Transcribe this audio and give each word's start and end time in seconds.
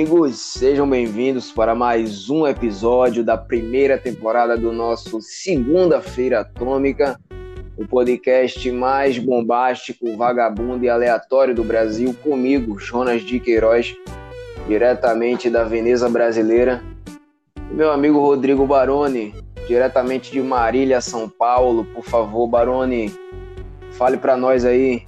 Amigos, 0.00 0.38
sejam 0.38 0.88
bem-vindos 0.88 1.52
para 1.52 1.74
mais 1.74 2.30
um 2.30 2.46
episódio 2.46 3.22
da 3.22 3.36
primeira 3.36 3.98
temporada 3.98 4.56
do 4.56 4.72
nosso 4.72 5.20
Segunda-feira 5.20 6.40
Atômica, 6.40 7.20
o 7.76 7.86
podcast 7.86 8.72
mais 8.72 9.18
bombástico, 9.18 10.16
vagabundo 10.16 10.86
e 10.86 10.88
aleatório 10.88 11.54
do 11.54 11.62
Brasil, 11.62 12.16
comigo, 12.22 12.78
Jonas 12.78 13.20
de 13.20 13.38
Queiroz, 13.38 13.94
diretamente 14.66 15.50
da 15.50 15.64
Veneza 15.64 16.08
Brasileira, 16.08 16.82
e 17.70 17.74
meu 17.74 17.92
amigo 17.92 18.20
Rodrigo 18.20 18.66
Baroni, 18.66 19.34
diretamente 19.68 20.32
de 20.32 20.40
Marília, 20.40 21.02
São 21.02 21.28
Paulo. 21.28 21.84
Por 21.84 22.04
favor, 22.04 22.46
Baroni, 22.46 23.14
fale 23.92 24.16
para 24.16 24.34
nós 24.34 24.64
aí 24.64 25.04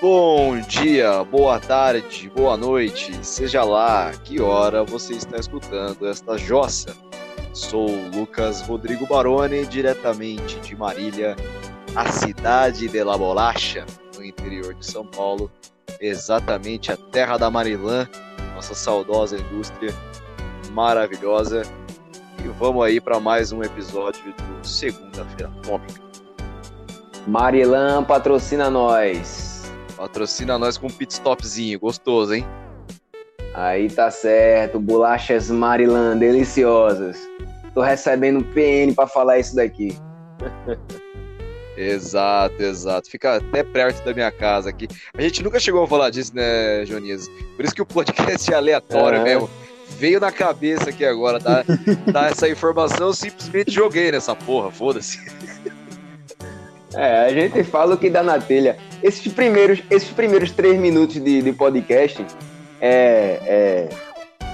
Bom 0.00 0.58
dia, 0.60 1.22
boa 1.24 1.60
tarde, 1.60 2.32
boa 2.34 2.56
noite, 2.56 3.14
seja 3.22 3.62
lá 3.62 4.10
que 4.24 4.40
hora 4.40 4.82
você 4.82 5.12
está 5.12 5.36
escutando 5.36 6.08
esta 6.08 6.38
jossa. 6.38 6.96
Sou 7.52 7.86
Lucas 8.14 8.62
Rodrigo 8.62 9.06
Baroni, 9.06 9.66
diretamente 9.66 10.58
de 10.60 10.74
Marília, 10.74 11.36
a 11.94 12.10
cidade 12.10 12.88
de 12.88 13.04
La 13.04 13.18
Bolacha, 13.18 13.84
no 14.16 14.24
interior 14.24 14.72
de 14.72 14.86
São 14.86 15.04
Paulo, 15.04 15.50
exatamente 16.00 16.90
a 16.90 16.96
terra 16.96 17.36
da 17.36 17.50
Marilã, 17.50 18.08
nossa 18.54 18.74
saudosa 18.74 19.36
indústria 19.36 19.92
maravilhosa. 20.72 21.60
E 22.42 22.48
vamos 22.48 22.86
aí 22.86 23.02
para 23.02 23.20
mais 23.20 23.52
um 23.52 23.62
episódio 23.62 24.32
do 24.32 24.66
Segunda-feira 24.66 25.52
Atômica. 25.58 26.00
Marilã 27.26 28.02
patrocina 28.02 28.70
nós. 28.70 29.49
Patrocina 30.00 30.58
nós 30.58 30.78
com 30.78 30.86
um 30.86 30.90
pit 30.90 31.12
stopzinho, 31.12 31.78
gostoso, 31.78 32.32
hein? 32.32 32.46
Aí 33.52 33.90
tá 33.90 34.10
certo, 34.10 34.80
bolachas 34.80 35.50
Maryland, 35.50 36.18
deliciosas. 36.18 37.18
Tô 37.74 37.82
recebendo 37.82 38.42
PN 38.42 38.94
para 38.94 39.06
falar 39.06 39.40
isso 39.40 39.54
daqui. 39.54 39.94
exato, 41.76 42.62
exato. 42.62 43.10
Fica 43.10 43.36
até 43.36 43.62
perto 43.62 44.02
da 44.02 44.14
minha 44.14 44.32
casa 44.32 44.70
aqui. 44.70 44.88
A 45.12 45.20
gente 45.20 45.42
nunca 45.42 45.60
chegou 45.60 45.84
a 45.84 45.86
falar 45.86 46.08
disso, 46.08 46.34
né, 46.34 46.82
Joninhas? 46.86 47.28
Por 47.54 47.66
isso 47.66 47.74
que 47.74 47.82
o 47.82 47.86
podcast 47.86 48.50
é 48.50 48.56
aleatório 48.56 49.18
é. 49.18 49.22
mesmo. 49.22 49.50
Veio 49.98 50.18
na 50.18 50.32
cabeça 50.32 50.88
aqui 50.88 51.04
agora, 51.04 51.38
tá? 51.38 51.62
tá 52.10 52.28
essa 52.28 52.48
informação, 52.48 53.08
eu 53.08 53.12
simplesmente 53.12 53.70
joguei 53.70 54.10
nessa 54.10 54.34
porra, 54.34 54.70
foda-se. 54.70 55.20
É, 56.94 57.26
a 57.26 57.32
gente 57.32 57.62
fala 57.62 57.94
o 57.94 57.98
que 57.98 58.10
dá 58.10 58.22
na 58.22 58.38
telha. 58.38 58.76
Esses 59.02 59.32
primeiros, 59.32 59.82
esses 59.90 60.10
primeiros 60.10 60.50
três 60.50 60.78
minutos 60.78 61.22
de, 61.22 61.42
de 61.42 61.52
podcast 61.52 62.24
é, 62.80 63.88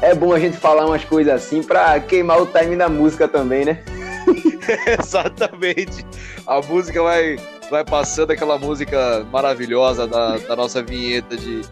é, 0.03 0.09
é 0.11 0.15
bom 0.15 0.33
a 0.33 0.39
gente 0.39 0.57
falar 0.57 0.87
umas 0.87 1.05
coisas 1.05 1.33
assim 1.33 1.63
pra 1.63 1.99
queimar 2.01 2.41
o 2.41 2.47
time 2.47 2.77
da 2.77 2.89
música 2.89 3.27
também, 3.27 3.65
né? 3.65 3.83
Exatamente. 5.01 6.05
A 6.47 6.61
música 6.61 7.03
vai, 7.03 7.37
vai 7.71 7.85
passando 7.85 8.33
aquela 8.33 8.59
música 8.59 9.27
maravilhosa 9.33 10.07
da, 10.07 10.37
da 10.37 10.57
nossa 10.57 10.83
vinheta 10.83 11.37
de, 11.37 11.63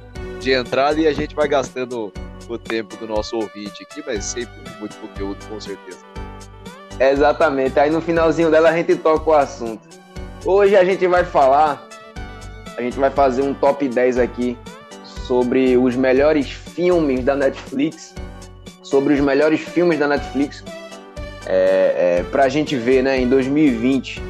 de 0.40 0.52
entrada 0.52 0.98
e 1.00 1.06
a 1.06 1.12
gente 1.12 1.34
vai 1.34 1.48
gastando 1.48 2.12
o 2.48 2.58
tempo 2.58 2.96
do 2.96 3.06
nosso 3.06 3.36
ouvinte 3.36 3.82
aqui, 3.82 4.02
mas 4.06 4.24
sempre 4.24 4.54
muito 4.78 4.96
conteúdo, 4.96 5.44
com 5.48 5.60
certeza. 5.60 5.98
Exatamente. 6.98 7.78
Aí 7.78 7.90
no 7.90 8.00
finalzinho 8.00 8.50
dela 8.50 8.70
a 8.70 8.76
gente 8.76 8.94
toca 8.96 9.30
o 9.30 9.34
assunto. 9.34 10.03
Hoje 10.46 10.76
a 10.76 10.84
gente 10.84 11.06
vai 11.06 11.24
falar, 11.24 11.88
a 12.76 12.82
gente 12.82 12.98
vai 12.98 13.10
fazer 13.10 13.40
um 13.40 13.54
top 13.54 13.88
10 13.88 14.18
aqui 14.18 14.58
sobre 15.02 15.74
os 15.78 15.96
melhores 15.96 16.50
filmes 16.50 17.24
da 17.24 17.34
Netflix, 17.34 18.14
sobre 18.82 19.14
os 19.14 19.20
melhores 19.20 19.60
filmes 19.60 19.98
da 19.98 20.06
Netflix 20.06 20.62
é, 21.46 22.18
é, 22.18 22.24
pra 22.30 22.50
gente 22.50 22.76
ver, 22.76 23.02
né, 23.02 23.18
em 23.18 23.26
2020. 23.26 24.22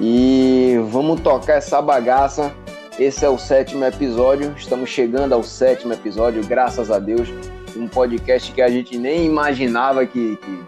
E 0.00 0.80
vamos 0.90 1.20
tocar 1.20 1.56
essa 1.56 1.80
bagaça. 1.82 2.50
Esse 2.98 3.26
é 3.26 3.28
o 3.28 3.36
sétimo 3.36 3.84
episódio, 3.84 4.54
estamos 4.56 4.88
chegando 4.88 5.34
ao 5.34 5.42
sétimo 5.42 5.92
episódio, 5.92 6.42
graças 6.46 6.90
a 6.90 6.98
Deus. 6.98 7.28
Um 7.76 7.86
podcast 7.86 8.50
que 8.50 8.62
a 8.62 8.68
gente 8.68 8.96
nem 8.96 9.26
imaginava 9.26 10.06
que, 10.06 10.36
que, 10.38 10.64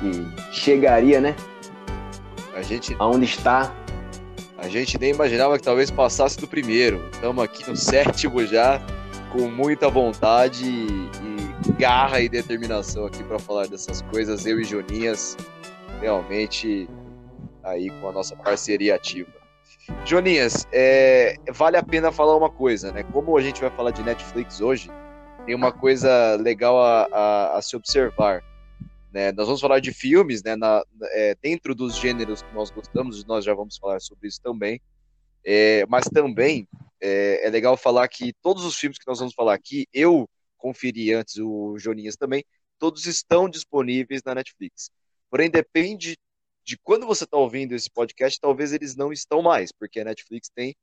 que 0.00 0.26
chegaria, 0.52 1.20
né? 1.20 1.34
A 2.54 2.62
gente. 2.62 2.94
Aonde 3.00 3.24
está. 3.24 3.72
A 4.64 4.68
gente 4.68 4.98
nem 4.98 5.10
imaginava 5.10 5.58
que 5.58 5.62
talvez 5.62 5.90
passasse 5.90 6.38
do 6.38 6.48
primeiro. 6.48 7.06
Estamos 7.12 7.44
aqui 7.44 7.68
no 7.68 7.76
sétimo 7.76 8.46
já, 8.46 8.80
com 9.30 9.46
muita 9.46 9.90
vontade 9.90 10.64
e 10.64 11.72
garra 11.78 12.20
e 12.20 12.30
determinação 12.30 13.04
aqui 13.04 13.22
para 13.24 13.38
falar 13.38 13.66
dessas 13.66 14.00
coisas. 14.00 14.46
Eu 14.46 14.58
e 14.58 14.64
Joninhas, 14.64 15.36
realmente 16.00 16.88
aí 17.62 17.90
com 18.00 18.08
a 18.08 18.12
nossa 18.12 18.34
parceria 18.36 18.94
ativa. 18.94 19.30
Joninhas, 20.06 20.66
é, 20.72 21.36
vale 21.52 21.76
a 21.76 21.82
pena 21.82 22.10
falar 22.10 22.34
uma 22.34 22.48
coisa, 22.48 22.90
né? 22.90 23.02
Como 23.12 23.36
a 23.36 23.42
gente 23.42 23.60
vai 23.60 23.70
falar 23.70 23.90
de 23.90 24.02
Netflix 24.02 24.62
hoje, 24.62 24.90
tem 25.44 25.54
uma 25.54 25.72
coisa 25.72 26.36
legal 26.40 26.82
a, 26.82 27.06
a, 27.12 27.58
a 27.58 27.60
se 27.60 27.76
observar. 27.76 28.42
Né? 29.14 29.30
Nós 29.30 29.46
vamos 29.46 29.60
falar 29.60 29.78
de 29.78 29.92
filmes, 29.92 30.42
né? 30.42 30.56
Na, 30.56 30.82
é, 31.12 31.36
dentro 31.40 31.72
dos 31.72 31.94
gêneros 31.94 32.42
que 32.42 32.52
nós 32.52 32.68
gostamos, 32.72 33.24
nós 33.24 33.44
já 33.44 33.54
vamos 33.54 33.78
falar 33.78 34.00
sobre 34.00 34.26
isso 34.26 34.42
também. 34.42 34.80
É, 35.44 35.86
mas 35.86 36.06
também 36.06 36.66
é, 37.00 37.46
é, 37.46 37.48
legal 37.48 37.76
falar 37.76 38.08
que 38.08 38.32
todos 38.42 38.64
os 38.64 38.76
filmes 38.76 38.98
que 38.98 39.06
nós 39.06 39.20
vamos 39.20 39.32
falar 39.32 39.54
aqui, 39.54 39.86
eu 39.92 40.28
conferi 40.58 41.14
antes, 41.14 41.36
o 41.36 41.78
Joninhas 41.78 42.16
também, 42.16 42.44
todos 42.76 43.06
estão 43.06 43.48
disponíveis 43.48 44.20
na 44.24 44.34
Netflix. 44.34 44.90
Porém, 45.30 45.48
depende 45.48 46.16
de 46.64 46.76
quando 46.78 47.06
você 47.06 47.22
está 47.22 47.36
ouvindo 47.36 47.72
esse 47.72 47.88
podcast, 47.90 48.40
talvez 48.40 48.72
eles 48.72 48.96
não 48.96 49.12
estão 49.12 49.40
mais, 49.42 49.70
porque 49.70 50.00
a 50.00 50.04
Netflix 50.04 50.48
tem 50.52 50.74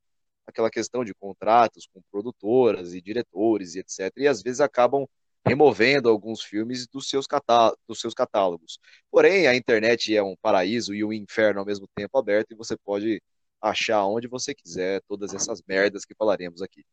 aquela 0.46 0.70
questão 0.70 1.04
de 1.04 1.12
contratos 1.12 1.86
com 1.92 2.00
produtoras 2.10 2.94
e 2.94 3.02
diretores 3.02 3.74
e 3.74 3.80
etc. 3.80 4.10
E 4.16 4.26
às 4.26 4.40
vezes 4.40 4.60
acabam 4.60 5.06
removendo 5.44 6.08
alguns 6.08 6.42
filmes 6.42 6.86
dos 6.86 7.08
seus, 7.08 7.26
dos 7.88 8.00
seus 8.00 8.14
catálogos. 8.14 8.78
Porém, 9.10 9.46
a 9.46 9.54
internet 9.54 10.14
é 10.16 10.22
um 10.22 10.36
paraíso 10.40 10.94
e 10.94 11.04
um 11.04 11.12
inferno 11.12 11.60
ao 11.60 11.66
mesmo 11.66 11.86
tempo 11.94 12.16
aberto 12.18 12.52
e 12.52 12.56
você 12.56 12.76
pode 12.76 13.20
achar 13.60 14.04
onde 14.06 14.28
você 14.28 14.54
quiser 14.54 15.00
todas 15.08 15.34
essas 15.34 15.62
merdas 15.66 16.04
que 16.04 16.14
falaremos 16.14 16.62
aqui. 16.62 16.84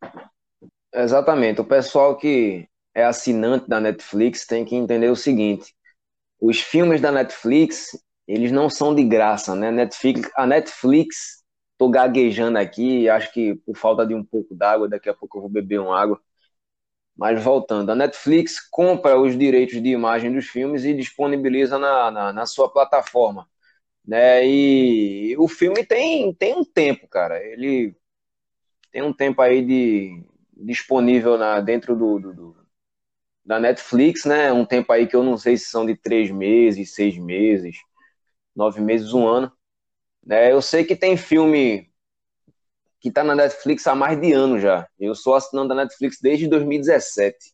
Exatamente. 0.93 1.61
O 1.61 1.65
pessoal 1.65 2.17
que 2.17 2.67
é 2.93 3.03
assinante 3.03 3.67
da 3.67 3.79
Netflix 3.79 4.45
tem 4.45 4.65
que 4.65 4.75
entender 4.75 5.09
o 5.09 5.15
seguinte: 5.15 5.73
os 6.39 6.59
filmes 6.59 7.01
da 7.01 7.11
Netflix 7.11 7.91
eles 8.29 8.51
não 8.51 8.69
são 8.69 8.93
de 8.93 9.03
graça, 9.03 9.55
né? 9.55 9.71
Netflix, 9.71 10.29
a 10.35 10.45
Netflix, 10.45 11.43
tô 11.79 11.89
gaguejando 11.89 12.59
aqui, 12.59 13.09
acho 13.09 13.33
que 13.33 13.55
por 13.65 13.75
falta 13.75 14.05
de 14.05 14.13
um 14.13 14.23
pouco 14.23 14.53
d'água, 14.53 14.88
daqui 14.88 15.09
a 15.09 15.15
pouco 15.15 15.38
eu 15.38 15.41
vou 15.41 15.49
beber 15.49 15.79
uma 15.79 15.99
água. 15.99 16.21
Mas 17.19 17.44
voltando, 17.44 17.91
a 17.91 17.96
Netflix 17.96 18.62
compra 18.62 19.19
os 19.19 19.38
direitos 19.38 19.84
de 19.84 19.90
imagem 19.90 20.34
dos 20.34 20.47
filmes 20.47 20.85
e 20.85 20.94
disponibiliza 20.94 21.78
na, 21.78 22.09
na, 22.09 22.31
na, 22.31 22.46
sua 22.46 22.72
plataforma. 22.72 23.46
Né? 24.07 24.47
E 24.47 25.35
o 25.38 25.46
filme 25.50 25.85
tem, 25.85 26.34
tem 26.34 26.56
um 26.56 26.63
tempo, 26.63 27.09
cara. 27.09 27.44
Ele 27.44 27.94
tem 28.89 29.01
um 29.04 29.12
tempo 29.12 29.42
aí 29.42 29.62
de, 29.62 30.24
disponível 30.56 31.38
na, 31.38 31.60
dentro 31.60 31.94
do, 31.94 32.19
do, 32.19 32.33
do, 32.33 32.57
da 33.45 33.60
Netflix, 33.60 34.24
né? 34.24 34.54
Um 34.54 34.65
tempo 34.65 34.94
aí 34.94 35.06
que 35.06 35.15
eu 35.15 35.24
não 35.24 35.38
sei 35.38 35.57
se 35.57 35.65
são 35.65 35.86
de 35.86 35.98
três 35.98 36.31
meses, 36.31 36.95
seis 36.95 37.18
meses, 37.18 37.80
nove 38.56 38.80
meses, 38.80 39.12
um 39.13 39.27
ano. 39.27 39.51
Né? 40.25 40.54
Eu 40.54 40.62
sei 40.62 40.86
que 40.86 40.95
tem 40.95 41.18
filme 41.18 41.88
que 43.00 43.10
está 43.10 43.24
na 43.24 43.36
Netflix 43.36 43.88
há 43.88 43.96
mais 43.96 44.19
de 44.19 44.34
ano 44.34 44.60
já. 44.60 44.88
Eu 45.00 45.16
sou 45.16 45.36
assinante 45.36 45.69
da 45.69 45.75
Netflix 45.75 46.19
desde 46.22 46.48
2017. 46.48 47.54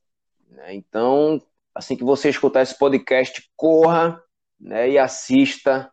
Né? 0.50 0.74
Então, 0.74 1.42
assim 1.74 1.96
que 1.96 2.04
você 2.04 2.30
escutar 2.30 2.62
esse 2.62 2.78
podcast, 2.78 3.50
corra 3.56 4.22
né, 4.60 4.90
e 4.90 4.98
assista 4.98 5.92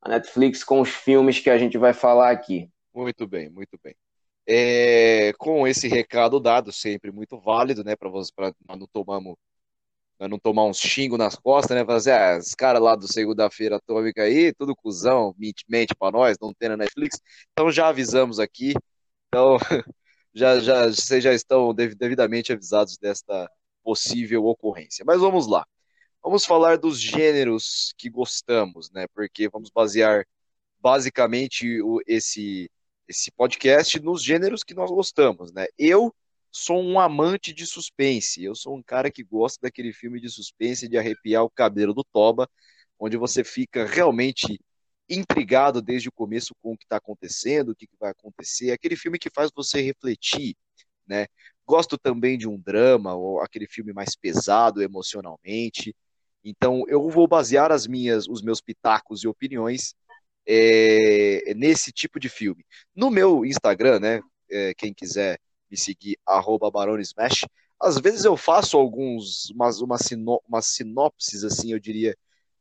a 0.00 0.08
Netflix 0.08 0.62
com 0.62 0.80
os 0.80 0.90
filmes 0.90 1.38
que 1.38 1.48
a 1.48 1.56
gente 1.56 1.78
vai 1.78 1.94
falar 1.94 2.30
aqui. 2.30 2.70
Muito 2.94 3.26
bem, 3.26 3.48
muito 3.48 3.78
bem. 3.82 3.94
É, 4.46 5.32
com 5.38 5.66
esse 5.66 5.88
recado 5.88 6.38
dado, 6.38 6.70
sempre 6.70 7.10
muito 7.10 7.38
válido, 7.38 7.82
né, 7.82 7.96
para 7.96 8.10
não 8.76 8.86
tomarmos 8.92 9.36
não 10.20 10.38
tomar 10.38 10.64
uns 10.64 10.78
xingos 10.78 11.18
nas 11.18 11.36
costas, 11.36 11.76
né? 11.76 11.84
Fazer, 11.84 12.12
assim, 12.12 12.36
ah, 12.36 12.38
os 12.38 12.54
caras 12.54 12.82
lá 12.82 12.94
do 12.96 13.06
Segunda-feira 13.12 13.76
Atômica 13.76 14.22
aí, 14.22 14.52
tudo 14.54 14.74
cuzão, 14.76 15.34
mente, 15.38 15.64
mente 15.68 15.94
pra 15.94 16.10
nós, 16.10 16.36
não 16.40 16.52
tem 16.54 16.68
na 16.68 16.76
Netflix. 16.76 17.20
Então 17.52 17.70
já 17.70 17.88
avisamos 17.88 18.38
aqui. 18.38 18.74
Então, 19.28 19.58
já, 20.34 20.60
já, 20.60 20.86
vocês 20.88 21.22
já 21.22 21.32
estão 21.34 21.74
devidamente 21.74 22.52
avisados 22.52 22.96
desta 22.98 23.50
possível 23.82 24.44
ocorrência. 24.46 25.04
Mas 25.06 25.20
vamos 25.20 25.46
lá. 25.46 25.66
Vamos 26.22 26.44
falar 26.46 26.78
dos 26.78 26.98
gêneros 26.98 27.92
que 27.98 28.08
gostamos, 28.08 28.90
né? 28.90 29.06
Porque 29.14 29.48
vamos 29.48 29.70
basear 29.70 30.26
basicamente 30.80 31.82
o, 31.82 32.00
esse, 32.06 32.70
esse 33.08 33.30
podcast 33.32 34.00
nos 34.00 34.22
gêneros 34.22 34.64
que 34.64 34.74
nós 34.74 34.90
gostamos, 34.90 35.52
né? 35.52 35.66
Eu 35.78 36.14
sou 36.56 36.80
um 36.80 37.00
amante 37.00 37.52
de 37.52 37.66
suspense. 37.66 38.44
Eu 38.44 38.54
sou 38.54 38.76
um 38.76 38.82
cara 38.82 39.10
que 39.10 39.24
gosta 39.24 39.58
daquele 39.62 39.92
filme 39.92 40.20
de 40.20 40.30
suspense 40.30 40.88
de 40.88 40.96
arrepiar 40.96 41.42
o 41.42 41.50
cabelo 41.50 41.92
do 41.92 42.04
Toba, 42.04 42.48
onde 42.98 43.16
você 43.16 43.42
fica 43.42 43.84
realmente 43.84 44.60
intrigado 45.08 45.82
desde 45.82 46.08
o 46.08 46.12
começo 46.12 46.54
com 46.62 46.72
o 46.72 46.78
que 46.78 46.84
está 46.84 46.96
acontecendo, 46.98 47.70
o 47.70 47.74
que, 47.74 47.88
vai 47.98 48.12
acontecer. 48.12 48.70
Aquele 48.70 48.94
filme 48.94 49.18
que 49.18 49.28
faz 49.28 49.50
você 49.54 49.82
refletir, 49.82 50.56
né? 51.06 51.26
Gosto 51.66 51.98
também 51.98 52.38
de 52.38 52.48
um 52.48 52.58
drama, 52.58 53.14
ou 53.14 53.40
aquele 53.40 53.66
filme 53.66 53.92
mais 53.92 54.14
pesado 54.14 54.80
emocionalmente. 54.80 55.94
Então, 56.44 56.84
eu 56.88 57.10
vou 57.10 57.26
basear 57.26 57.72
as 57.72 57.86
minhas, 57.86 58.28
os 58.28 58.42
meus 58.42 58.60
pitacos 58.60 59.24
e 59.24 59.28
opiniões 59.28 59.94
é, 60.46 61.52
nesse 61.54 61.90
tipo 61.92 62.20
de 62.20 62.28
filme. 62.28 62.64
No 62.94 63.10
meu 63.10 63.44
Instagram, 63.44 63.98
né? 63.98 64.20
É, 64.50 64.74
quem 64.74 64.94
quiser 64.94 65.40
me 65.74 65.76
seguir, 65.76 66.16
arroba 66.24 66.70
Baronesmash, 66.70 67.44
às 67.80 67.98
vezes 67.98 68.24
eu 68.24 68.36
faço 68.36 68.78
alguns, 68.78 69.50
umas, 69.50 69.80
umas, 69.80 70.02
sinop, 70.02 70.42
umas 70.48 70.66
sinopses, 70.66 71.42
assim, 71.42 71.72
eu 71.72 71.80
diria, 71.80 72.16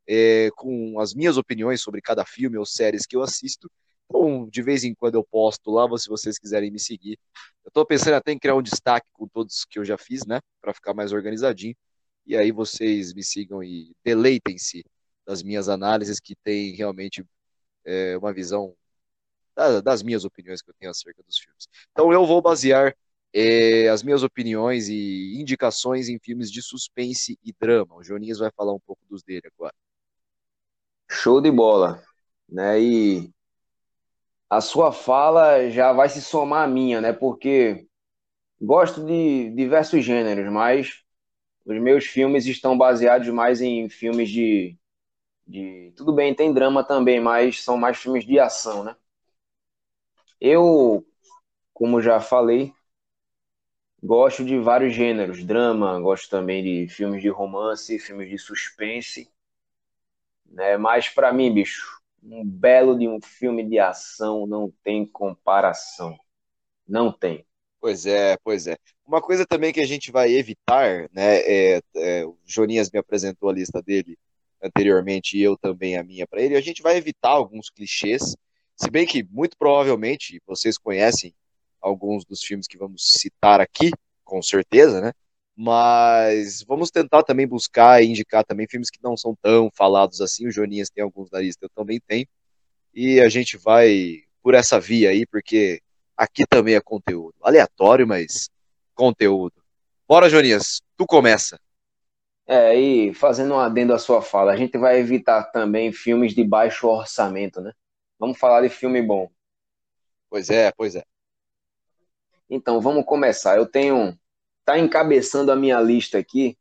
é, 0.07 0.49
com 0.55 0.99
as 0.99 1.13
minhas 1.13 1.37
opiniões 1.37 1.81
sobre 1.81 2.01
cada 2.01 2.25
filme 2.25 2.57
ou 2.57 2.65
séries 2.65 3.05
que 3.05 3.15
eu 3.15 3.21
assisto. 3.21 3.71
Então, 4.05 4.49
de 4.49 4.61
vez 4.61 4.83
em 4.83 4.93
quando 4.93 5.15
eu 5.15 5.23
posto 5.23 5.71
lá, 5.71 5.87
se 5.97 6.09
vocês 6.09 6.37
quiserem 6.39 6.71
me 6.71 6.79
seguir. 6.79 7.17
Eu 7.63 7.69
estou 7.69 7.85
pensando 7.85 8.15
até 8.15 8.31
em 8.31 8.39
criar 8.39 8.55
um 8.55 8.61
destaque 8.61 9.07
com 9.13 9.27
todos 9.27 9.63
que 9.65 9.79
eu 9.79 9.85
já 9.85 9.97
fiz, 9.97 10.25
né? 10.25 10.39
Para 10.61 10.73
ficar 10.73 10.93
mais 10.93 11.13
organizadinho. 11.13 11.75
E 12.25 12.35
aí 12.35 12.51
vocês 12.51 13.13
me 13.13 13.23
sigam 13.23 13.63
e 13.63 13.95
deleitem-se 14.03 14.83
das 15.25 15.41
minhas 15.43 15.69
análises, 15.69 16.19
que 16.19 16.35
tem 16.43 16.75
realmente 16.75 17.23
é, 17.85 18.17
uma 18.17 18.33
visão 18.33 18.75
da, 19.55 19.81
das 19.81 20.03
minhas 20.03 20.25
opiniões 20.25 20.61
que 20.61 20.69
eu 20.69 20.75
tenho 20.79 20.91
acerca 20.91 21.23
dos 21.23 21.37
filmes. 21.37 21.67
Então 21.91 22.11
eu 22.11 22.25
vou 22.25 22.41
basear 22.41 22.95
é, 23.33 23.89
as 23.89 24.03
minhas 24.03 24.23
opiniões 24.23 24.87
e 24.89 25.35
indicações 25.39 26.09
em 26.09 26.19
filmes 26.19 26.51
de 26.51 26.61
suspense 26.61 27.37
e 27.43 27.51
drama. 27.53 27.95
O 27.95 28.03
Joninhas 28.03 28.39
vai 28.39 28.51
falar 28.55 28.73
um 28.73 28.79
pouco 28.79 29.01
dos 29.09 29.23
dele 29.23 29.49
agora. 29.55 29.73
Show 31.09 31.41
de 31.41 31.51
bola, 31.51 32.03
né? 32.49 32.79
E 32.81 33.33
a 34.49 34.61
sua 34.61 34.91
fala 34.91 35.69
já 35.69 35.91
vai 35.91 36.09
se 36.09 36.21
somar 36.21 36.63
à 36.65 36.67
minha, 36.67 37.01
né? 37.01 37.11
Porque 37.11 37.87
gosto 38.61 39.05
de 39.05 39.49
diversos 39.51 40.03
gêneros, 40.05 40.51
mas 40.51 41.03
os 41.65 41.79
meus 41.81 42.05
filmes 42.05 42.45
estão 42.45 42.77
baseados 42.77 43.29
mais 43.29 43.61
em 43.61 43.89
filmes 43.89 44.29
de, 44.29 44.77
de 45.47 45.93
tudo 45.95 46.13
bem, 46.13 46.35
tem 46.35 46.53
drama 46.53 46.83
também, 46.83 47.19
mas 47.21 47.63
são 47.63 47.77
mais 47.77 47.97
filmes 47.97 48.25
de 48.25 48.39
ação, 48.39 48.83
né? 48.83 48.95
Eu, 50.39 51.05
como 51.73 52.01
já 52.01 52.19
falei, 52.19 52.73
gosto 54.03 54.45
de 54.45 54.59
vários 54.59 54.93
gêneros, 54.93 55.43
drama, 55.43 55.99
gosto 55.99 56.29
também 56.29 56.63
de 56.63 56.93
filmes 56.93 57.21
de 57.21 57.29
romance, 57.29 57.97
filmes 57.97 58.29
de 58.29 58.37
suspense 58.37 59.31
né? 60.53 60.77
Mas 60.77 61.09
para 61.09 61.33
mim, 61.33 61.53
bicho, 61.53 61.99
um 62.21 62.45
belo 62.45 62.97
de 62.97 63.07
um 63.07 63.19
filme 63.21 63.67
de 63.67 63.79
ação 63.79 64.45
não 64.45 64.71
tem 64.83 65.05
comparação. 65.05 66.17
Não 66.87 67.11
tem. 67.11 67.45
Pois 67.81 68.05
é, 68.05 68.37
pois 68.43 68.67
é. 68.67 68.77
Uma 69.05 69.21
coisa 69.21 69.45
também 69.45 69.73
que 69.73 69.81
a 69.81 69.85
gente 69.85 70.11
vai 70.11 70.31
evitar, 70.31 71.09
né? 71.11 71.39
É, 71.39 71.81
é, 71.95 72.25
o 72.25 72.37
Joninhas 72.45 72.89
me 72.89 72.99
apresentou 72.99 73.49
a 73.49 73.53
lista 73.53 73.81
dele 73.81 74.17
anteriormente 74.61 75.37
e 75.37 75.43
eu 75.43 75.57
também 75.57 75.97
a 75.97 76.03
minha 76.03 76.25
para 76.25 76.41
ele. 76.41 76.55
A 76.55 76.61
gente 76.61 76.81
vai 76.81 76.95
evitar 76.95 77.29
alguns 77.29 77.69
clichês, 77.69 78.35
se 78.77 78.89
bem 78.89 79.05
que 79.05 79.23
muito 79.23 79.57
provavelmente 79.57 80.41
vocês 80.47 80.77
conhecem 80.77 81.33
alguns 81.83 82.23
dos 82.25 82.41
filmes 82.41 82.65
que 82.65 82.77
vamos 82.77 83.03
citar 83.05 83.59
aqui, 83.59 83.91
com 84.23 84.41
certeza, 84.41 85.01
né? 85.01 85.11
Mas 85.55 86.63
vamos 86.63 86.89
tentar 86.89 87.21
também 87.23 87.45
buscar 87.45 88.01
e 88.01 88.07
indicar 88.07 88.43
também 88.43 88.67
filmes 88.67 88.89
que 88.89 89.03
não 89.03 89.15
são 89.15 89.35
tão 89.39 89.69
falados 89.75 90.21
assim. 90.21 90.47
O 90.47 90.51
Joninhas 90.51 90.89
tem 90.89 91.03
alguns 91.03 91.29
na 91.29 91.39
lista, 91.39 91.65
eu 91.65 91.69
também 91.69 91.99
tenho. 92.07 92.25
E 92.93 93.19
a 93.19 93.29
gente 93.29 93.57
vai 93.57 94.21
por 94.41 94.55
essa 94.55 94.79
via 94.79 95.09
aí, 95.09 95.25
porque 95.27 95.79
aqui 96.17 96.45
também 96.47 96.75
é 96.75 96.81
conteúdo. 96.81 97.35
Aleatório, 97.41 98.07
mas 98.07 98.49
conteúdo. 98.95 99.53
Bora, 100.07 100.29
Joninhas, 100.29 100.81
tu 100.97 101.05
começa. 101.05 101.59
É, 102.45 102.75
e 102.75 103.13
fazendo 103.13 103.53
um 103.53 103.59
adendo 103.59 103.93
à 103.93 103.99
sua 103.99 104.21
fala, 104.21 104.51
a 104.51 104.57
gente 104.57 104.77
vai 104.77 104.99
evitar 104.99 105.43
também 105.51 105.93
filmes 105.93 106.33
de 106.33 106.43
baixo 106.43 106.87
orçamento, 106.87 107.61
né? 107.61 107.71
Vamos 108.19 108.37
falar 108.37 108.61
de 108.61 108.69
filme 108.69 109.01
bom. 109.01 109.29
Pois 110.29 110.49
é, 110.49 110.71
pois 110.71 110.95
é. 110.95 111.03
Então, 112.49 112.79
vamos 112.81 113.05
começar. 113.05 113.57
Eu 113.57 113.65
tenho 113.65 114.17
tá 114.65 114.77
encabeçando 114.79 115.51
a 115.51 115.55
minha 115.55 115.79
lista 115.81 116.17
aqui, 116.17 116.57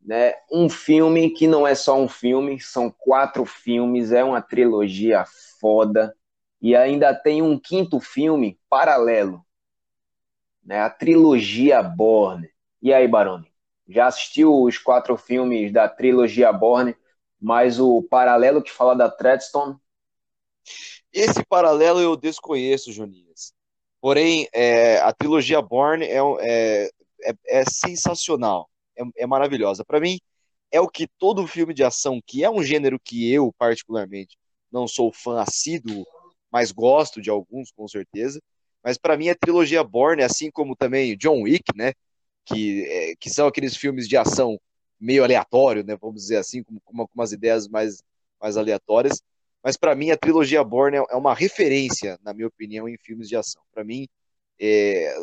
né? 0.00 0.34
Um 0.50 0.68
filme 0.68 1.30
que 1.30 1.46
não 1.46 1.66
é 1.66 1.74
só 1.74 1.98
um 1.98 2.08
filme, 2.08 2.60
são 2.60 2.90
quatro 2.90 3.44
filmes, 3.44 4.12
é 4.12 4.22
uma 4.22 4.40
trilogia 4.42 5.24
foda 5.60 6.14
e 6.60 6.76
ainda 6.76 7.14
tem 7.14 7.42
um 7.42 7.58
quinto 7.58 8.00
filme 8.00 8.58
paralelo, 8.68 9.44
né? 10.62 10.80
A 10.80 10.90
trilogia 10.90 11.82
Borne. 11.82 12.50
E 12.82 12.92
aí, 12.92 13.06
Baroni? 13.08 13.50
Já 13.88 14.06
assistiu 14.06 14.62
os 14.62 14.78
quatro 14.78 15.16
filmes 15.16 15.72
da 15.72 15.88
trilogia 15.88 16.52
Borne, 16.52 16.96
mais 17.40 17.78
o 17.78 18.02
paralelo 18.02 18.62
que 18.62 18.70
fala 18.70 18.94
da 18.94 19.10
Treadstone? 19.10 19.76
Esse 21.12 21.42
paralelo 21.44 22.00
eu 22.00 22.14
desconheço, 22.16 22.92
Jonias. 22.92 23.53
Porém, 24.04 24.46
é, 24.52 24.98
a 24.98 25.14
trilogia 25.14 25.62
Born 25.62 26.04
é, 26.04 26.18
é, 26.42 26.90
é, 27.22 27.34
é 27.46 27.64
sensacional, 27.64 28.68
é, 28.94 29.02
é 29.22 29.26
maravilhosa. 29.26 29.82
Para 29.82 29.98
mim, 29.98 30.20
é 30.70 30.78
o 30.78 30.86
que 30.86 31.08
todo 31.18 31.46
filme 31.46 31.72
de 31.72 31.82
ação, 31.82 32.20
que 32.26 32.44
é 32.44 32.50
um 32.50 32.62
gênero 32.62 33.00
que 33.02 33.32
eu, 33.32 33.50
particularmente, 33.56 34.36
não 34.70 34.86
sou 34.86 35.10
fã 35.10 35.40
assíduo, 35.40 36.04
mas 36.52 36.70
gosto 36.70 37.18
de 37.22 37.30
alguns, 37.30 37.70
com 37.72 37.88
certeza. 37.88 38.42
Mas 38.82 38.98
para 38.98 39.16
mim, 39.16 39.30
a 39.30 39.34
trilogia 39.34 39.82
Born, 39.82 40.22
assim 40.22 40.50
como 40.50 40.76
também 40.76 41.16
John 41.16 41.40
Wick, 41.40 41.74
né? 41.74 41.94
Que, 42.44 42.84
é, 42.84 43.14
que 43.18 43.30
são 43.30 43.46
aqueles 43.46 43.74
filmes 43.74 44.06
de 44.06 44.18
ação 44.18 44.60
meio 45.00 45.24
aleatório, 45.24 45.82
né? 45.82 45.96
Vamos 45.96 46.20
dizer 46.20 46.36
assim, 46.36 46.62
com, 46.62 46.78
com 46.78 47.08
umas 47.14 47.32
ideias 47.32 47.66
mais, 47.68 48.02
mais 48.38 48.58
aleatórias 48.58 49.22
mas 49.64 49.78
para 49.78 49.94
mim 49.94 50.10
a 50.10 50.16
trilogia 50.16 50.62
Bourne 50.62 50.98
é 50.98 51.16
uma 51.16 51.34
referência, 51.34 52.18
na 52.22 52.34
minha 52.34 52.46
opinião, 52.46 52.86
em 52.86 52.98
filmes 52.98 53.28
de 53.30 53.34
ação. 53.34 53.62
Para 53.72 53.82
mim, 53.82 54.06
é, 54.60 55.14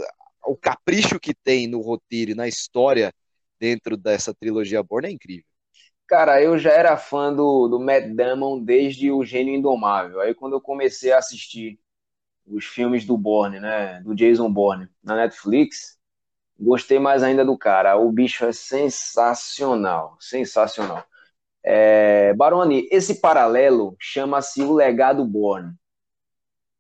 o 0.44 0.58
capricho 0.58 1.20
que 1.20 1.34
tem 1.34 1.68
no 1.68 1.80
roteiro 1.80 2.32
e 2.32 2.36
na 2.36 2.48
história 2.48 3.14
dentro 3.60 3.96
dessa 3.96 4.34
trilogia 4.34 4.82
Bourne 4.82 5.10
é 5.10 5.12
incrível. 5.12 5.46
Cara, 6.08 6.42
eu 6.42 6.58
já 6.58 6.72
era 6.72 6.98
fã 6.98 7.32
do, 7.32 7.68
do 7.68 7.80
Matt 7.80 8.08
Damon 8.16 8.60
desde 8.60 9.12
O 9.12 9.24
Gênio 9.24 9.56
Indomável. 9.56 10.20
Aí 10.20 10.34
quando 10.34 10.54
eu 10.54 10.62
comecei 10.62 11.14
a 11.14 11.20
assistir 11.20 11.80
os 12.46 12.66
filmes 12.66 13.06
do 13.06 13.16
Bourne, 13.16 13.60
né, 13.60 14.02
do 14.02 14.16
Jason 14.16 14.52
Bourne, 14.52 14.90
na 15.04 15.16
Netflix, 15.16 15.98
gostei 16.60 16.98
mais 16.98 17.22
ainda 17.22 17.46
do 17.46 17.58
cara. 17.58 17.96
O 17.96 18.12
bicho 18.12 18.44
é 18.44 18.52
sensacional, 18.52 20.18
sensacional. 20.20 21.06
É, 21.64 22.34
Baroni, 22.34 22.88
esse 22.92 23.16
paralelo 23.16 23.96
chama-se 24.00 24.62
O 24.64 24.74
Legado 24.74 25.24
Born. 25.24 25.74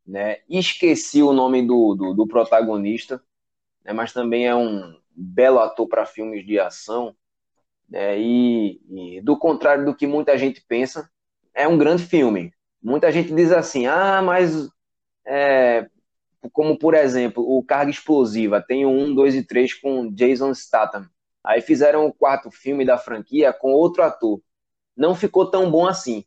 Né? 0.05 0.39
Esqueci 0.49 1.21
o 1.21 1.33
nome 1.33 1.65
do, 1.65 1.95
do, 1.95 2.13
do 2.13 2.27
protagonista, 2.27 3.21
né? 3.85 3.93
mas 3.93 4.11
também 4.11 4.47
é 4.47 4.55
um 4.55 4.95
belo 5.15 5.59
ator 5.59 5.87
para 5.87 6.05
filmes 6.05 6.45
de 6.45 6.59
ação. 6.59 7.15
Né? 7.87 8.19
E, 8.19 8.81
e, 8.89 9.21
do 9.21 9.37
contrário 9.37 9.85
do 9.85 9.95
que 9.95 10.07
muita 10.07 10.37
gente 10.37 10.63
pensa, 10.67 11.09
é 11.53 11.67
um 11.67 11.77
grande 11.77 12.03
filme. 12.03 12.51
Muita 12.81 13.11
gente 13.11 13.33
diz 13.33 13.51
assim: 13.51 13.85
ah, 13.85 14.21
mas. 14.21 14.69
É, 15.25 15.87
como 16.51 16.75
por 16.79 16.95
exemplo, 16.95 17.43
o 17.47 17.63
Carga 17.63 17.91
Explosiva 17.91 18.59
tem 18.59 18.83
o 18.83 18.89
1, 18.89 19.13
2 19.13 19.35
e 19.35 19.43
3 19.43 19.75
com 19.75 20.11
Jason 20.11 20.51
Statham. 20.55 21.07
Aí 21.43 21.61
fizeram 21.61 22.07
o 22.07 22.13
quarto 22.13 22.49
filme 22.49 22.83
da 22.83 22.97
franquia 22.97 23.53
com 23.53 23.71
outro 23.71 24.01
ator 24.01 24.41
não 24.95 25.15
ficou 25.15 25.49
tão 25.49 25.69
bom 25.69 25.87
assim. 25.87 26.25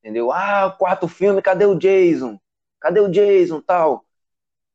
Entendeu? 0.00 0.32
Ah, 0.32 0.74
quarto 0.78 1.08
filme, 1.08 1.42
cadê 1.42 1.66
o 1.66 1.74
Jason? 1.74 2.40
Cadê 2.80 3.00
o 3.00 3.08
Jason, 3.08 3.60
tal? 3.60 4.04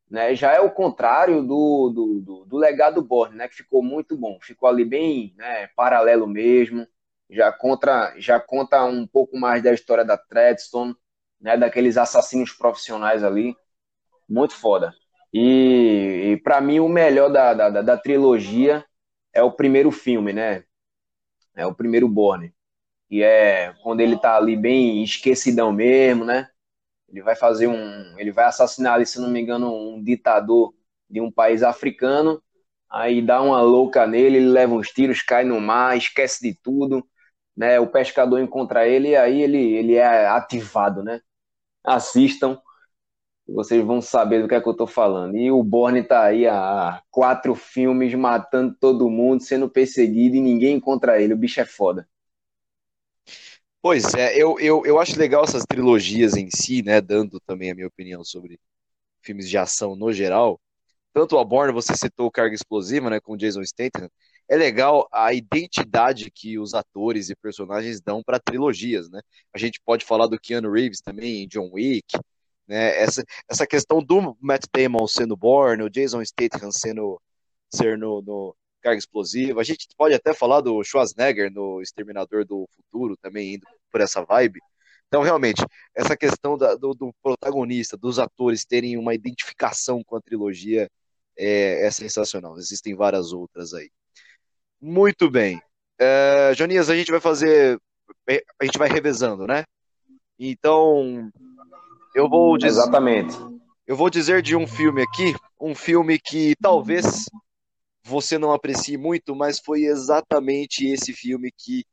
Né, 0.10 0.36
já 0.36 0.52
é 0.52 0.60
o 0.60 0.70
contrário 0.70 1.42
do, 1.42 1.90
do, 1.90 2.22
do, 2.22 2.46
do 2.46 2.58
legado 2.58 3.02
Borne, 3.02 3.36
né, 3.36 3.48
que 3.48 3.56
ficou 3.56 3.82
muito 3.82 4.16
bom. 4.16 4.38
Ficou 4.42 4.70
ali 4.70 4.86
bem 4.86 5.34
né, 5.38 5.68
paralelo 5.76 6.28
mesmo. 6.28 6.86
Já, 7.30 7.52
contra, 7.52 8.14
já 8.20 8.40
conta 8.40 8.84
um 8.86 9.08
pouco 9.08 9.38
mais 9.38 9.64
da 9.64 9.74
história 9.74 10.06
da 10.06 10.18
Treadstone, 10.18 10.96
né, 11.42 11.58
daqueles 11.58 11.98
assassinos 11.98 12.52
profissionais 12.52 13.24
ali. 13.24 13.56
Muito 14.30 14.54
foda. 14.56 14.94
E, 15.34 16.34
e 16.34 16.38
para 16.38 16.62
mim, 16.62 16.80
o 16.80 16.88
melhor 16.88 17.30
da, 17.30 17.54
da, 17.54 17.82
da, 17.82 17.98
trilogia 17.98 18.86
é 19.34 19.42
o 19.42 19.52
primeiro 19.52 19.90
filme, 19.90 20.32
né? 20.32 20.64
É 21.56 21.66
o 21.66 21.74
primeiro 21.74 22.08
Borne 22.08 22.54
que 23.14 23.22
é 23.24 23.74
quando 23.84 24.02
ele 24.02 24.18
tá 24.18 24.36
ali 24.38 24.58
bem 24.58 25.04
esquecidão 25.04 25.72
mesmo, 25.72 26.26
né? 26.26 26.50
Ele 27.10 27.22
vai 27.22 27.36
fazer 27.36 27.68
um. 27.68 28.20
Ele 28.20 28.32
vai 28.32 28.46
assassinar 28.46 28.96
ali, 28.96 29.06
se 29.06 29.22
não 29.22 29.30
me 29.30 29.40
engano, 29.42 29.72
um 29.74 30.04
ditador 30.04 30.74
de 31.10 31.22
um 31.22 31.32
país 31.32 31.64
africano, 31.64 32.42
aí 32.90 33.22
dá 33.22 33.42
uma 33.42 33.62
louca 33.62 34.08
nele, 34.08 34.38
ele 34.38 34.48
leva 34.48 34.74
uns 34.74 34.90
tiros, 34.90 35.22
cai 35.22 35.44
no 35.46 35.62
mar, 35.62 35.96
esquece 35.98 36.42
de 36.42 36.60
tudo, 36.64 37.08
né? 37.56 37.80
O 37.80 37.88
pescador 37.88 38.40
encontra 38.42 38.88
ele 38.88 39.10
e 39.10 39.16
aí 39.16 39.42
ele, 39.44 39.60
ele 39.60 39.96
é 39.96 40.28
ativado, 40.28 41.04
né? 41.04 41.22
Assistam, 41.84 42.62
vocês 43.48 43.84
vão 43.86 44.02
saber 44.02 44.42
do 44.42 44.48
que 44.50 44.56
é 44.56 44.62
que 44.62 44.70
eu 44.70 44.76
tô 44.76 44.88
falando. 44.88 45.38
E 45.38 45.52
o 45.52 45.64
Borne 45.64 46.04
tá 46.04 46.24
aí 46.26 46.48
há 46.48 47.02
quatro 47.12 47.56
filmes 47.56 48.14
matando 48.16 48.76
todo 48.80 49.10
mundo, 49.10 49.44
sendo 49.44 49.70
perseguido 49.70 50.36
e 50.38 50.42
ninguém 50.42 50.78
encontra 50.78 51.22
ele. 51.22 51.34
O 51.34 51.38
bicho 51.38 51.62
é 51.62 51.66
foda. 51.66 52.08
Pois 53.84 54.14
é, 54.14 54.34
eu, 54.42 54.58
eu, 54.60 54.86
eu 54.86 54.98
acho 55.00 55.20
legal 55.20 55.44
essas 55.44 55.66
trilogias 55.66 56.36
em 56.38 56.50
si, 56.50 56.82
né? 56.82 57.02
Dando 57.02 57.38
também 57.42 57.70
a 57.70 57.76
minha 57.76 57.88
opinião 57.88 58.24
sobre 58.24 58.58
filmes 59.22 59.50
de 59.50 59.58
ação 59.58 59.96
no 59.96 60.14
geral. 60.14 60.62
Tanto 61.14 61.38
a 61.38 61.44
Born, 61.46 61.74
você 61.74 61.96
citou 61.98 62.32
Carga 62.32 62.56
Explosiva, 62.56 63.10
né? 63.10 63.20
Com 63.20 63.38
Jason 63.38 63.64
Statham. 63.66 64.10
É 64.50 64.56
legal 64.58 65.08
a 65.12 65.34
identidade 65.34 66.32
que 66.32 66.60
os 66.60 66.74
atores 66.74 67.30
e 67.30 67.36
personagens 67.36 68.02
dão 68.02 68.24
para 68.24 68.40
trilogias, 68.40 69.10
né? 69.10 69.22
A 69.54 69.60
gente 69.60 69.82
pode 69.86 70.06
falar 70.06 70.28
do 70.28 70.40
Keanu 70.40 70.72
Reeves 70.72 71.02
também 71.02 71.44
em 71.44 71.48
John 71.50 71.72
Wick, 71.74 72.18
né? 72.68 72.98
Essa, 73.02 73.24
essa 73.50 73.68
questão 73.68 74.04
do 74.04 74.38
Matt 74.42 74.66
Damon 74.74 75.08
sendo 75.08 75.36
Born, 75.38 75.84
o 75.84 75.90
Jason 75.90 76.24
Statham 76.24 76.72
sendo 76.72 77.22
ser 77.74 77.98
no, 77.98 78.22
no 78.22 78.56
carga 78.84 79.00
explosiva. 79.00 79.62
A 79.62 79.64
gente 79.64 79.88
pode 79.98 80.14
até 80.14 80.34
falar 80.34 80.62
do 80.62 80.84
Schwarzenegger 80.84 81.52
no 81.52 81.82
Exterminador 81.82 82.46
do 82.46 82.68
Futuro, 82.76 83.16
também 83.18 83.56
indo 83.56 83.66
por 83.90 84.02
essa 84.02 84.24
vibe. 84.24 84.60
Então, 85.08 85.22
realmente, 85.22 85.64
essa 85.96 86.18
questão 86.18 86.58
da, 86.58 86.76
do, 86.76 86.94
do, 86.94 87.14
protagonista, 87.22 87.96
dos 87.96 88.20
atores 88.20 88.66
terem 88.66 88.98
uma 88.98 89.14
identificação 89.14 90.04
com 90.04 90.16
a 90.16 90.22
trilogia 90.22 90.90
é, 91.38 91.86
é 91.86 91.92
sensacional. 91.92 92.58
Existem 92.58 92.96
várias 92.96 93.32
outras 93.32 93.74
aí. 93.74 93.90
Muito 94.82 95.30
bem. 95.30 95.62
É, 96.00 96.52
Jonias, 96.56 96.90
a 96.90 96.96
gente 96.96 97.12
vai 97.12 97.20
fazer. 97.20 97.80
A 98.60 98.66
gente 98.66 98.78
vai 98.78 98.90
revezando, 98.90 99.48
né? 99.48 99.64
Então, 100.38 101.32
eu 102.16 102.28
vou 102.28 102.58
dizer. 102.58 102.80
Exatamente. 102.80 103.38
Eu 103.86 103.96
vou 103.96 104.10
dizer 104.10 104.42
de 104.42 104.56
um 104.56 104.66
filme 104.66 105.04
aqui, 105.04 105.36
um 105.60 105.76
filme 105.76 106.18
que 106.18 106.56
talvez 106.62 107.26
você 108.04 108.38
não 108.38 108.52
aprecie 108.52 108.98
muito, 108.98 109.36
mas 109.36 109.60
foi 109.60 109.84
exatamente 109.86 110.86
esse 110.88 111.14
filme 111.14 111.52
que 111.58 111.86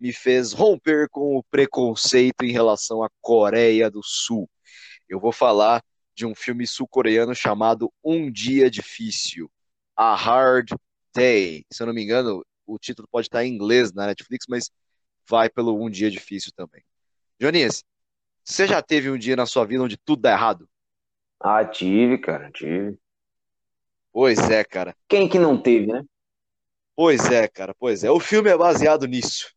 me 0.00 0.12
fez 0.12 0.52
romper 0.52 1.08
com 1.10 1.36
o 1.36 1.44
preconceito 1.44 2.44
em 2.44 2.52
relação 2.52 3.02
à 3.02 3.08
Coreia 3.20 3.90
do 3.90 4.02
Sul. 4.02 4.48
Eu 5.08 5.20
vou 5.20 5.32
falar 5.32 5.82
de 6.14 6.26
um 6.26 6.34
filme 6.34 6.66
sul-coreano 6.66 7.34
chamado 7.34 7.92
Um 8.04 8.30
Dia 8.30 8.70
Difícil, 8.70 9.50
A 9.96 10.14
Hard 10.14 10.70
Day. 11.14 11.64
Se 11.72 11.82
eu 11.82 11.86
não 11.86 11.94
me 11.94 12.02
engano, 12.02 12.44
o 12.66 12.78
título 12.78 13.08
pode 13.10 13.26
estar 13.28 13.44
em 13.44 13.52
inglês 13.54 13.92
na 13.92 14.06
Netflix, 14.06 14.46
mas 14.48 14.70
vai 15.28 15.48
pelo 15.50 15.80
Um 15.82 15.90
Dia 15.90 16.10
Difícil 16.10 16.52
também. 16.56 16.82
Joninhas, 17.40 17.84
você 18.44 18.66
já 18.66 18.82
teve 18.82 19.10
um 19.10 19.18
dia 19.18 19.36
na 19.36 19.46
sua 19.46 19.64
vida 19.66 19.82
onde 19.84 19.96
tudo 19.98 20.22
dá 20.22 20.32
errado? 20.32 20.68
Ah, 21.40 21.64
tive, 21.64 22.18
cara, 22.18 22.50
tive. 22.50 22.98
Pois 24.14 24.38
é, 24.48 24.62
cara. 24.62 24.96
Quem 25.08 25.28
que 25.28 25.40
não 25.40 25.60
teve, 25.60 25.88
né? 25.88 26.04
Pois 26.94 27.32
é, 27.32 27.48
cara, 27.48 27.74
pois 27.74 28.04
é. 28.04 28.10
O 28.12 28.20
filme 28.20 28.48
é 28.48 28.56
baseado 28.56 29.08
nisso. 29.08 29.52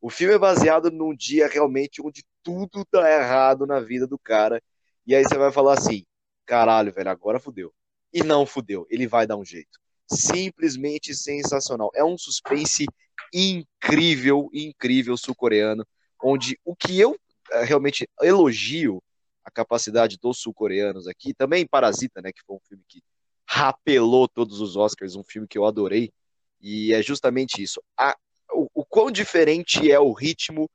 O 0.00 0.08
filme 0.08 0.34
é 0.34 0.38
baseado 0.38 0.92
num 0.92 1.12
dia 1.12 1.48
realmente 1.48 2.00
onde 2.00 2.22
tudo 2.40 2.84
tá 2.84 3.10
errado 3.10 3.66
na 3.66 3.80
vida 3.80 4.06
do 4.06 4.16
cara. 4.16 4.62
E 5.04 5.12
aí 5.12 5.24
você 5.24 5.36
vai 5.36 5.50
falar 5.50 5.76
assim: 5.76 6.06
caralho, 6.46 6.92
velho, 6.92 7.10
agora 7.10 7.40
fudeu. 7.40 7.74
E 8.12 8.22
não 8.22 8.46
fudeu, 8.46 8.86
ele 8.88 9.08
vai 9.08 9.26
dar 9.26 9.36
um 9.36 9.44
jeito. 9.44 9.76
Simplesmente 10.08 11.12
sensacional. 11.12 11.90
É 11.92 12.04
um 12.04 12.16
suspense 12.16 12.86
incrível, 13.34 14.48
incrível 14.52 15.16
sul-coreano, 15.16 15.84
onde 16.22 16.56
o 16.64 16.76
que 16.76 17.00
eu 17.00 17.18
eh, 17.50 17.64
realmente 17.64 18.08
elogio 18.22 19.02
a 19.44 19.50
capacidade 19.50 20.16
dos 20.16 20.38
sul-coreanos 20.38 21.08
aqui, 21.08 21.34
também 21.34 21.66
Parasita, 21.66 22.22
né, 22.22 22.30
que 22.32 22.44
foi 22.46 22.54
um 22.54 22.60
filme 22.68 22.84
que 22.88 23.02
rapelou 23.48 24.28
todos 24.28 24.60
os 24.60 24.76
Oscars, 24.76 25.14
um 25.14 25.24
filme 25.24 25.48
que 25.48 25.58
eu 25.58 25.64
adorei, 25.64 26.12
e 26.60 26.92
é 26.92 27.02
justamente 27.02 27.62
isso. 27.62 27.80
A, 27.96 28.16
o, 28.52 28.68
o 28.74 28.84
quão 28.84 29.10
diferente 29.10 29.90
é 29.90 29.98
o 30.00 30.12
ritmo 30.12 30.70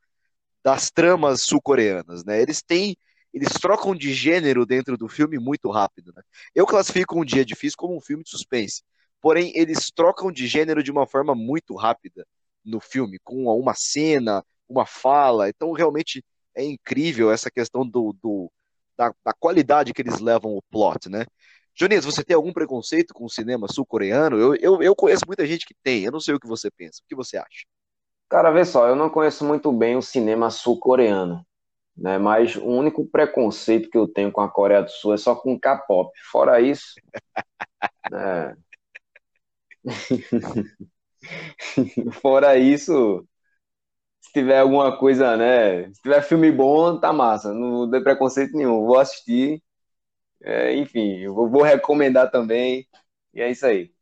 das 0.63 0.91
tramas 0.91 1.43
sul-coreanas, 1.43 2.23
né? 2.23 2.41
Eles 2.41 2.61
têm, 2.61 2.95
eles 3.33 3.49
trocam 3.53 3.95
de 3.95 4.13
gênero 4.13 4.65
dentro 4.65 4.97
do 4.97 5.07
filme 5.07 5.39
muito 5.39 5.69
rápido, 5.69 6.13
né? 6.15 6.21
Eu 6.55 6.65
classifico 6.65 7.19
Um 7.19 7.25
Dia 7.25 7.43
Difícil 7.43 7.77
como 7.77 7.95
um 7.95 8.01
filme 8.01 8.23
de 8.23 8.29
suspense, 8.29 8.83
porém 9.19 9.51
eles 9.55 9.91
trocam 9.91 10.31
de 10.31 10.47
gênero 10.47 10.83
de 10.83 10.91
uma 10.91 11.07
forma 11.07 11.35
muito 11.35 11.75
rápida 11.75 12.25
no 12.63 12.79
filme, 12.79 13.19
com 13.23 13.45
uma 13.45 13.73
cena, 13.73 14.45
uma 14.69 14.85
fala, 14.85 15.49
então 15.49 15.71
realmente 15.71 16.23
é 16.55 16.63
incrível 16.63 17.31
essa 17.31 17.49
questão 17.49 17.87
do, 17.87 18.13
do 18.21 18.51
da, 18.97 19.13
da 19.25 19.33
qualidade 19.33 19.93
que 19.93 20.01
eles 20.01 20.19
levam 20.19 20.55
o 20.55 20.61
plot, 20.69 21.09
né? 21.09 21.25
Jones, 21.75 22.05
você 22.05 22.23
tem 22.23 22.35
algum 22.35 22.53
preconceito 22.53 23.13
com 23.13 23.25
o 23.25 23.29
cinema 23.29 23.67
sul-coreano? 23.67 24.37
Eu, 24.37 24.55
eu, 24.55 24.81
eu 24.81 24.95
conheço 24.95 25.23
muita 25.27 25.45
gente 25.45 25.65
que 25.65 25.75
tem, 25.83 26.03
eu 26.03 26.11
não 26.11 26.19
sei 26.19 26.35
o 26.35 26.39
que 26.39 26.47
você 26.47 26.69
pensa. 26.71 27.01
O 27.03 27.07
que 27.07 27.15
você 27.15 27.37
acha? 27.37 27.65
Cara, 28.29 28.51
vê 28.51 28.63
só, 28.65 28.87
eu 28.87 28.95
não 28.95 29.09
conheço 29.09 29.45
muito 29.45 29.71
bem 29.71 29.97
o 29.97 30.01
cinema 30.01 30.49
sul-coreano, 30.49 31.45
né? 31.97 32.17
Mas 32.17 32.55
o 32.55 32.65
único 32.65 33.05
preconceito 33.07 33.89
que 33.89 33.97
eu 33.97 34.07
tenho 34.07 34.31
com 34.31 34.41
a 34.41 34.49
Coreia 34.49 34.83
do 34.83 34.89
Sul 34.91 35.13
é 35.13 35.17
só 35.17 35.35
com 35.35 35.59
K-pop. 35.59 36.11
Fora 36.31 36.61
isso, 36.61 36.93
né? 38.09 38.55
Fora 42.21 42.57
isso, 42.57 43.25
se 44.21 44.33
tiver 44.33 44.59
alguma 44.59 44.97
coisa, 44.97 45.37
né? 45.37 45.85
Se 45.93 46.01
tiver 46.03 46.23
filme 46.23 46.51
bom, 46.51 46.99
tá 46.99 47.13
massa. 47.13 47.53
Não 47.53 47.89
tem 47.91 48.03
preconceito 48.03 48.57
nenhum. 48.57 48.85
Vou 48.85 48.99
assistir 48.99 49.63
é, 50.43 50.75
enfim, 50.75 51.17
eu 51.19 51.33
vou 51.33 51.61
recomendar 51.63 52.31
também. 52.31 52.87
E 53.33 53.41
é 53.41 53.49
isso 53.51 53.65
aí. 53.65 53.93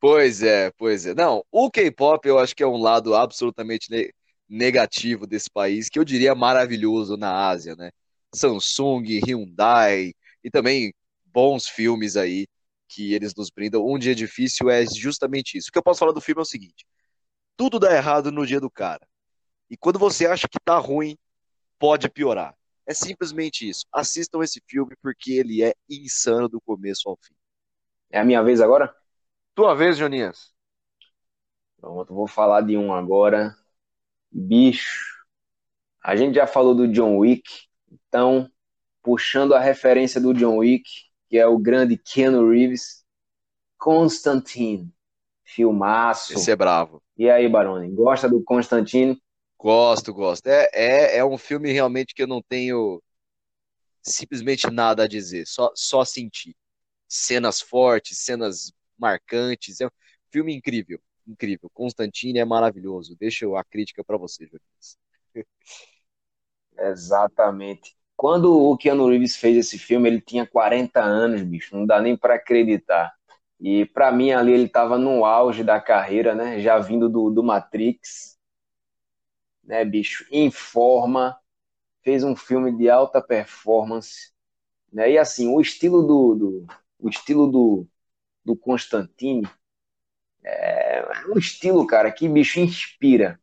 Pois 0.00 0.42
é, 0.42 0.70
pois 0.72 1.06
é. 1.06 1.14
Não, 1.14 1.44
o 1.50 1.70
K-pop 1.70 2.26
eu 2.28 2.38
acho 2.38 2.54
que 2.54 2.62
é 2.62 2.66
um 2.66 2.76
lado 2.76 3.14
absolutamente 3.14 3.90
ne 3.90 4.10
negativo 4.48 5.26
desse 5.26 5.50
país, 5.50 5.88
que 5.88 5.98
eu 5.98 6.04
diria 6.04 6.32
maravilhoso 6.34 7.16
na 7.16 7.48
Ásia, 7.48 7.74
né? 7.74 7.90
Samsung, 8.32 9.02
Hyundai 9.26 10.12
e 10.44 10.50
também 10.50 10.94
bons 11.24 11.66
filmes 11.66 12.16
aí 12.16 12.46
que 12.88 13.12
eles 13.12 13.34
nos 13.34 13.50
brindam. 13.50 13.84
Um 13.84 13.98
dia 13.98 14.14
difícil 14.14 14.70
é 14.70 14.86
justamente 14.86 15.58
isso. 15.58 15.68
O 15.68 15.72
que 15.72 15.78
eu 15.78 15.82
posso 15.82 15.98
falar 15.98 16.12
do 16.12 16.20
filme 16.20 16.40
é 16.40 16.42
o 16.42 16.44
seguinte: 16.44 16.86
tudo 17.56 17.78
dá 17.80 17.94
errado 17.96 18.32
no 18.32 18.46
dia 18.46 18.60
do 18.60 18.70
cara. 18.70 19.06
E 19.70 19.76
quando 19.76 19.98
você 19.98 20.26
acha 20.26 20.48
que 20.48 20.58
tá 20.64 20.78
ruim, 20.78 21.16
pode 21.78 22.08
piorar. 22.10 22.54
É 22.86 22.94
simplesmente 22.94 23.68
isso. 23.68 23.84
Assistam 23.92 24.42
esse 24.42 24.62
filme 24.66 24.94
porque 25.02 25.32
ele 25.32 25.62
é 25.62 25.74
insano 25.90 26.48
do 26.48 26.60
começo 26.60 27.08
ao 27.08 27.18
fim. 27.20 27.34
É 28.10 28.20
a 28.20 28.24
minha 28.24 28.42
vez 28.42 28.60
agora? 28.60 28.94
Tua 29.54 29.74
vez, 29.74 29.98
Joninhas. 29.98 30.54
Pronto, 31.78 32.14
vou 32.14 32.28
falar 32.28 32.60
de 32.60 32.76
um 32.76 32.92
agora. 32.92 33.56
Bicho. 34.30 35.16
A 36.02 36.14
gente 36.14 36.36
já 36.36 36.46
falou 36.46 36.74
do 36.74 36.86
John 36.86 37.16
Wick, 37.18 37.48
então, 37.90 38.48
puxando 39.02 39.54
a 39.54 39.58
referência 39.58 40.20
do 40.20 40.32
John 40.32 40.58
Wick, 40.58 40.88
que 41.28 41.36
é 41.36 41.46
o 41.46 41.58
grande 41.58 41.96
Keanu 41.96 42.48
Reeves, 42.50 43.04
Constantine. 43.76 44.92
Filmaço. 45.42 46.34
Esse 46.34 46.50
é 46.50 46.56
bravo. 46.56 47.02
E 47.16 47.30
aí, 47.30 47.48
Baroni, 47.48 47.90
gosta 47.92 48.28
do 48.28 48.42
Constantine? 48.42 49.20
Gosto, 49.66 50.14
gosto. 50.14 50.46
É, 50.46 50.70
é, 50.72 51.16
é 51.16 51.24
um 51.24 51.36
filme 51.36 51.72
realmente 51.72 52.14
que 52.14 52.22
eu 52.22 52.26
não 52.28 52.40
tenho 52.40 53.02
simplesmente 54.00 54.70
nada 54.70 55.02
a 55.02 55.08
dizer, 55.08 55.44
só, 55.44 55.72
só 55.74 56.04
sentir. 56.04 56.54
Cenas 57.08 57.60
fortes, 57.60 58.18
cenas 58.18 58.72
marcantes. 58.96 59.80
É 59.80 59.86
um 59.86 59.90
filme 60.30 60.54
incrível, 60.54 61.00
incrível. 61.26 61.68
Constantine 61.74 62.38
é 62.38 62.44
maravilhoso. 62.44 63.16
Deixa 63.18 63.44
a 63.58 63.64
crítica 63.64 64.04
para 64.04 64.16
você, 64.16 64.46
Júlio. 64.46 64.62
Exatamente. 66.78 67.96
Quando 68.16 68.70
o 68.70 68.76
Keanu 68.76 69.08
Reeves 69.08 69.34
fez 69.34 69.56
esse 69.56 69.80
filme, 69.80 70.08
ele 70.08 70.20
tinha 70.20 70.46
40 70.46 71.02
anos, 71.02 71.42
bicho. 71.42 71.76
Não 71.76 71.84
dá 71.84 72.00
nem 72.00 72.16
para 72.16 72.36
acreditar. 72.36 73.12
E 73.60 73.84
para 73.84 74.12
mim 74.12 74.30
ali 74.30 74.52
ele 74.52 74.66
estava 74.66 74.96
no 74.96 75.24
auge 75.24 75.64
da 75.64 75.80
carreira, 75.80 76.36
né? 76.36 76.60
Já 76.60 76.78
vindo 76.78 77.08
do, 77.08 77.30
do 77.30 77.42
Matrix 77.42 78.35
né, 79.66 79.84
bicho, 79.84 80.26
em 80.30 80.50
forma, 80.50 81.38
fez 82.02 82.24
um 82.24 82.36
filme 82.36 82.76
de 82.76 82.88
alta 82.88 83.20
performance, 83.20 84.32
né? 84.92 85.10
E 85.12 85.18
assim, 85.18 85.48
o 85.48 85.60
estilo 85.60 86.02
do, 86.02 86.34
do 86.34 86.66
o 86.98 87.08
estilo 87.08 87.46
do, 87.48 87.86
do 88.44 88.56
Constantine 88.56 89.46
é 90.44 91.04
um 91.28 91.38
estilo, 91.38 91.86
cara, 91.86 92.10
que 92.12 92.28
bicho 92.28 92.60
inspira. 92.60 93.40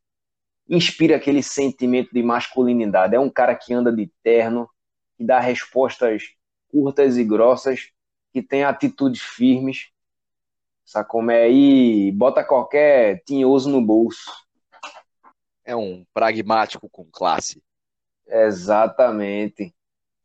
Inspira 0.69 1.17
aquele 1.17 1.43
sentimento 1.43 2.11
de 2.13 2.23
masculinidade. 2.23 3.15
É 3.15 3.19
um 3.19 3.29
cara 3.29 3.55
que 3.55 3.73
anda 3.73 3.91
de 3.91 4.11
terno, 4.23 4.69
que 5.17 5.25
dá 5.25 5.39
respostas 5.39 6.23
curtas 6.69 7.17
e 7.17 7.23
grossas, 7.23 7.91
que 8.31 8.41
tem 8.41 8.63
atitudes 8.63 9.21
firmes, 9.21 9.89
sacomé 10.85 11.43
aí 11.43 12.11
bota 12.11 12.43
qualquer 12.43 13.21
tinhoso 13.25 13.69
no 13.69 13.81
bolso. 13.81 14.31
É 15.65 15.75
um 15.75 16.05
pragmático 16.13 16.89
com 16.89 17.05
classe. 17.11 17.61
Exatamente. 18.27 19.73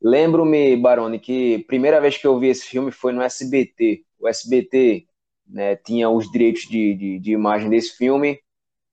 Lembro-me, 0.01 0.77
Baroni, 0.77 1.19
que 1.19 1.59
primeira 1.67 1.99
vez 1.99 2.17
que 2.17 2.25
eu 2.25 2.39
vi 2.39 2.47
esse 2.47 2.65
filme 2.65 2.91
foi 2.91 3.11
no 3.11 3.21
SBT. 3.21 4.05
O 4.19 4.27
SBT 4.27 5.07
né, 5.45 5.75
tinha 5.75 6.09
os 6.09 6.31
direitos 6.31 6.63
de, 6.63 6.93
de, 6.93 7.19
de, 7.19 7.31
imagem 7.31 7.69
desse 7.69 7.97
filme 7.97 8.41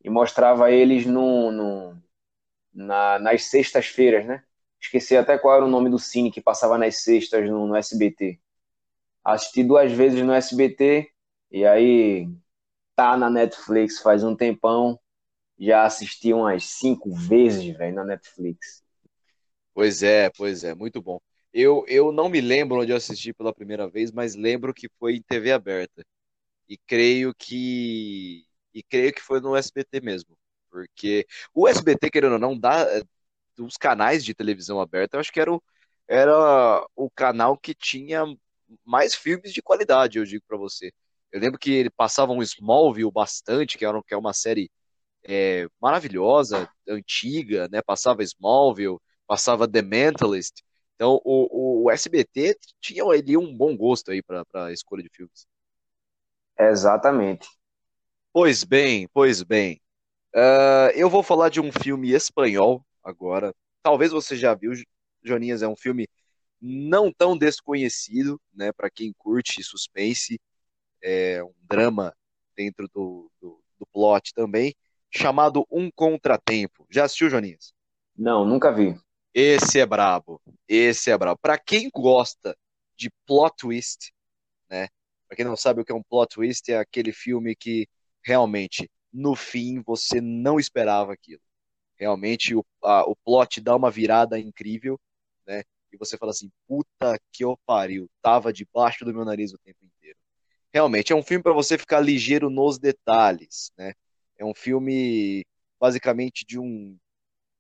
e 0.03 0.11
mostrava 0.11 0.71
eles 0.71 1.07
no, 1.07 1.53
no 1.53 2.03
na, 2.73 3.19
nas 3.19 3.45
sextas-feiras, 3.45 4.27
né? 4.27 4.43
Esqueci 4.81 5.17
até 5.17 5.39
qual 5.39 5.57
era 5.57 5.65
o 5.65 5.71
nome 5.71 5.91
do 5.91 5.99
cine 5.99 6.31
que 6.31 6.41
passava 6.41 6.79
nas 6.79 7.03
sextas 7.03 7.49
no, 7.49 7.67
no 7.67 7.77
SBT. 7.77 8.41
Assisti 9.25 9.65
duas 9.65 9.93
vezes 9.93 10.23
no 10.23 10.33
SBT 10.33 11.11
e 11.51 11.65
aí 11.65 12.29
tá 12.95 13.17
na 13.17 13.31
Netflix 13.31 14.01
faz 14.01 14.25
um 14.25 14.35
tempão. 14.35 14.99
Já 15.59 15.85
assisti 15.85 16.33
umas 16.33 16.65
cinco 16.65 17.13
vezes, 17.15 17.77
velho, 17.77 17.95
na 17.95 18.05
Netflix. 18.05 18.83
Pois 19.75 20.03
é, 20.03 20.31
pois 20.31 20.65
é, 20.65 20.75
muito 20.75 21.03
bom. 21.03 21.21
Eu, 21.53 21.85
eu 21.89 22.13
não 22.13 22.29
me 22.29 22.41
lembro 22.41 22.81
onde 22.81 22.93
eu 22.93 22.97
assisti 22.97 23.33
pela 23.33 23.55
primeira 23.55 23.89
vez, 23.89 24.11
mas 24.13 24.35
lembro 24.35 24.73
que 24.75 24.89
foi 24.99 25.17
em 25.17 25.23
TV 25.23 25.53
aberta. 25.53 26.05
E 26.69 26.79
creio 26.79 27.35
que 27.37 28.47
e 28.75 28.83
creio 28.85 29.13
que 29.13 29.23
foi 29.23 29.41
no 29.41 29.57
SBT 29.57 30.01
mesmo, 30.01 30.37
porque 30.71 31.27
o 31.55 31.69
SBT 31.69 32.11
querendo 32.11 32.35
ou 32.35 32.39
não 32.39 32.59
dá 32.59 32.83
eh, 32.99 33.03
dos 33.57 33.77
canais 33.77 34.25
de 34.25 34.35
televisão 34.35 34.81
aberta, 34.81 35.17
eu 35.17 35.21
acho 35.21 35.33
que 35.33 35.41
era 35.41 35.53
o, 35.53 35.63
era 36.09 36.87
o 36.97 37.11
canal 37.11 37.59
que 37.59 37.75
tinha 37.75 38.25
mais 38.85 39.15
filmes 39.15 39.53
de 39.53 39.63
qualidade, 39.63 40.19
eu 40.19 40.25
digo 40.25 40.45
para 40.49 40.57
você. 40.59 40.93
Eu 41.33 41.41
lembro 41.41 41.59
que 41.59 41.71
ele 41.73 41.91
passava 41.91 42.33
um 42.33 42.43
Smallville 42.43 43.11
bastante, 43.13 43.79
que 43.79 43.85
é 43.85 44.17
uma 44.17 44.33
série 44.35 44.71
é, 45.29 45.67
maravilhosa, 45.81 46.69
antiga, 46.89 47.69
né? 47.69 47.83
Passava 47.83 48.23
Smallville, 48.23 48.99
passava 49.27 49.69
The 49.69 49.83
Mentalist. 49.83 50.63
Então, 50.95 51.21
o, 51.25 51.85
o 51.85 51.91
SBT 51.91 52.57
tinha 52.81 53.05
ali 53.05 53.37
um 53.37 53.55
bom 53.55 53.77
gosto 53.77 54.11
aí 54.11 54.23
para 54.23 54.45
a 54.55 54.73
escolha 54.73 55.03
de 55.03 55.11
filmes. 55.13 55.47
Exatamente. 56.59 57.49
Pois 58.33 58.65
bem, 58.65 59.09
pois 59.13 59.43
bem. 59.43 59.81
Uh, 60.35 60.91
eu 60.95 61.11
vou 61.11 61.23
falar 61.23 61.49
de 61.49 61.61
um 61.61 61.71
filme 61.73 62.13
espanhol 62.13 62.85
agora. 63.03 63.55
Talvez 63.83 64.13
você 64.13 64.37
já 64.37 64.55
viu, 64.55 64.73
Joninhas, 65.23 65.63
é 65.63 65.69
um 65.69 65.77
filme 65.77 66.09
não 66.61 67.13
tão 67.13 67.37
desconhecido, 67.37 68.41
né, 68.55 68.73
para 68.73 68.91
quem 68.91 69.13
curte 69.19 69.63
suspense, 69.63 70.41
é 71.03 71.43
um 71.45 71.53
drama 71.63 72.15
dentro 72.57 72.89
do, 72.89 73.31
do, 73.41 73.63
do 73.79 73.87
plot 73.93 74.33
também, 74.35 74.75
chamado 75.17 75.67
Um 75.71 75.91
Contratempo. 75.91 76.87
Já 76.91 77.05
assistiu, 77.05 77.31
Joninhas? 77.31 77.73
Não, 78.17 78.45
nunca 78.45 78.73
vi. 78.73 78.99
Esse 79.35 79.81
é 79.81 79.87
brabo. 79.87 80.41
Esse 80.69 81.11
é 81.11 81.19
brabo. 81.19 81.39
Para 81.41 81.59
quem 81.59 81.91
gosta 81.93 82.57
de 82.97 83.11
plot 83.27 83.55
twist, 83.59 84.13
né? 84.71 84.89
Para 85.29 85.37
quem 85.37 85.45
não 85.45 85.57
sabe 85.57 85.81
o 85.81 85.85
que 85.85 85.93
é 85.93 85.95
um 85.95 86.03
plot 86.03 86.35
twist, 86.35 86.71
é 86.71 86.79
aquele 86.79 87.13
filme 87.13 87.55
que 87.55 87.89
realmente 88.25 88.91
no 89.13 89.35
fim 89.35 89.83
você 89.83 90.21
não 90.21 90.59
esperava 90.59 91.13
aquilo. 91.13 91.43
Realmente 91.97 92.55
o, 92.55 92.65
a, 92.83 93.03
o 93.09 93.17
plot 93.17 93.61
dá 93.61 93.75
uma 93.75 93.91
virada 93.91 94.39
incrível, 94.39 94.99
né? 95.47 95.63
E 95.93 95.97
você 95.97 96.17
fala 96.17 96.33
assim, 96.33 96.51
puta 96.67 97.19
que 97.33 97.45
eu 97.45 97.59
pariu, 97.65 98.09
tava 98.21 98.53
debaixo 98.53 99.05
do 99.05 99.15
meu 99.15 99.25
nariz 99.25 99.53
o 99.53 99.59
tempo 99.59 99.85
inteiro. 99.85 100.19
Realmente 100.73 101.13
é 101.13 101.17
um 101.17 101.23
filme 101.23 101.43
para 101.43 101.53
você 101.53 101.79
ficar 101.79 102.01
ligeiro 102.01 102.51
nos 102.51 102.79
detalhes, 102.79 103.71
né? 103.79 103.95
É 104.39 104.45
um 104.45 104.55
filme 104.55 105.45
basicamente 105.81 106.45
de 106.47 106.59
um 106.59 106.99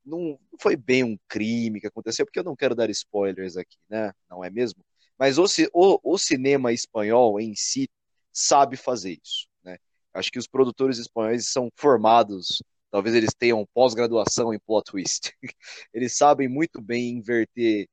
não 0.04 0.38
foi 0.60 0.76
bem 0.76 1.02
um 1.02 1.18
crime 1.28 1.80
que 1.80 1.86
aconteceu, 1.88 2.24
porque 2.24 2.38
eu 2.38 2.44
não 2.44 2.54
quero 2.54 2.76
dar 2.76 2.88
spoilers 2.90 3.56
aqui, 3.56 3.76
né? 3.88 4.12
Não 4.30 4.44
é 4.44 4.48
mesmo? 4.50 4.84
Mas 5.18 5.36
o, 5.36 5.44
o, 5.72 6.14
o 6.14 6.18
cinema 6.18 6.72
espanhol 6.72 7.40
em 7.40 7.54
si 7.56 7.88
sabe 8.32 8.76
fazer 8.76 9.18
isso, 9.22 9.48
né? 9.64 9.76
Acho 10.14 10.30
que 10.30 10.38
os 10.38 10.46
produtores 10.46 10.98
espanhóis 10.98 11.48
são 11.48 11.70
formados, 11.74 12.62
talvez 12.90 13.16
eles 13.16 13.34
tenham 13.36 13.66
pós-graduação 13.74 14.54
em 14.54 14.60
plot 14.60 14.84
twist. 14.92 15.32
eles 15.92 16.16
sabem 16.16 16.48
muito 16.48 16.80
bem 16.80 17.10
inverter 17.18 17.88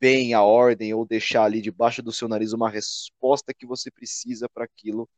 bem 0.00 0.34
a 0.34 0.42
ordem 0.42 0.92
ou 0.92 1.06
deixar 1.06 1.44
ali 1.44 1.62
debaixo 1.62 2.02
do 2.02 2.12
seu 2.12 2.28
nariz 2.28 2.52
uma 2.52 2.68
resposta 2.68 3.54
que 3.54 3.66
você 3.66 3.90
precisa 3.90 4.48
para 4.48 4.64
aquilo 4.64 5.08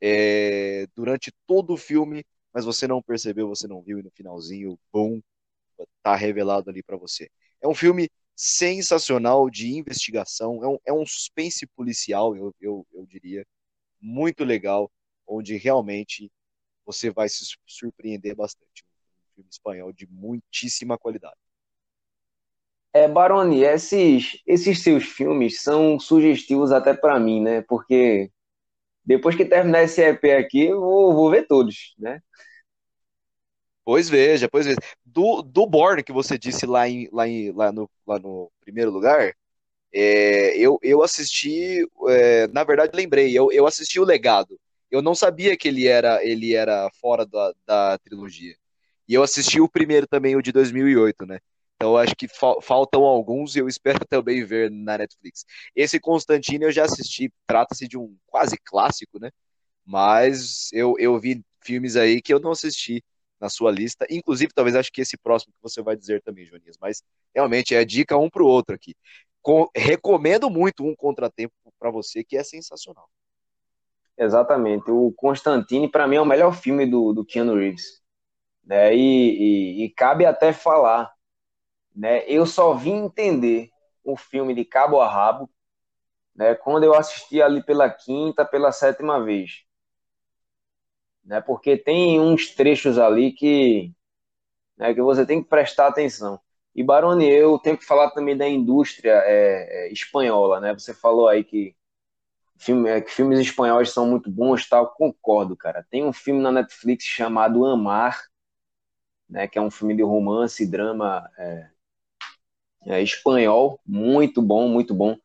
é, 0.00 0.86
durante 0.94 1.32
todo 1.46 1.74
o 1.74 1.76
filme, 1.76 2.24
mas 2.52 2.64
você 2.64 2.86
não 2.86 3.02
percebeu, 3.02 3.48
você 3.48 3.66
não 3.66 3.82
viu 3.82 3.98
e 3.98 4.02
no 4.02 4.10
finalzinho, 4.10 4.78
bom, 4.92 5.20
tá 6.02 6.14
revelado 6.14 6.70
ali 6.70 6.82
para 6.82 6.96
você. 6.96 7.30
É 7.60 7.68
um 7.68 7.74
filme 7.74 8.10
sensacional 8.34 9.48
de 9.48 9.72
investigação, 9.72 10.62
é 10.64 10.68
um, 10.68 10.78
é 10.86 10.92
um 10.92 11.06
suspense 11.06 11.66
policial, 11.66 12.36
eu, 12.36 12.54
eu, 12.60 12.86
eu 12.92 13.06
diria, 13.06 13.46
muito 14.00 14.44
legal, 14.44 14.90
onde 15.26 15.56
realmente 15.56 16.30
você 16.84 17.10
vai 17.10 17.28
se 17.28 17.44
surpreender 17.66 18.34
bastante. 18.34 18.84
Um 18.84 19.34
filme 19.34 19.50
espanhol 19.50 19.92
de 19.92 20.06
muitíssima 20.08 20.98
qualidade. 20.98 21.36
É, 22.94 23.08
Baroni, 23.08 23.62
esses, 23.62 24.42
esses 24.46 24.82
seus 24.82 25.04
filmes 25.04 25.62
são 25.62 25.98
sugestivos 25.98 26.72
até 26.72 26.92
para 26.92 27.18
mim, 27.18 27.40
né? 27.40 27.62
Porque 27.62 28.30
depois 29.04 29.36
que 29.36 29.44
terminar 29.44 29.82
esse 29.84 30.02
EP 30.02 30.32
aqui, 30.32 30.66
eu 30.66 30.80
vou, 30.80 31.14
vou 31.14 31.30
ver 31.30 31.46
todos, 31.46 31.94
né? 31.98 32.20
Pois 33.84 34.08
veja, 34.08 34.48
pois 34.48 34.66
veja. 34.66 34.78
Do, 35.04 35.42
do 35.42 35.66
Born 35.66 36.02
que 36.04 36.12
você 36.12 36.38
disse 36.38 36.66
lá, 36.66 36.88
em, 36.88 37.08
lá, 37.12 37.26
em, 37.26 37.50
lá, 37.52 37.72
no, 37.72 37.90
lá 38.06 38.18
no 38.18 38.50
primeiro 38.60 38.90
lugar, 38.90 39.34
é, 39.92 40.56
eu, 40.58 40.78
eu 40.82 41.02
assisti, 41.02 41.86
é, 42.08 42.48
na 42.48 42.64
verdade 42.64 42.92
lembrei, 42.96 43.36
eu, 43.38 43.52
eu 43.52 43.66
assisti 43.66 44.00
o 44.00 44.04
Legado. 44.04 44.60
Eu 44.90 45.02
não 45.02 45.14
sabia 45.14 45.56
que 45.56 45.68
ele 45.68 45.88
era, 45.88 46.24
ele 46.24 46.54
era 46.54 46.90
fora 47.00 47.26
da, 47.26 47.54
da 47.66 47.98
trilogia. 47.98 48.54
E 49.08 49.14
eu 49.14 49.22
assisti 49.22 49.60
o 49.60 49.68
primeiro 49.68 50.06
também, 50.06 50.36
o 50.36 50.42
de 50.42 50.52
2008, 50.52 51.26
né? 51.26 51.40
Então 51.82 51.96
acho 51.96 52.14
que 52.14 52.28
fa 52.28 52.60
faltam 52.62 53.02
alguns 53.02 53.56
e 53.56 53.58
eu 53.58 53.66
espero 53.66 53.98
também 54.08 54.44
ver 54.44 54.70
na 54.70 54.98
Netflix. 54.98 55.44
Esse 55.74 55.98
Constantino 55.98 56.66
eu 56.66 56.70
já 56.70 56.84
assisti, 56.84 57.28
trata-se 57.44 57.88
de 57.88 57.98
um 57.98 58.16
quase 58.24 58.56
clássico, 58.56 59.18
né? 59.18 59.32
Mas 59.84 60.68
eu, 60.72 60.94
eu 60.96 61.18
vi 61.18 61.44
filmes 61.60 61.96
aí 61.96 62.22
que 62.22 62.32
eu 62.32 62.38
não 62.38 62.52
assisti 62.52 63.02
na 63.40 63.48
sua 63.48 63.72
lista. 63.72 64.06
Inclusive, 64.08 64.52
talvez 64.54 64.76
acho 64.76 64.92
que 64.92 65.00
esse 65.00 65.16
próximo 65.16 65.52
que 65.54 65.60
você 65.60 65.82
vai 65.82 65.96
dizer 65.96 66.22
também, 66.22 66.46
Jonias. 66.46 66.78
Mas 66.80 67.02
realmente 67.34 67.74
é 67.74 67.84
dica 67.84 68.16
um 68.16 68.30
para 68.30 68.44
o 68.44 68.46
outro 68.46 68.76
aqui. 68.76 68.94
Com, 69.42 69.68
recomendo 69.74 70.48
muito 70.48 70.84
um 70.84 70.94
contratempo 70.94 71.52
para 71.80 71.90
você, 71.90 72.22
que 72.22 72.36
é 72.36 72.44
sensacional. 72.44 73.08
Exatamente. 74.16 74.88
O 74.88 75.12
Constantine, 75.16 75.90
para 75.90 76.06
mim, 76.06 76.14
é 76.14 76.20
o 76.20 76.24
melhor 76.24 76.54
filme 76.54 76.86
do, 76.86 77.12
do 77.12 77.24
Keanu 77.24 77.56
Reeves. 77.56 78.00
Né? 78.64 78.94
E, 78.94 79.80
e, 79.80 79.84
e 79.84 79.90
cabe 79.90 80.24
até 80.24 80.52
falar. 80.52 81.12
Né? 81.94 82.24
Eu 82.26 82.46
só 82.46 82.74
vim 82.74 83.04
entender 83.04 83.70
o 84.04 84.16
filme 84.16 84.54
de 84.54 84.64
cabo 84.64 85.00
a 85.00 85.08
rabo 85.08 85.48
né, 86.34 86.54
quando 86.54 86.84
eu 86.84 86.94
assisti 86.94 87.42
ali 87.42 87.62
pela 87.62 87.90
quinta, 87.90 88.44
pela 88.44 88.72
sétima 88.72 89.22
vez 89.22 89.64
né? 91.24 91.40
Porque 91.40 91.76
tem 91.76 92.20
uns 92.20 92.54
trechos 92.54 92.98
ali 92.98 93.32
que, 93.32 93.92
né, 94.76 94.94
que 94.94 95.02
você 95.02 95.26
tem 95.26 95.42
que 95.42 95.48
prestar 95.48 95.88
atenção. 95.88 96.40
E 96.74 96.82
Baroni, 96.82 97.28
eu 97.28 97.58
tenho 97.58 97.76
que 97.78 97.84
falar 97.84 98.10
também 98.10 98.36
da 98.36 98.48
indústria 98.48 99.12
é, 99.26 99.88
é, 99.88 99.92
espanhola, 99.92 100.60
né? 100.60 100.72
Você 100.74 100.94
falou 100.94 101.28
aí 101.28 101.44
que, 101.44 101.76
filme, 102.58 102.88
é, 102.90 103.00
que 103.00 103.10
filmes 103.10 103.40
espanhóis 103.40 103.90
são 103.90 104.06
muito 104.06 104.30
bons, 104.30 104.68
tal. 104.68 104.88
Concordo, 104.94 105.56
cara. 105.56 105.86
Tem 105.90 106.04
um 106.04 106.12
filme 106.12 106.40
na 106.40 106.52
Netflix 106.52 107.04
chamado 107.04 107.66
Amar, 107.66 108.22
né? 109.28 109.46
Que 109.48 109.58
é 109.58 109.62
um 109.62 109.70
filme 109.70 109.94
de 109.96 110.02
romance 110.02 110.62
e 110.62 110.66
drama 110.70 111.28
é, 112.86 113.02
espanhol, 113.02 113.80
muito 113.86 114.42
bom, 114.42 114.68
muito 114.68 114.94
bom. 114.94 115.16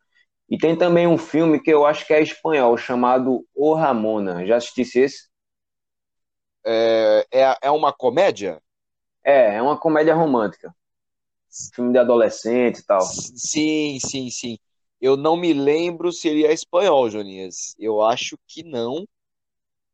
E 0.50 0.58
tem 0.58 0.78
também 0.78 1.06
um 1.08 1.18
filme 1.18 1.60
que 1.60 1.72
eu 1.72 1.86
acho 1.86 2.06
que 2.06 2.14
é 2.14 2.22
espanhol, 2.22 2.78
chamado 2.78 3.46
O 3.54 3.74
Ramona. 3.74 4.46
Já 4.46 4.58
assistisse 4.58 5.00
esse? 5.00 5.28
É, 6.66 7.26
é, 7.32 7.58
é 7.64 7.72
uma 7.72 7.92
comédia? 7.94 8.62
É, 9.24 9.56
é 9.56 9.62
uma 9.62 9.78
comédia 9.78 10.16
romântica. 10.16 10.74
Filme 11.74 11.92
de 11.92 11.98
adolescente 11.98 12.80
e 12.80 12.86
tal. 12.86 13.02
Sim, 13.02 14.00
sim, 14.00 14.30
sim. 14.30 14.58
Eu 15.02 15.18
não 15.18 15.36
me 15.36 15.54
lembro 15.54 16.12
se 16.12 16.28
ele 16.28 16.46
é 16.46 16.54
espanhol, 16.54 17.10
Jonias. 17.10 17.76
Eu 17.78 18.02
acho 18.02 18.38
que 18.48 18.64
não. 18.64 19.06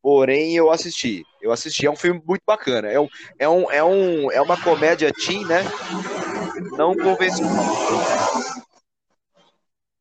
Porém, 0.01 0.55
eu 0.55 0.69
assisti. 0.69 1.23
Eu 1.41 1.51
assisti. 1.51 1.85
É 1.85 1.91
um 1.91 1.95
filme 1.95 2.21
muito 2.25 2.43
bacana. 2.45 2.89
É, 2.89 2.99
um, 2.99 3.07
é, 3.39 3.49
um, 3.49 3.71
é, 3.71 3.83
um, 3.83 4.31
é 4.31 4.41
uma 4.41 4.61
comédia 4.61 5.11
teen, 5.13 5.45
né? 5.45 5.63
Não 6.71 6.95
convencional. 6.95 7.63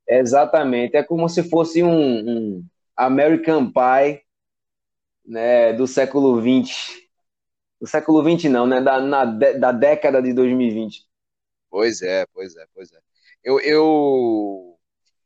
Exatamente. 0.09 0.97
É 0.97 1.03
como 1.03 1.29
se 1.29 1.43
fosse 1.43 1.83
um, 1.83 1.91
um 1.91 2.67
American 2.97 3.71
Pie 3.73 4.23
né, 5.25 5.73
do 5.73 5.87
século 5.87 6.41
XX. 6.41 7.03
Do 7.81 7.87
século 7.87 8.23
XX 8.23 8.51
não, 8.51 8.67
né? 8.67 8.81
Da, 8.81 9.01
na, 9.01 9.25
da 9.25 9.73
década 9.73 10.23
de 10.23 10.33
2020. 10.33 11.05
Pois 11.71 12.03
é, 12.03 12.27
pois 12.33 12.55
é, 12.55 12.67
pois 12.75 12.93
é. 12.93 12.99
Eu, 13.43 13.59
eu, 13.61 14.79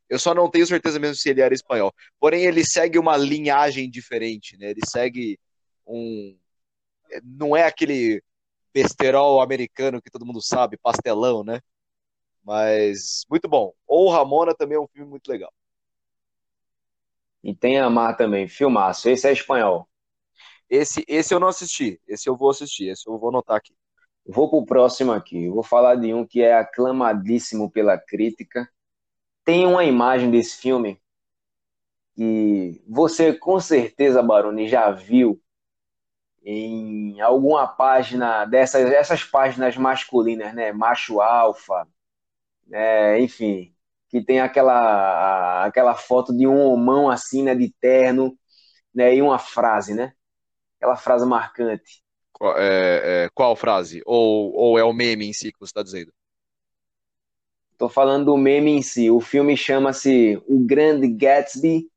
eu 0.09 0.18
só 0.18 0.35
não 0.35 0.51
tenho 0.51 0.66
certeza 0.66 0.99
mesmo 0.99 1.16
se 1.16 1.29
ele 1.29 1.40
era 1.40 1.53
espanhol. 1.53 1.92
Porém, 2.18 2.44
ele 2.44 2.64
segue 2.64 2.99
uma 2.99 3.16
linhagem 3.16 3.90
diferente, 3.90 4.57
né? 4.57 4.70
Ele 4.70 4.81
segue 4.87 5.38
um. 5.87 6.37
Não 7.22 7.57
é 7.57 7.64
aquele 7.64 8.22
besterol 8.77 9.41
americano 9.41 10.03
que 10.03 10.11
todo 10.11 10.27
mundo 10.27 10.43
sabe, 10.43 10.77
pastelão, 10.77 11.43
né? 11.43 11.61
Mas 12.45 13.25
muito 13.31 13.49
bom. 13.49 13.73
Ou 13.87 14.11
Ramona 14.11 14.55
também 14.55 14.77
é 14.77 14.81
um 14.81 14.87
filme 14.87 15.09
muito 15.09 15.27
legal. 15.29 15.51
E 17.43 17.55
tem 17.55 17.79
Amar 17.79 18.19
também, 18.19 18.47
filmaço. 18.47 19.09
Esse 19.09 19.29
é 19.29 19.33
espanhol. 19.33 19.89
Esse, 20.69 21.03
esse 21.09 21.33
eu 21.33 21.41
não 21.41 21.49
assisti. 21.49 21.99
Esse 22.07 22.29
eu 22.29 22.37
vou 22.37 22.51
assistir. 22.51 22.89
Esse 22.89 23.09
eu 23.09 23.19
vou 23.19 23.31
anotar 23.31 23.57
aqui. 23.57 23.75
Vou 24.27 24.51
pro 24.51 24.67
próximo 24.67 25.12
aqui. 25.12 25.49
Vou 25.49 25.62
falar 25.62 25.95
de 25.95 26.12
um 26.12 26.27
que 26.27 26.43
é 26.43 26.55
aclamadíssimo 26.55 27.71
pela 27.71 27.97
crítica. 27.97 28.69
Tem 29.43 29.65
uma 29.65 29.85
imagem 29.85 30.31
desse 30.31 30.59
filme 30.59 31.01
que 32.15 32.83
você 32.87 33.33
com 33.33 33.59
certeza, 33.59 34.23
Baroni, 34.23 34.69
já 34.69 34.91
viu 34.91 35.41
em 36.48 37.20
alguma 37.20 37.66
página 37.66 38.44
dessas 38.44 38.88
essas 38.92 39.24
páginas 39.24 39.76
masculinas, 39.76 40.54
né? 40.54 40.72
Macho 40.72 41.20
alfa, 41.20 41.88
né? 42.66 43.20
enfim, 43.20 43.74
que 44.09 44.22
tem 44.22 44.40
aquela 44.40 45.64
aquela 45.64 45.94
foto 45.96 46.37
de 46.37 46.46
um 46.46 46.64
homão 46.66 47.11
assim, 47.11 47.42
né, 47.42 47.54
de 47.54 47.68
terno, 47.80 48.38
né, 48.94 49.14
e 49.16 49.20
uma 49.20 49.38
frase, 49.40 49.92
né? 49.92 50.12
Aquela 50.78 50.96
frase 50.96 51.26
marcante. 51.26 52.02
Qual, 52.32 52.56
é, 52.56 53.24
é, 53.24 53.28
qual 53.35 53.56
frase? 53.56 54.02
Ou, 54.06 54.54
ou 54.54 54.78
é 54.78 54.85
o 54.85 54.92
meme 54.92 55.26
em 55.26 55.32
si 55.32 55.50
que 55.50 55.59
você 55.59 55.70
está 55.70 55.82
dizendo? 55.82 56.12
Estou 57.72 57.88
falando 57.88 58.26
do 58.26 58.37
meme 58.37 58.70
em 58.70 58.82
si. 58.82 59.11
O 59.11 59.20
filme 59.20 59.56
chama-se 59.56 60.40
O 60.46 60.64
Grande 60.64 61.09
Gatsby, 61.09 61.90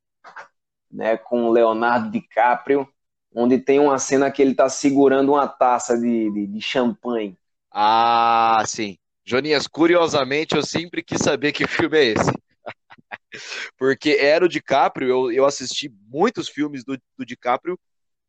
né, 0.92 1.18
com 1.18 1.52
Leonardo 1.52 2.10
DiCaprio, 2.10 2.88
onde 3.34 3.60
tem 3.60 3.80
uma 3.80 4.00
cena 4.00 4.32
que 4.32 4.42
ele 4.42 4.52
está 4.52 4.70
segurando 4.70 5.34
uma 5.34 5.48
taça 5.48 5.98
de, 5.98 6.32
de, 6.32 6.48
de 6.48 6.62
champanhe. 6.62 7.38
Ah, 7.72 8.64
sim. 8.66 8.98
Joninhas, 9.24 9.68
curiosamente, 9.68 10.56
eu 10.56 10.64
sempre 10.64 11.04
quis 11.04 11.20
saber 11.22 11.52
que 11.52 11.68
filme 11.68 11.98
é 11.98 12.06
esse. 12.06 12.32
Porque 13.78 14.18
era 14.20 14.44
o 14.44 14.50
DiCaprio, 14.50 15.08
eu, 15.08 15.32
eu 15.32 15.46
assisti 15.46 15.90
muitos 16.08 16.50
filmes 16.50 16.84
do, 16.84 17.00
do 17.18 17.26
DiCaprio 17.26 17.80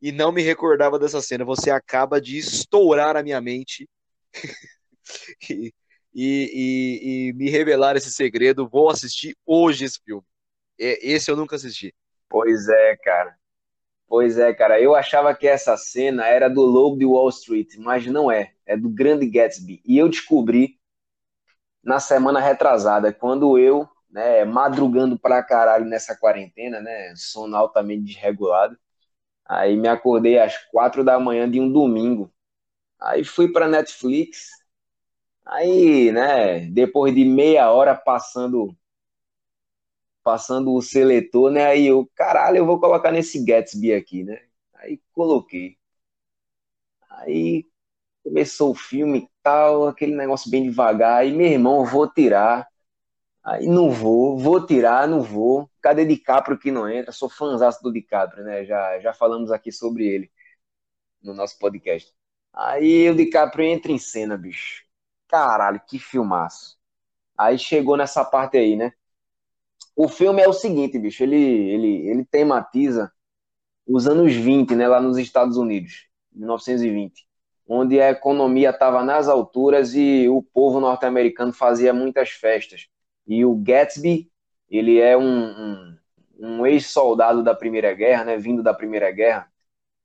e 0.00 0.12
não 0.12 0.30
me 0.30 0.42
recordava 0.42 0.98
dessa 0.98 1.20
cena. 1.20 1.44
Você 1.44 1.70
acaba 1.70 2.20
de 2.20 2.38
estourar 2.38 3.16
a 3.16 3.22
minha 3.22 3.40
mente 3.40 3.88
e, 5.50 5.72
e, 6.14 7.00
e, 7.02 7.32
me 7.34 7.48
revelar 7.48 7.96
esse 7.96 8.12
segredo. 8.12 8.68
Vou 8.68 8.90
assistir 8.90 9.34
hoje 9.46 9.84
esse 9.84 9.98
filme. 10.04 10.24
Esse 10.78 11.30
eu 11.30 11.36
nunca 11.36 11.56
assisti. 11.56 11.94
Pois 12.28 12.68
é, 12.68 12.96
cara. 12.96 13.39
Pois 14.10 14.36
é, 14.38 14.52
cara. 14.52 14.78
Eu 14.78 14.94
achava 14.94 15.34
que 15.34 15.48
essa 15.48 15.74
cena 15.76 16.26
era 16.26 16.50
do 16.50 16.60
Lobo 16.62 16.98
de 16.98 17.06
Wall 17.06 17.30
Street, 17.30 17.76
mas 17.78 18.04
não 18.06 18.30
é. 18.30 18.52
É 18.66 18.76
do 18.76 18.90
Grande 18.90 19.26
Gatsby. 19.26 19.80
E 19.86 19.96
eu 19.96 20.06
descobri 20.08 20.78
na 21.82 21.98
semana 22.00 22.40
retrasada, 22.40 23.12
quando 23.12 23.58
eu, 23.58 23.88
né, 24.10 24.44
madrugando 24.44 25.18
pra 25.18 25.42
caralho 25.42 25.84
nessa 25.86 26.14
quarentena, 26.16 26.80
né, 26.80 27.14
sono 27.16 27.56
altamente 27.56 28.04
desregulado, 28.04 28.76
aí 29.46 29.76
me 29.76 29.88
acordei 29.88 30.38
às 30.38 30.58
quatro 30.70 31.04
da 31.04 31.20
manhã 31.20 31.50
de 31.50 31.60
um 31.60 31.72
domingo. 31.72 32.32
Aí 33.00 33.24
fui 33.24 33.52
pra 33.52 33.68
Netflix, 33.68 34.48
aí, 35.46 36.12
né, 36.12 36.60
depois 36.70 37.14
de 37.14 37.24
meia 37.24 37.70
hora 37.70 37.94
passando 37.94 38.76
passando 40.22 40.72
o 40.74 40.82
seletor, 40.82 41.50
né, 41.50 41.66
aí 41.66 41.86
eu, 41.86 42.08
caralho, 42.14 42.58
eu 42.58 42.66
vou 42.66 42.80
colocar 42.80 43.12
nesse 43.12 43.44
Gatsby 43.44 43.92
aqui, 43.94 44.24
né, 44.24 44.40
aí 44.74 45.00
coloquei. 45.12 45.78
Aí 47.10 47.66
começou 48.24 48.72
o 48.72 48.74
filme 48.74 49.20
e 49.20 49.30
tal, 49.42 49.88
aquele 49.88 50.14
negócio 50.14 50.50
bem 50.50 50.64
devagar, 50.64 51.26
e 51.26 51.32
meu 51.32 51.46
irmão, 51.46 51.84
vou 51.84 52.08
tirar. 52.10 52.68
Aí 53.44 53.66
não 53.66 53.90
vou, 53.90 54.38
vou 54.38 54.64
tirar, 54.66 55.08
não 55.08 55.22
vou. 55.22 55.70
Cadê 55.82 56.04
DiCaprio 56.04 56.58
que 56.58 56.70
não 56.70 56.88
entra? 56.88 57.12
Sou 57.12 57.28
fãzaço 57.30 57.82
do 57.82 57.92
DiCaprio, 57.92 58.44
né? 58.44 58.64
Já, 58.64 59.00
já 59.00 59.14
falamos 59.14 59.50
aqui 59.52 59.72
sobre 59.72 60.06
ele 60.06 60.30
no 61.22 61.34
nosso 61.34 61.58
podcast. 61.58 62.12
Aí 62.52 63.08
o 63.10 63.16
DiCaprio 63.16 63.66
entra 63.66 63.92
em 63.92 63.98
cena, 63.98 64.36
bicho. 64.36 64.84
Caralho, 65.28 65.80
que 65.88 65.98
filmaço. 65.98 66.78
Aí 67.38 67.58
chegou 67.58 67.96
nessa 67.96 68.24
parte 68.24 68.58
aí, 68.58 68.76
né? 68.76 68.92
O 69.96 70.08
filme 70.08 70.42
é 70.42 70.48
o 70.48 70.52
seguinte, 70.52 70.98
bicho, 70.98 71.22
ele, 71.22 71.36
ele, 71.36 72.08
ele 72.08 72.24
tematiza 72.24 73.12
os 73.86 74.06
anos 74.06 74.34
20, 74.34 74.74
né, 74.74 74.88
lá 74.88 75.00
nos 75.00 75.18
Estados 75.18 75.56
Unidos, 75.56 76.06
1920 76.32 77.28
onde 77.72 78.00
a 78.00 78.10
economia 78.10 78.70
estava 78.70 79.04
nas 79.04 79.28
alturas 79.28 79.94
e 79.94 80.28
o 80.28 80.42
povo 80.42 80.80
norte-americano 80.80 81.52
fazia 81.52 81.92
muitas 81.94 82.30
festas. 82.30 82.88
E 83.24 83.44
o 83.44 83.54
Gatsby, 83.54 84.28
ele 84.68 84.98
é 84.98 85.16
um, 85.16 85.22
um, 85.22 85.98
um 86.40 86.66
ex-soldado 86.66 87.44
da 87.44 87.54
Primeira 87.54 87.94
Guerra, 87.94 88.24
né, 88.24 88.36
vindo 88.36 88.60
da 88.60 88.74
Primeira 88.74 89.12
Guerra, 89.12 89.48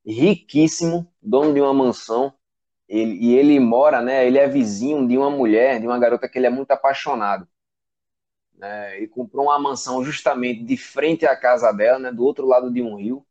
riquíssimo, 0.05 1.11
dono 1.19 1.55
de 1.55 1.59
uma 1.59 1.73
mansão, 1.73 2.31
ele, 2.87 3.15
e 3.15 3.33
ele 3.33 3.59
mora, 3.59 3.99
né, 3.99 4.27
ele 4.27 4.37
é 4.37 4.47
vizinho 4.47 5.07
de 5.07 5.17
uma 5.17 5.31
mulher, 5.31 5.79
de 5.79 5.87
uma 5.87 5.97
garota 5.97 6.29
que 6.29 6.37
ele 6.37 6.45
é 6.45 6.51
muito 6.51 6.69
apaixonado. 6.69 7.47
Né, 8.57 8.97
ele 8.97 9.07
comprou 9.07 9.45
uma 9.45 9.59
mansão 9.59 10.03
justamente 10.03 10.63
de 10.63 10.77
frente 10.77 11.25
à 11.25 11.35
casa 11.35 11.71
dela, 11.71 11.99
né, 11.99 12.11
do 12.11 12.23
outro 12.23 12.47
lado 12.47 12.71
de 12.71 12.81
um 12.81 12.95
rio, 12.95 13.25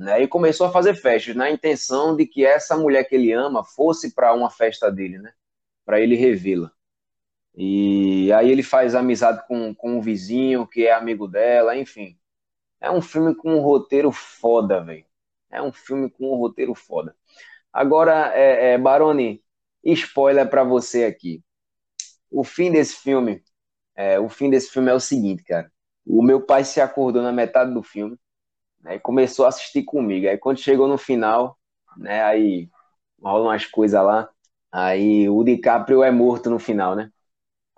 né? 0.00 0.22
E 0.22 0.26
começou 0.26 0.66
a 0.66 0.72
fazer 0.72 0.94
festas 0.94 1.36
na 1.36 1.50
intenção 1.50 2.16
de 2.16 2.26
que 2.26 2.44
essa 2.44 2.74
mulher 2.74 3.04
que 3.04 3.14
ele 3.14 3.32
ama 3.32 3.62
fosse 3.62 4.14
para 4.14 4.32
uma 4.32 4.48
festa 4.48 4.90
dele, 4.90 5.18
né? 5.18 5.30
Para 5.84 6.00
ele 6.00 6.16
revê-la. 6.16 6.72
E 7.54 8.32
aí 8.32 8.50
ele 8.50 8.62
faz 8.62 8.94
amizade 8.94 9.46
com, 9.46 9.74
com 9.74 9.98
um 9.98 10.00
vizinho 10.00 10.66
que 10.66 10.86
é 10.86 10.92
amigo 10.94 11.28
dela, 11.28 11.76
enfim. 11.76 12.18
É 12.80 12.90
um 12.90 13.02
filme 13.02 13.34
com 13.34 13.54
um 13.54 13.60
roteiro 13.60 14.10
foda, 14.10 14.82
velho. 14.82 15.04
É 15.50 15.60
um 15.60 15.72
filme 15.72 16.10
com 16.10 16.32
um 16.32 16.36
roteiro 16.36 16.74
foda. 16.74 17.14
Agora, 17.72 18.32
é, 18.34 18.72
é, 18.72 18.78
Baroni, 18.78 19.44
spoiler 19.84 20.48
para 20.48 20.64
você 20.64 21.04
aqui. 21.04 21.44
O 22.30 22.42
fim 22.44 22.72
desse 22.72 22.96
filme, 22.96 23.44
é, 23.96 24.18
o 24.18 24.28
fim 24.28 24.50
desse 24.50 24.70
filme 24.70 24.90
é 24.90 24.94
o 24.94 25.00
seguinte, 25.00 25.42
cara. 25.44 25.70
O 26.06 26.22
meu 26.22 26.40
pai 26.40 26.64
se 26.64 26.80
acordou 26.80 27.22
na 27.22 27.32
metade 27.32 27.72
do 27.72 27.82
filme 27.82 28.16
né, 28.80 28.96
e 28.96 29.00
começou 29.00 29.44
a 29.44 29.48
assistir 29.48 29.82
comigo. 29.84 30.28
Aí 30.28 30.38
quando 30.38 30.58
chegou 30.58 30.88
no 30.88 30.98
final, 30.98 31.58
né, 31.96 32.22
aí 32.22 32.68
rola 33.22 33.44
umas 33.44 33.66
coisas 33.66 34.02
lá, 34.02 34.28
aí 34.72 35.28
o 35.28 35.44
DiCaprio 35.44 36.02
é 36.02 36.10
morto 36.10 36.48
no 36.48 36.58
final, 36.58 36.94
né? 36.96 37.10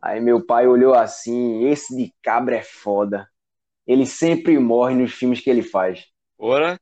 Aí 0.01 0.20
meu 0.20 0.44
pai 0.44 0.66
olhou 0.66 0.94
assim, 0.94 1.64
esse 1.66 1.96
DiCaprio 1.96 2.59
é 2.59 2.62
foda. 2.62 3.29
Ele 3.87 4.07
sempre 4.07 4.59
morre 4.59 4.94
nos 4.94 5.12
filmes 5.12 5.40
que 5.40 5.51
ele 5.51 5.62
faz. 5.62 6.07
Ora, 6.38 6.79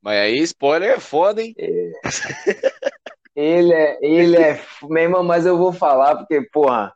mas 0.00 0.18
aí 0.18 0.38
spoiler 0.38 0.90
é 0.90 1.00
foda, 1.00 1.42
hein? 1.42 1.54
É. 1.58 1.92
Ele 3.34 3.72
é, 3.72 3.98
ele 4.02 4.36
é, 4.36 4.60
mesmo, 4.82 5.22
mas 5.22 5.46
eu 5.46 5.56
vou 5.56 5.72
falar 5.72 6.16
porque, 6.16 6.42
porra, 6.52 6.92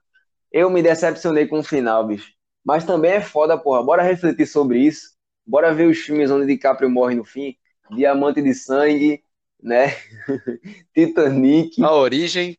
eu 0.55 0.71
me 0.71 0.81
decepcionei 0.81 1.49
com 1.49 1.59
o 1.59 1.65
final, 1.65 2.07
bicho. 2.07 2.33
Mas 2.65 2.85
também 2.85 3.11
é 3.11 3.21
foda, 3.21 3.59
porra. 3.59 3.83
Bora 3.83 4.05
refletir 4.05 4.47
sobre 4.47 4.79
isso. 4.79 5.17
Bora 5.45 5.75
ver 5.75 5.89
os 5.89 5.99
filmes 5.99 6.31
onde 6.31 6.47
DiCaprio 6.47 6.89
morre 6.89 7.17
no 7.17 7.25
fim. 7.25 7.57
Diamante 7.91 8.41
de 8.41 8.55
Sangue, 8.55 9.25
né? 9.61 9.89
Titanic. 10.95 11.83
A 11.83 11.93
Origem. 11.93 12.57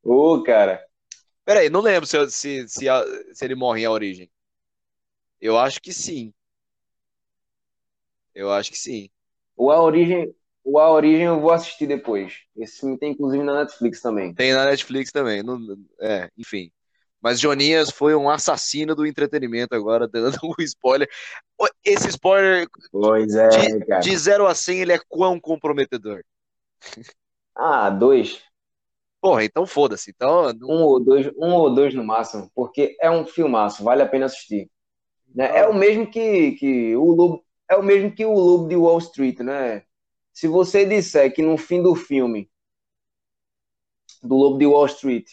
Ô, 0.00 0.34
oh, 0.34 0.42
cara. 0.44 0.80
Peraí, 1.44 1.68
não 1.68 1.80
lembro 1.80 2.06
se, 2.06 2.30
se, 2.30 2.68
se, 2.68 2.88
a, 2.88 3.02
se 3.34 3.44
ele 3.44 3.56
morre 3.56 3.80
em 3.80 3.86
A 3.86 3.90
Origem. 3.90 4.30
Eu 5.40 5.58
acho 5.58 5.82
que 5.82 5.92
sim. 5.92 6.32
Eu 8.32 8.52
acho 8.52 8.70
que 8.70 8.78
sim. 8.78 9.10
O 9.56 9.72
A 9.72 9.82
Origem, 9.82 10.32
o 10.70 10.78
A 10.78 10.90
Origem 10.90 11.26
eu 11.26 11.40
vou 11.40 11.50
assistir 11.50 11.86
depois. 11.86 12.40
Esse 12.56 12.80
filme 12.80 12.98
tem 12.98 13.12
inclusive 13.12 13.42
na 13.42 13.64
Netflix 13.64 14.00
também. 14.00 14.32
Tem 14.34 14.52
na 14.52 14.64
Netflix 14.64 15.10
também. 15.10 15.42
é, 16.00 16.30
enfim. 16.38 16.70
Mas 17.20 17.40
Joninhas 17.40 17.90
foi 17.90 18.14
um 18.14 18.30
assassino 18.30 18.94
do 18.94 19.04
entretenimento 19.04 19.74
agora, 19.74 20.08
dando 20.08 20.38
um 20.44 20.62
spoiler. 20.62 21.08
Esse 21.84 22.08
spoiler 22.08 22.66
pois 22.90 23.34
é, 23.34 23.48
de, 23.48 24.00
de 24.00 24.16
0 24.16 24.46
a 24.46 24.54
100, 24.54 24.80
ele 24.80 24.92
é 24.92 25.00
quão 25.08 25.38
comprometedor? 25.38 26.22
Ah, 27.54 27.90
dois. 27.90 28.40
Porra, 29.20 29.44
então 29.44 29.66
foda-se. 29.66 30.10
Então, 30.10 30.52
não... 30.54 30.68
Um 30.68 30.82
ou 30.82 31.00
dois, 31.00 31.26
um 31.36 31.52
ou 31.52 31.74
dois 31.74 31.92
no 31.92 32.04
máximo, 32.04 32.50
porque 32.54 32.96
é 33.00 33.10
um 33.10 33.26
filmaço, 33.26 33.84
vale 33.84 34.02
a 34.02 34.08
pena 34.08 34.26
assistir. 34.26 34.70
Né? 35.34 35.58
É 35.58 35.66
o 35.66 35.74
mesmo 35.74 36.10
que, 36.10 36.52
que 36.52 36.96
o 36.96 37.04
Lobo, 37.04 37.44
é 37.68 37.76
o 37.76 37.82
mesmo 37.82 38.14
que 38.14 38.24
o 38.24 38.32
Lobo 38.32 38.68
de 38.68 38.76
Wall 38.76 38.98
Street, 38.98 39.40
né? 39.40 39.82
Se 40.32 40.48
você 40.48 40.84
disser 40.84 41.32
que 41.34 41.42
no 41.42 41.56
fim 41.56 41.82
do 41.82 41.94
filme 41.94 42.50
do 44.22 44.36
Lobo 44.36 44.58
de 44.58 44.66
Wall 44.66 44.86
Street 44.86 45.30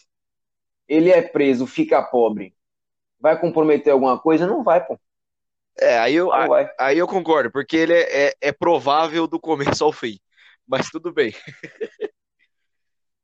ele 0.87 1.11
é 1.11 1.21
preso, 1.21 1.67
fica 1.67 2.01
pobre, 2.01 2.55
vai 3.19 3.39
comprometer 3.39 3.91
alguma 3.91 4.19
coisa? 4.19 4.47
Não 4.47 4.63
vai, 4.63 4.85
pô. 4.85 4.99
É, 5.79 5.99
aí 5.99 6.15
eu, 6.15 6.31
aí 6.79 6.97
eu 6.97 7.07
concordo, 7.07 7.51
porque 7.51 7.77
ele 7.77 7.93
é, 7.93 8.27
é, 8.27 8.33
é, 8.41 8.51
provável 8.51 9.27
do 9.27 9.39
começo 9.39 9.83
ao 9.83 9.91
fim. 9.91 10.17
Mas 10.65 10.89
tudo 10.89 11.13
bem. 11.13 11.33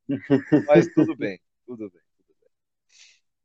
mas 0.68 0.88
tudo 0.94 1.16
bem, 1.16 1.40
tudo 1.66 1.90
bem, 1.90 2.02
tudo 2.18 2.36
bem. 2.40 2.50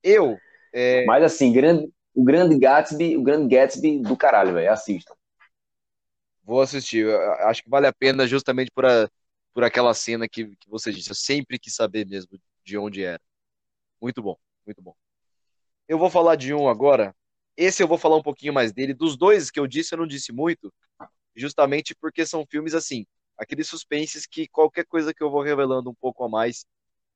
Eu. 0.03 0.39
É... 0.75 1.07
Mas 1.07 1.25
assim, 1.25 1.53
grande, 1.53 1.91
o 2.15 2.23
grande 2.23 2.59
Gatsby, 2.59 3.17
o 3.17 3.23
grande 3.23 3.55
Gatsby 3.55 4.01
do 4.03 4.17
caralho, 4.17 4.53
velho. 4.53 4.71
Assistam. 4.71 5.15
Vou 6.49 6.63
assistir. 6.63 7.05
Eu 7.05 7.33
acho 7.47 7.63
que 7.63 7.69
vale 7.69 7.87
a 7.87 7.93
pena 7.93 8.27
justamente 8.27 8.71
por, 8.75 8.87
a, 8.87 9.07
por 9.53 9.65
aquela 9.65 9.93
cena 9.93 10.27
que, 10.27 10.57
que 10.57 10.71
você 10.71 10.91
disse. 10.91 11.11
Eu 11.11 11.15
sempre 11.15 11.59
quis 11.59 11.75
saber 11.75 12.07
mesmo 12.07 12.41
de 12.65 12.79
onde 12.79 13.05
era. 13.05 13.21
Muito 14.01 14.23
bom, 14.23 14.35
muito 14.65 14.81
bom. 14.81 14.95
Eu 15.87 15.99
vou 15.99 16.09
falar 16.09 16.37
de 16.37 16.55
um 16.55 16.67
agora 16.67 17.15
esse 17.55 17.83
eu 17.83 17.89
vou 17.89 17.99
falar 17.99 18.17
um 18.17 18.23
pouquinho 18.23 18.55
mais 18.55 18.73
dele. 18.73 18.95
Dos 18.95 19.15
dois 19.15 19.51
que 19.51 19.61
eu 19.61 19.67
disse, 19.67 19.93
eu 19.95 19.99
não 19.99 20.07
disse 20.07 20.33
muito, 20.33 20.73
justamente 21.37 21.95
porque 21.95 22.25
são 22.25 22.47
filmes 22.47 22.73
assim, 22.73 23.05
aqueles 23.37 23.69
suspenses 23.69 24.27
que 24.27 24.49
qualquer 24.49 24.87
coisa 24.87 25.13
que 25.13 25.23
eu 25.23 25.31
vou 25.31 25.43
revelando 25.43 25.91
um 25.91 25.95
pouco 25.95 26.25
a 26.25 26.29
mais 26.31 26.65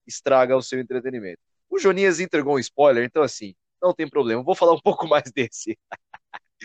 estraga 0.07 0.57
o 0.57 0.62
seu 0.62 0.79
entretenimento. 0.79 1.40
O 1.71 1.79
Jonias 1.79 2.21
entregou 2.21 2.57
um 2.57 2.59
spoiler, 2.59 3.05
então 3.05 3.23
assim, 3.23 3.55
não 3.81 3.95
tem 3.95 4.07
problema. 4.07 4.42
Vou 4.42 4.55
falar 4.55 4.75
um 4.75 4.81
pouco 4.83 5.07
mais 5.09 5.31
desse. 5.33 5.79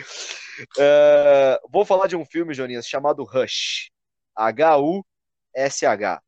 Uh, 0.01 1.69
vou 1.69 1.85
falar 1.85 2.07
de 2.07 2.15
um 2.15 2.25
filme, 2.25 2.53
Jonias, 2.53 2.87
chamado 2.87 3.23
Rush. 3.23 3.89
H-U-S-H. 4.35 6.21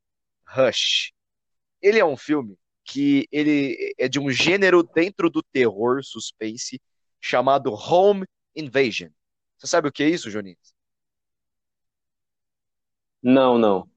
Rush. 0.47 1.11
Ele 1.81 1.99
é 1.99 2.05
um 2.05 2.17
filme 2.17 2.57
que 2.83 3.27
ele 3.31 3.93
é 3.97 4.07
de 4.07 4.19
um 4.19 4.31
gênero 4.31 4.81
dentro 4.81 5.29
do 5.29 5.43
terror 5.43 6.03
suspense 6.03 6.81
chamado 7.21 7.71
Home 7.71 8.25
Invasion. 8.55 9.09
Você 9.57 9.67
sabe 9.67 9.87
o 9.87 9.91
que 9.91 10.03
é 10.03 10.09
isso, 10.09 10.31
Joninho? 10.31 10.57
Não, 13.21 13.57
não. 13.57 13.89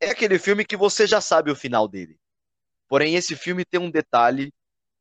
É 0.00 0.10
aquele 0.10 0.38
filme 0.38 0.64
que 0.64 0.76
você 0.76 1.06
já 1.06 1.20
sabe 1.20 1.50
o 1.50 1.56
final 1.56 1.88
dele. 1.88 2.18
Porém, 2.88 3.14
esse 3.14 3.36
filme 3.36 3.64
tem 3.64 3.80
um 3.80 3.90
detalhe 3.90 4.52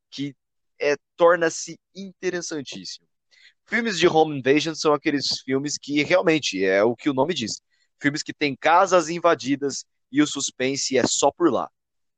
que 0.09 0.35
é, 0.79 0.95
torna-se 1.15 1.79
interessantíssimo. 1.95 3.07
Filmes 3.69 3.99
de 3.99 4.07
Home 4.07 4.39
Invasion 4.39 4.73
são 4.73 4.93
aqueles 4.93 5.41
filmes 5.43 5.77
que 5.77 6.01
realmente 6.01 6.63
é 6.63 6.81
o 6.83 6.95
que 6.95 7.09
o 7.09 7.13
nome 7.13 7.33
diz. 7.33 7.61
Filmes 8.01 8.23
que 8.23 8.33
têm 8.33 8.55
casas 8.55 9.09
invadidas 9.09 9.83
e 10.09 10.21
o 10.21 10.27
suspense 10.27 10.97
é 10.97 11.05
só 11.05 11.29
por 11.31 11.51
lá. 11.51 11.69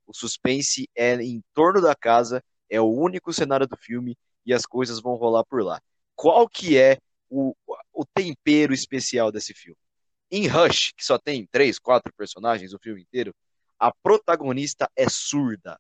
O 0.05 0.13
suspense 0.13 0.87
é 0.95 1.15
em 1.15 1.43
torno 1.55 1.81
da 1.81 1.95
casa, 1.95 2.43
é 2.69 2.79
o 2.79 2.91
único 2.91 3.33
cenário 3.33 3.67
do 3.67 3.75
filme 3.75 4.15
e 4.45 4.53
as 4.53 4.63
coisas 4.63 5.01
vão 5.01 5.15
rolar 5.15 5.43
por 5.43 5.63
lá. 5.63 5.81
Qual 6.15 6.47
que 6.47 6.77
é 6.77 6.99
o, 7.29 7.55
o 7.91 8.05
tempero 8.05 8.71
especial 8.71 9.31
desse 9.31 9.53
filme? 9.53 9.77
Em 10.29 10.45
Rush, 10.47 10.93
que 10.95 11.03
só 11.03 11.17
tem 11.17 11.47
três, 11.47 11.79
quatro 11.79 12.13
personagens 12.15 12.73
o 12.73 12.79
filme 12.79 13.01
inteiro, 13.01 13.33
a 13.79 13.91
protagonista 13.91 14.87
é 14.95 15.09
surda. 15.09 15.79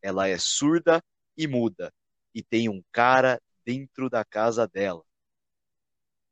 Ela 0.00 0.28
é 0.28 0.38
surda 0.38 1.02
e 1.36 1.48
muda. 1.48 1.92
E 2.32 2.40
tem 2.40 2.68
um 2.68 2.80
cara 2.92 3.40
dentro 3.66 4.08
da 4.08 4.24
casa 4.24 4.68
dela. 4.68 5.02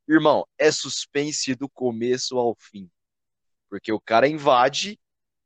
Irmão, 0.09 0.47
é 0.57 0.71
suspense 0.71 1.55
do 1.55 1.69
começo 1.69 2.39
ao 2.39 2.55
fim. 2.55 2.89
Porque 3.69 3.93
o 3.93 4.01
cara 4.01 4.29
invade, 4.29 5.01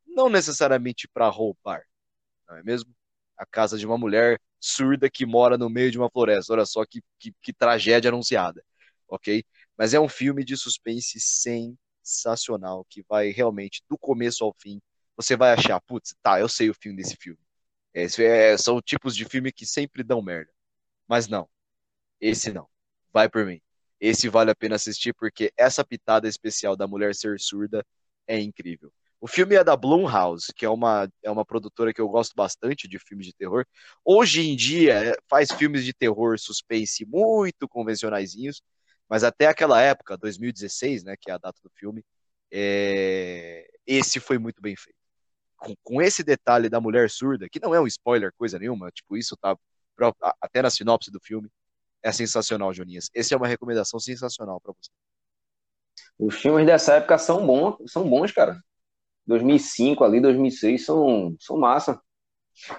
não 0.06 0.28
necessariamente 0.28 1.08
para 1.08 1.28
roubar, 1.28 1.82
não 2.48 2.56
é 2.56 2.62
mesmo? 2.62 2.94
A 3.36 3.46
casa 3.46 3.78
de 3.78 3.86
uma 3.86 3.96
mulher 3.96 4.40
surda 4.60 5.08
que 5.08 5.24
mora 5.24 5.56
no 5.56 5.70
meio 5.70 5.90
de 5.90 5.98
uma 5.98 6.10
floresta. 6.10 6.52
Olha 6.52 6.66
só 6.66 6.84
que, 6.84 7.02
que, 7.18 7.32
que 7.40 7.52
tragédia 7.52 8.10
anunciada, 8.10 8.64
ok? 9.08 9.44
Mas 9.76 9.94
é 9.94 10.00
um 10.00 10.08
filme 10.08 10.44
de 10.44 10.56
suspense 10.56 11.18
sensacional, 11.20 12.84
que 12.90 13.02
vai 13.08 13.30
realmente, 13.30 13.82
do 13.88 13.96
começo 13.96 14.44
ao 14.44 14.54
fim, 14.60 14.80
você 15.16 15.36
vai 15.36 15.52
achar, 15.52 15.80
putz, 15.80 16.14
tá, 16.22 16.40
eu 16.40 16.48
sei 16.48 16.68
o 16.70 16.74
fim 16.74 16.94
desse 16.94 17.16
filme. 17.16 17.40
Esse 17.94 18.24
é, 18.24 18.56
são 18.58 18.80
tipos 18.82 19.16
de 19.16 19.24
filme 19.24 19.52
que 19.52 19.66
sempre 19.66 20.02
dão 20.02 20.22
merda. 20.22 20.50
Mas 21.08 21.28
não, 21.28 21.48
esse 22.20 22.52
não. 22.52 22.68
Vai 23.12 23.28
por 23.28 23.44
mim. 23.46 23.60
Esse 24.00 24.28
vale 24.28 24.50
a 24.50 24.54
pena 24.54 24.76
assistir 24.76 25.12
porque 25.14 25.52
essa 25.56 25.84
pitada 25.84 26.28
especial 26.28 26.76
da 26.76 26.86
mulher 26.86 27.14
ser 27.14 27.40
surda 27.40 27.84
é 28.26 28.38
incrível. 28.40 28.92
O 29.20 29.26
filme 29.26 29.56
é 29.56 29.64
da 29.64 29.76
Blumhouse, 29.76 30.52
que 30.54 30.64
é 30.64 30.68
uma, 30.70 31.10
é 31.24 31.30
uma 31.30 31.44
produtora 31.44 31.92
que 31.92 32.00
eu 32.00 32.08
gosto 32.08 32.34
bastante 32.36 32.86
de 32.86 32.98
filmes 33.00 33.26
de 33.26 33.32
terror. 33.34 33.66
Hoje 34.04 34.42
em 34.48 34.54
dia 34.54 35.10
é, 35.12 35.16
faz 35.28 35.50
filmes 35.50 35.84
de 35.84 35.92
terror 35.92 36.38
suspense 36.38 37.04
muito 37.04 37.68
convencionaizinhos, 37.68 38.62
mas 39.08 39.24
até 39.24 39.46
aquela 39.46 39.80
época, 39.82 40.16
2016, 40.16 41.02
né, 41.04 41.16
que 41.20 41.30
é 41.30 41.34
a 41.34 41.38
data 41.38 41.58
do 41.62 41.70
filme, 41.74 42.04
é... 42.52 43.68
esse 43.86 44.20
foi 44.20 44.38
muito 44.38 44.60
bem 44.62 44.76
feito. 44.76 44.98
Com, 45.56 45.74
com, 45.82 46.02
esse 46.02 46.22
detalhe 46.22 46.68
da 46.68 46.80
mulher 46.80 47.10
surda, 47.10 47.48
que 47.48 47.60
não 47.60 47.74
é 47.74 47.80
um 47.80 47.86
spoiler, 47.86 48.32
coisa 48.36 48.58
nenhuma, 48.58 48.90
tipo, 48.92 49.16
isso 49.16 49.36
tá 49.36 49.56
até 50.40 50.62
na 50.62 50.70
sinopse 50.70 51.10
do 51.10 51.20
filme, 51.20 51.50
é 52.02 52.12
sensacional, 52.12 52.72
Joninhas. 52.72 53.10
Essa 53.14 53.34
é 53.34 53.36
uma 53.36 53.46
recomendação 53.46 53.98
sensacional 53.98 54.60
para 54.60 54.72
você. 54.72 54.90
Os 56.18 56.34
filmes 56.34 56.66
dessa 56.66 56.94
época 56.94 57.18
são 57.18 57.46
bons, 57.46 57.76
são 57.86 58.08
bons, 58.08 58.32
cara. 58.32 58.58
2005 59.26 60.04
ali, 60.04 60.20
2006 60.20 60.84
são, 60.84 61.36
são 61.38 61.58
massa. 61.58 62.00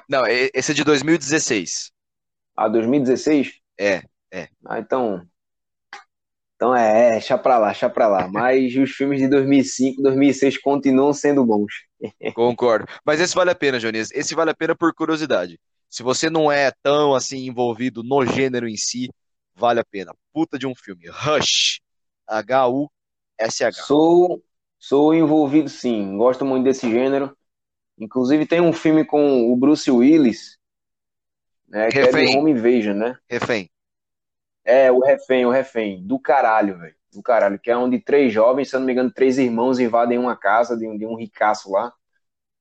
Não, 0.10 0.26
esse 0.28 0.72
é 0.72 0.76
de 0.76 0.84
2016. 0.84 1.92
Ah, 2.56 2.68
2016? 2.68 3.54
É, 3.80 4.04
é. 4.32 4.50
Ah, 4.66 4.80
então. 4.80 5.26
Então 6.56 6.76
é, 6.76 7.08
é, 7.08 7.12
deixa 7.12 7.38
pra 7.38 7.58
lá, 7.58 7.68
deixa 7.68 7.90
pra 7.90 8.08
lá. 8.08 8.28
Mas 8.28 8.76
os 8.76 8.92
filmes 8.92 9.20
de 9.20 9.30
2005, 9.30 10.02
2006 10.02 10.58
continuam 10.58 11.14
sendo 11.14 11.46
bons. 11.46 11.72
Concordo. 12.36 12.86
Mas 13.06 13.22
esse 13.22 13.34
vale 13.34 13.52
a 13.52 13.56
pena, 13.56 13.80
Jones. 13.80 14.12
Esse 14.12 14.36
vale 14.36 14.52
a 14.52 14.56
pena 14.56 14.76
por 14.76 14.94
curiosidade. 14.94 15.58
Se 15.90 16.04
você 16.04 16.30
não 16.30 16.52
é 16.52 16.72
tão 16.84 17.16
assim 17.16 17.48
envolvido 17.48 18.04
no 18.04 18.26
gênero 18.26 18.68
em 18.68 18.78
si, 18.78 19.10
vale 19.56 19.80
a 19.80 19.86
pena. 19.86 20.14
Puta 20.32 20.58
de 20.58 20.68
um 20.68 20.76
filme. 20.76 21.08
Rush. 21.10 21.80
H-U-S-H. 22.28 23.84
Sou 23.84 24.44
Sou 24.80 25.14
envolvido 25.14 25.68
sim, 25.68 26.18
gosto 26.18 26.46
muito 26.46 26.64
desse 26.64 26.90
gênero. 26.90 27.36
Inclusive 27.98 28.46
tem 28.46 28.62
um 28.62 28.72
filme 28.72 29.04
com 29.04 29.52
o 29.52 29.56
Bruce 29.58 29.92
Willis, 29.92 30.58
né, 31.68 31.90
que 31.90 32.00
refém. 32.00 32.30
é 32.30 32.32
de 32.32 32.38
Home 32.38 32.52
Invasion, 32.52 32.96
né? 32.96 33.18
Refém. 33.30 33.70
É, 34.64 34.90
o 34.90 35.00
Refém, 35.00 35.46
o 35.46 35.52
Refém, 35.52 36.02
do 36.02 36.18
caralho, 36.18 36.78
velho. 36.80 36.96
Do 37.12 37.22
caralho, 37.22 37.60
que 37.60 37.70
é 37.70 37.76
onde 37.76 38.00
três 38.00 38.32
jovens, 38.32 38.70
se 38.70 38.76
eu 38.76 38.80
não 38.80 38.88
me 38.88 38.94
engano, 38.94 39.12
três 39.12 39.38
irmãos 39.38 39.80
invadem 39.80 40.18
uma 40.18 40.36
casa 40.36 40.78
de 40.78 40.88
um, 40.88 40.98
de 40.98 41.06
um 41.06 41.16
ricaço 41.16 41.72
lá. 41.72 41.92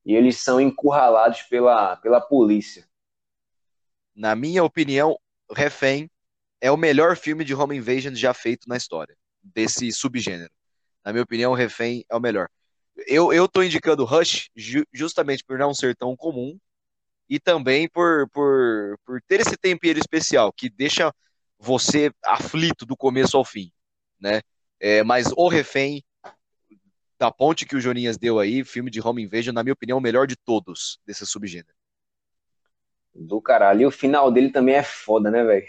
E 0.05 0.15
eles 0.15 0.39
são 0.39 0.61
encurralados 0.61 1.43
pela, 1.43 1.97
pela 1.97 2.21
polícia. 2.21 2.88
Na 4.19 4.35
minha 4.35 4.65
opinião, 4.65 5.17
Refém 5.49 6.11
é 6.61 6.73
o 6.73 6.77
melhor 6.77 7.17
filme 7.17 7.45
de 7.45 7.55
Home 7.55 7.77
Invasion 7.77 8.17
já 8.17 8.35
feito 8.35 8.69
na 8.69 8.77
história, 8.77 9.17
desse 9.41 9.93
subgênero. 9.93 10.51
Na 11.05 11.13
minha 11.13 11.23
opinião, 11.23 11.55
Refém 11.55 12.05
é 12.11 12.17
o 12.17 12.21
melhor. 12.21 12.49
Eu, 13.07 13.33
eu 13.33 13.47
tô 13.47 13.63
indicando 13.63 14.05
Rush 14.05 14.51
ju 14.57 14.85
justamente 14.93 15.45
por 15.45 15.57
não 15.57 15.73
ser 15.73 15.95
tão 15.95 16.17
comum 16.17 16.59
e 17.31 17.39
também 17.39 17.89
por, 17.89 18.29
por, 18.31 18.99
por 19.07 19.23
ter 19.23 19.39
esse 19.39 19.57
tempero 19.57 20.01
especial 20.01 20.53
que 20.53 20.69
deixa 20.69 21.15
você 21.57 22.11
aflito 22.25 22.85
do 22.85 22.97
começo 22.97 23.37
ao 23.37 23.45
fim, 23.45 23.71
né? 24.21 24.41
É, 24.81 25.05
mas 25.05 25.31
o 25.37 25.47
Refém, 25.47 26.03
da 27.17 27.31
ponte 27.31 27.65
que 27.65 27.77
o 27.77 27.81
Joninhas 27.81 28.19
deu 28.19 28.41
aí, 28.41 28.65
filme 28.65 28.91
de 28.91 29.01
Home 29.01 29.23
Invasion, 29.23 29.55
na 29.55 29.63
minha 29.63 29.75
opinião, 29.75 29.99
o 29.99 30.03
melhor 30.03 30.27
de 30.27 30.35
todos 30.35 30.99
desse 31.07 31.25
subgênero. 31.25 31.78
Do 33.19 33.41
caralho. 33.41 33.83
E 33.83 33.87
o 33.87 33.91
final 33.91 34.31
dele 34.31 34.51
também 34.51 34.75
é 34.75 34.83
foda, 34.83 35.31
né, 35.31 35.45
velho? 35.45 35.67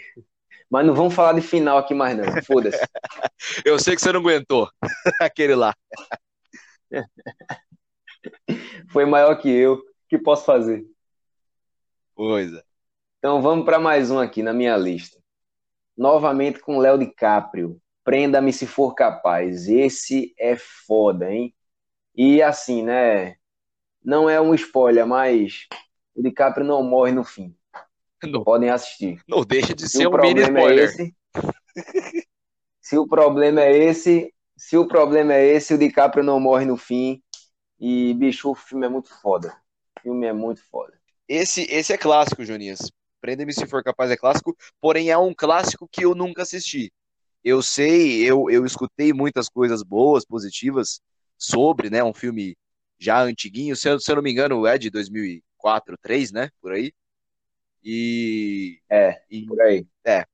Mas 0.70 0.86
não 0.86 0.94
vamos 0.94 1.14
falar 1.14 1.32
de 1.32 1.42
final 1.42 1.78
aqui 1.78 1.94
mais, 1.94 2.16
não. 2.16 2.24
Foda-se. 2.42 2.78
Eu 3.64 3.78
sei 3.78 3.94
que 3.94 4.00
você 4.00 4.12
não 4.12 4.20
aguentou. 4.20 4.70
Aquele 5.20 5.54
lá. 5.54 5.74
Foi 8.90 9.04
maior 9.04 9.34
que 9.36 9.48
eu. 9.48 9.74
O 9.74 9.82
que 10.08 10.18
posso 10.18 10.44
fazer? 10.44 10.84
Pois 12.14 12.52
é. 12.52 12.62
Então 13.18 13.40
vamos 13.40 13.64
para 13.64 13.78
mais 13.78 14.10
um 14.10 14.18
aqui 14.18 14.42
na 14.42 14.52
minha 14.52 14.76
lista. 14.76 15.18
Novamente 15.96 16.58
com 16.58 16.78
Léo 16.78 16.98
DiCaprio. 16.98 17.80
Prenda-me 18.04 18.52
se 18.52 18.66
for 18.66 18.94
capaz. 18.94 19.68
Esse 19.68 20.34
é 20.38 20.56
foda, 20.56 21.32
hein? 21.32 21.54
E 22.14 22.42
assim, 22.42 22.82
né? 22.82 23.36
não 24.04 24.28
é 24.28 24.40
um 24.40 24.54
spoiler, 24.54 25.06
mas 25.06 25.66
o 26.20 26.22
DiCaprio 26.22 26.66
não 26.66 26.82
morre 26.82 27.12
no 27.12 27.24
fim. 27.24 27.54
Não, 28.22 28.44
Podem 28.44 28.68
assistir. 28.68 29.22
Não 29.26 29.42
deixa 29.42 29.74
de 29.74 29.88
se 29.88 29.98
ser 29.98 30.06
um 30.06 30.20
mini 30.20 30.40
é 30.40 30.44
spoiler. 30.44 30.78
É 30.78 30.84
esse, 30.84 31.14
se 32.80 32.98
o 32.98 33.08
problema 33.08 33.62
é 33.62 33.76
esse, 33.76 34.34
se 34.56 34.76
o 34.76 34.86
problema 34.86 35.32
é 35.32 35.46
esse, 35.46 35.72
o 35.72 35.78
DiCaprio 35.78 36.22
não 36.22 36.38
morre 36.38 36.66
no 36.66 36.76
fim. 36.76 37.22
E, 37.78 38.12
bicho, 38.12 38.50
o 38.50 38.54
filme 38.54 38.84
é 38.84 38.90
muito 38.90 39.08
foda. 39.08 39.56
O 39.98 40.02
filme 40.02 40.26
é 40.26 40.32
muito 40.34 40.62
foda. 40.70 40.92
Esse, 41.26 41.62
esse 41.62 41.94
é 41.94 41.98
clássico, 41.98 42.44
Jonias. 42.44 42.92
Prenda-me 43.22 43.54
se 43.54 43.66
for 43.66 43.82
capaz 43.82 44.10
é 44.10 44.16
clássico, 44.16 44.54
porém 44.80 45.10
é 45.10 45.16
um 45.16 45.32
clássico 45.32 45.88
que 45.90 46.04
eu 46.04 46.14
nunca 46.14 46.42
assisti. 46.42 46.92
Eu 47.42 47.62
sei, 47.62 48.22
eu, 48.22 48.50
eu 48.50 48.66
escutei 48.66 49.14
muitas 49.14 49.48
coisas 49.48 49.82
boas, 49.82 50.26
positivas 50.26 51.00
sobre, 51.38 51.88
né? 51.88 52.04
Um 52.04 52.12
filme 52.12 52.54
já 52.98 53.22
antiguinho, 53.22 53.74
se 53.74 53.88
eu, 53.88 53.98
se 53.98 54.10
eu 54.12 54.16
não 54.16 54.22
me 54.22 54.30
engano, 54.30 54.66
é 54.66 54.76
de 54.76 54.90
2004, 55.60 55.96
2003, 56.02 56.32
né? 56.32 56.50
Por 56.60 56.72
aí. 56.72 56.92
E. 57.82 58.80
É, 58.88 59.22
e, 59.30 59.46
por 59.46 59.60
aí. 59.60 59.86
É. 60.04 60.24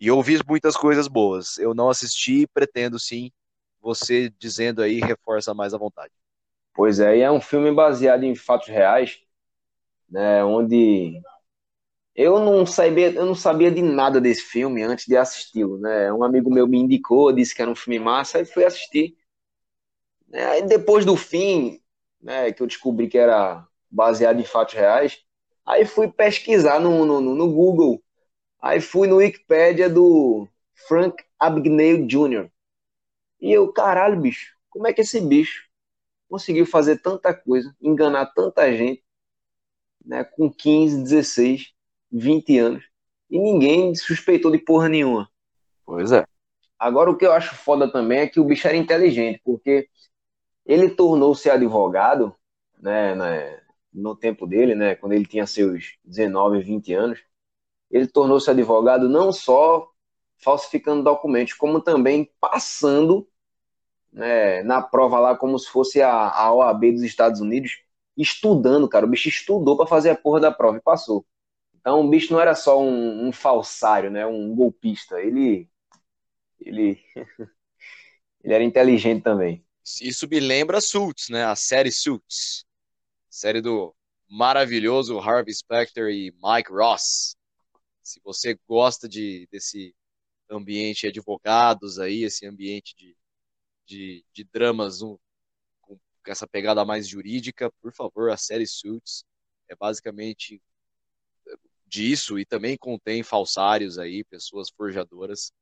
E 0.00 0.08
eu 0.08 0.16
ouvi 0.16 0.38
muitas 0.46 0.76
coisas 0.76 1.08
boas. 1.08 1.58
Eu 1.58 1.74
não 1.74 1.88
assisti, 1.88 2.46
pretendo 2.46 2.98
sim. 2.98 3.30
Você 3.80 4.30
dizendo 4.38 4.82
aí 4.82 5.00
reforça 5.00 5.54
mais 5.54 5.74
a 5.74 5.78
vontade. 5.78 6.12
Pois 6.74 6.98
é, 6.98 7.18
e 7.18 7.20
é 7.20 7.30
um 7.30 7.40
filme 7.40 7.72
baseado 7.72 8.24
em 8.24 8.34
fatos 8.34 8.68
reais, 8.68 9.20
né? 10.08 10.44
Onde 10.44 11.20
eu 12.14 12.40
não 12.40 12.64
sabia, 12.66 13.12
eu 13.12 13.26
não 13.26 13.34
sabia 13.34 13.70
de 13.70 13.82
nada 13.82 14.20
desse 14.20 14.42
filme 14.42 14.82
antes 14.82 15.06
de 15.06 15.16
assisti-lo, 15.16 15.78
né? 15.78 16.12
Um 16.12 16.24
amigo 16.24 16.52
meu 16.52 16.66
me 16.66 16.78
indicou, 16.78 17.32
disse 17.32 17.54
que 17.54 17.62
era 17.62 17.70
um 17.70 17.76
filme 17.76 17.98
massa, 17.98 18.40
e 18.40 18.44
fui 18.44 18.64
assistir. 18.64 19.16
Né? 20.28 20.44
Aí 20.46 20.62
depois 20.66 21.04
do 21.04 21.16
fim, 21.16 21.80
né, 22.20 22.52
que 22.52 22.62
eu 22.62 22.66
descobri 22.66 23.08
que 23.08 23.18
era 23.18 23.66
baseado 23.94 24.40
em 24.40 24.44
fatos 24.44 24.74
reais, 24.74 25.24
aí 25.64 25.84
fui 25.86 26.10
pesquisar 26.10 26.80
no, 26.80 27.06
no, 27.06 27.20
no 27.20 27.52
Google, 27.52 28.02
aí 28.60 28.80
fui 28.80 29.06
no 29.06 29.16
Wikipedia 29.16 29.88
do 29.88 30.48
Frank 30.88 31.22
Abagnale 31.38 32.04
Jr. 32.04 32.50
E 33.40 33.52
eu, 33.52 33.72
caralho, 33.72 34.20
bicho, 34.20 34.54
como 34.68 34.88
é 34.88 34.92
que 34.92 35.02
esse 35.02 35.20
bicho 35.20 35.68
conseguiu 36.28 36.66
fazer 36.66 36.98
tanta 36.98 37.32
coisa, 37.32 37.74
enganar 37.80 38.26
tanta 38.26 38.70
gente, 38.76 39.04
né, 40.04 40.24
com 40.24 40.50
15, 40.50 41.02
16, 41.02 41.72
20 42.10 42.58
anos, 42.58 42.84
e 43.30 43.38
ninguém 43.38 43.94
suspeitou 43.94 44.50
de 44.50 44.58
porra 44.58 44.88
nenhuma. 44.88 45.30
Pois 45.86 46.10
é. 46.10 46.26
Agora, 46.78 47.10
o 47.10 47.16
que 47.16 47.24
eu 47.24 47.32
acho 47.32 47.54
foda 47.54 47.90
também 47.90 48.18
é 48.20 48.26
que 48.26 48.40
o 48.40 48.44
bicho 48.44 48.66
era 48.66 48.76
inteligente, 48.76 49.40
porque 49.44 49.88
ele 50.66 50.90
tornou-se 50.90 51.48
advogado, 51.48 52.34
né, 52.78 53.14
né, 53.14 53.63
no 53.94 54.16
tempo 54.16 54.46
dele, 54.46 54.74
né, 54.74 54.96
quando 54.96 55.12
ele 55.12 55.24
tinha 55.24 55.46
seus 55.46 55.96
19, 56.04 56.60
20 56.60 56.92
anos, 56.92 57.20
ele 57.90 58.06
tornou-se 58.08 58.50
advogado 58.50 59.08
não 59.08 59.32
só 59.32 59.88
falsificando 60.36 61.04
documentos, 61.04 61.54
como 61.54 61.80
também 61.80 62.30
passando 62.40 63.28
né, 64.12 64.62
na 64.62 64.82
prova 64.82 65.18
lá 65.18 65.36
como 65.36 65.58
se 65.58 65.68
fosse 65.68 66.02
a, 66.02 66.10
a 66.10 66.52
OAB 66.52 66.92
dos 66.92 67.02
Estados 67.02 67.40
Unidos, 67.40 67.82
estudando, 68.16 68.88
cara. 68.88 69.06
O 69.06 69.08
bicho 69.08 69.28
estudou 69.28 69.76
para 69.76 69.86
fazer 69.86 70.10
a 70.10 70.16
porra 70.16 70.40
da 70.40 70.52
prova 70.52 70.78
e 70.78 70.82
passou. 70.82 71.26
Então 71.74 72.00
o 72.00 72.08
bicho 72.08 72.32
não 72.32 72.40
era 72.40 72.54
só 72.54 72.80
um, 72.80 73.26
um 73.26 73.32
falsário, 73.32 74.10
né, 74.10 74.26
um 74.26 74.54
golpista. 74.54 75.20
Ele, 75.20 75.68
ele, 76.60 77.00
ele 78.42 78.54
era 78.54 78.64
inteligente 78.64 79.22
também. 79.22 79.64
Isso 80.00 80.26
me 80.28 80.40
lembra 80.40 80.80
Suits, 80.80 81.28
né? 81.28 81.44
A 81.44 81.54
série 81.54 81.92
Suits. 81.92 82.64
Série 83.34 83.60
do 83.60 83.92
maravilhoso 84.28 85.18
Harvey 85.18 85.52
Specter 85.52 86.08
e 86.08 86.32
Mike 86.40 86.70
Ross. 86.70 87.36
Se 88.00 88.20
você 88.22 88.56
gosta 88.68 89.08
de, 89.08 89.48
desse 89.50 89.92
ambiente 90.48 91.00
de 91.00 91.08
advogados 91.08 91.98
aí, 91.98 92.22
esse 92.22 92.46
ambiente 92.46 92.94
de, 92.96 93.16
de, 93.84 94.24
de 94.32 94.44
dramas 94.44 95.02
um, 95.02 95.18
com 95.82 95.98
essa 96.28 96.46
pegada 96.46 96.84
mais 96.84 97.08
jurídica, 97.08 97.72
por 97.82 97.92
favor, 97.92 98.30
a 98.30 98.36
série 98.36 98.68
Suits 98.68 99.24
é 99.68 99.74
basicamente 99.74 100.62
disso 101.88 102.38
e 102.38 102.44
também 102.44 102.78
contém 102.78 103.24
falsários 103.24 103.98
aí, 103.98 104.22
pessoas 104.22 104.70
forjadoras. 104.70 105.52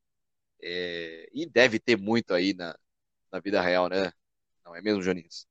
É, 0.61 1.27
e 1.33 1.47
deve 1.47 1.81
ter 1.81 1.97
muito 1.97 2.35
aí 2.35 2.53
na, 2.53 2.79
na 3.33 3.41
vida 3.41 3.63
real, 3.63 3.89
né? 3.89 4.13
Não 4.63 4.77
é 4.77 4.83
mesmo, 4.83 5.03
Jonis? 5.03 5.51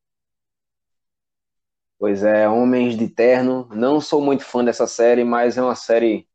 Pois 2.01 2.23
é, 2.23 2.49
Homens 2.49 2.97
de 2.97 3.07
Terno. 3.07 3.69
Não 3.75 4.01
sou 4.01 4.19
muito 4.19 4.43
fã 4.43 4.65
dessa 4.65 4.87
série, 4.87 5.23
mas 5.23 5.55
é 5.55 5.61
uma 5.61 5.75
série, 5.75 6.27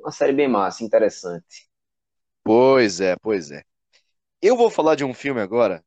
uma 0.00 0.10
série 0.10 0.32
bem 0.32 0.48
massa, 0.48 0.82
interessante. 0.82 1.70
Pois 2.42 3.00
é, 3.00 3.14
pois 3.22 3.52
é. 3.52 3.62
Eu 4.42 4.56
vou 4.56 4.68
falar 4.68 4.96
de 4.96 5.04
um 5.04 5.14
filme 5.14 5.40
agora. 5.40 5.84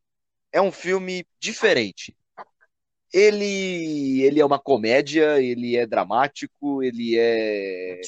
É 0.54 0.62
um 0.62 0.72
filme 0.72 1.28
diferente. 1.38 2.16
Ele, 3.12 4.22
ele 4.22 4.40
é 4.40 4.46
uma 4.46 4.58
comédia, 4.58 5.42
ele 5.42 5.76
é 5.76 5.86
dramático, 5.86 6.82
ele 6.82 7.20
é, 7.20 8.00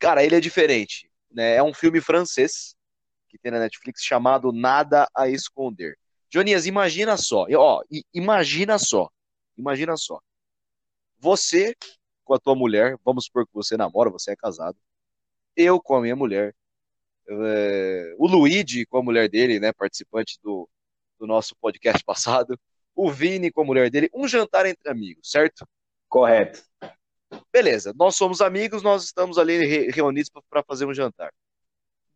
cara, 0.00 0.24
ele 0.24 0.34
é 0.34 0.40
diferente. 0.40 1.08
Né? 1.30 1.54
É 1.54 1.62
um 1.62 1.72
filme 1.72 2.00
francês 2.00 2.74
que 3.28 3.38
tem 3.38 3.52
na 3.52 3.60
Netflix 3.60 4.02
chamado 4.02 4.50
Nada 4.50 5.08
a 5.14 5.28
Esconder. 5.28 5.96
Jonias, 6.28 6.66
imagina 6.66 7.16
só, 7.16 7.46
ó, 7.54 7.84
imagina 8.12 8.80
só, 8.80 9.08
imagina 9.62 9.96
só. 9.96 10.20
Você 11.18 11.74
com 12.24 12.34
a 12.34 12.38
tua 12.38 12.54
mulher, 12.54 12.98
vamos 13.04 13.24
supor 13.26 13.46
que 13.46 13.54
você 13.54 13.76
namora, 13.76 14.10
você 14.10 14.32
é 14.32 14.36
casado. 14.36 14.76
Eu 15.56 15.80
com 15.80 15.96
a 15.96 16.00
minha 16.00 16.16
mulher, 16.16 16.54
é, 17.28 18.14
o 18.18 18.26
Luigi 18.26 18.86
com 18.86 18.98
a 18.98 19.02
mulher 19.02 19.28
dele, 19.28 19.60
né, 19.60 19.72
participante 19.72 20.38
do, 20.42 20.68
do 21.18 21.26
nosso 21.26 21.54
podcast 21.56 22.02
passado, 22.04 22.58
o 22.94 23.10
Vini 23.10 23.50
com 23.50 23.62
a 23.62 23.64
mulher 23.64 23.90
dele, 23.90 24.10
um 24.14 24.26
jantar 24.28 24.66
entre 24.66 24.90
amigos, 24.90 25.30
certo? 25.30 25.66
Correto. 26.08 26.62
Beleza, 27.52 27.94
nós 27.96 28.16
somos 28.16 28.40
amigos, 28.40 28.82
nós 28.82 29.04
estamos 29.04 29.38
ali 29.38 29.90
reunidos 29.90 30.30
para 30.50 30.62
fazer 30.62 30.86
um 30.86 30.94
jantar. 30.94 31.32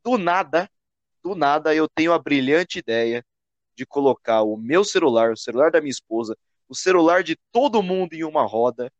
Do 0.04 0.18
nada, 0.18 0.70
do 1.22 1.34
nada 1.34 1.74
eu 1.74 1.88
tenho 1.88 2.12
a 2.12 2.18
brilhante 2.18 2.78
ideia 2.78 3.24
de 3.74 3.86
colocar 3.86 4.42
o 4.42 4.56
meu 4.56 4.84
celular, 4.84 5.32
o 5.32 5.36
celular 5.36 5.70
da 5.70 5.80
minha 5.80 5.90
esposa, 5.90 6.36
o 6.68 6.74
celular 6.74 7.22
de 7.22 7.36
todo 7.52 7.82
mundo 7.82 8.14
em 8.14 8.24
uma 8.24 8.46
roda 8.46 8.92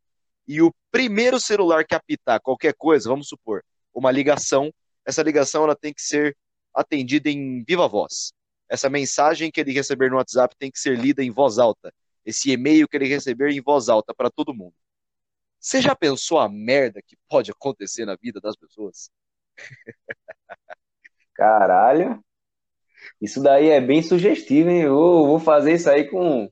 e 0.47 0.63
o 0.63 0.73
primeiro 0.91 1.41
celular 1.41 1.85
que 1.85 1.95
apitar 1.95 2.41
qualquer 2.41 2.75
coisa, 2.75 3.09
vamos 3.09 3.29
supor, 3.29 3.65
uma 3.93 4.11
ligação, 4.11 4.73
essa 5.05 5.23
ligação 5.23 5.65
ela 5.65 5.77
tem 5.77 5.93
que 5.93 6.03
ser 6.03 6.37
atendida 6.75 7.31
em 7.31 7.65
viva 7.65 7.89
voz. 7.89 8.33
Essa 8.69 8.91
mensagem 8.91 9.51
que 9.51 9.61
ele 9.61 9.73
receber 9.73 10.11
no 10.11 10.17
WhatsApp 10.17 10.55
tem 10.59 10.71
que 10.71 10.79
ser 10.79 10.99
lida 10.99 11.23
em 11.23 11.31
voz 11.31 11.59
alta. 11.59 11.93
Esse 12.25 12.51
e-mail 12.51 12.89
que 12.89 12.97
ele 12.97 13.07
receber 13.07 13.51
em 13.51 13.61
voz 13.61 13.89
alta 13.89 14.15
para 14.15 14.31
todo 14.31 14.55
mundo. 14.55 14.75
Você 15.59 15.81
já 15.81 15.95
pensou 15.97 16.39
a 16.39 16.49
merda 16.49 17.01
que 17.03 17.17
pode 17.29 17.51
acontecer 17.51 18.05
na 18.05 18.17
vida 18.17 18.41
das 18.41 18.57
pessoas? 18.57 19.11
Caralho. 21.35 22.23
Isso 23.21 23.43
daí 23.43 23.69
é 23.71 23.81
bem 23.81 24.03
sugestivo, 24.03 24.71
hein? 24.71 24.83
Eu 24.83 25.27
vou 25.27 25.39
fazer 25.39 25.75
isso 25.75 25.89
aí 25.89 26.09
com 26.09 26.51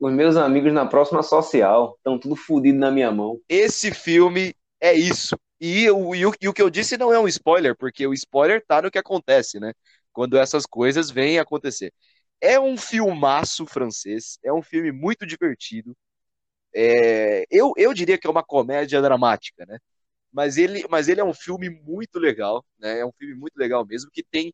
os 0.00 0.12
meus 0.12 0.36
amigos 0.36 0.72
na 0.72 0.86
próxima 0.86 1.22
social. 1.22 1.94
Estão 1.98 2.18
tudo 2.18 2.36
fodido 2.36 2.78
na 2.78 2.90
minha 2.90 3.10
mão. 3.10 3.40
Esse 3.48 3.92
filme 3.92 4.54
é 4.80 4.92
isso. 4.94 5.36
E, 5.60 5.88
o, 5.90 6.14
e, 6.14 6.26
o, 6.26 6.32
e 6.40 6.48
o 6.48 6.52
que 6.52 6.62
eu 6.62 6.70
disse 6.70 6.96
não 6.96 7.12
é 7.12 7.18
um 7.18 7.28
spoiler, 7.28 7.76
porque 7.76 8.06
o 8.06 8.12
spoiler 8.12 8.64
tá 8.66 8.82
no 8.82 8.90
que 8.90 8.98
acontece, 8.98 9.58
né? 9.58 9.72
Quando 10.12 10.36
essas 10.36 10.66
coisas 10.66 11.10
vêm 11.10 11.38
acontecer. 11.38 11.92
É 12.40 12.60
um 12.60 12.76
filmaço 12.76 13.64
francês, 13.66 14.38
é 14.42 14.52
um 14.52 14.62
filme 14.62 14.92
muito 14.92 15.26
divertido. 15.26 15.96
É, 16.74 17.44
eu, 17.50 17.72
eu 17.76 17.94
diria 17.94 18.18
que 18.18 18.26
é 18.26 18.30
uma 18.30 18.42
comédia 18.44 19.00
dramática, 19.00 19.64
né? 19.66 19.78
Mas 20.32 20.58
ele, 20.58 20.86
mas 20.90 21.08
ele 21.08 21.20
é 21.20 21.24
um 21.24 21.34
filme 21.34 21.70
muito 21.70 22.18
legal, 22.18 22.64
né? 22.78 23.00
É 23.00 23.06
um 23.06 23.12
filme 23.12 23.34
muito 23.34 23.56
legal 23.56 23.86
mesmo, 23.86 24.10
que 24.12 24.22
tem 24.24 24.52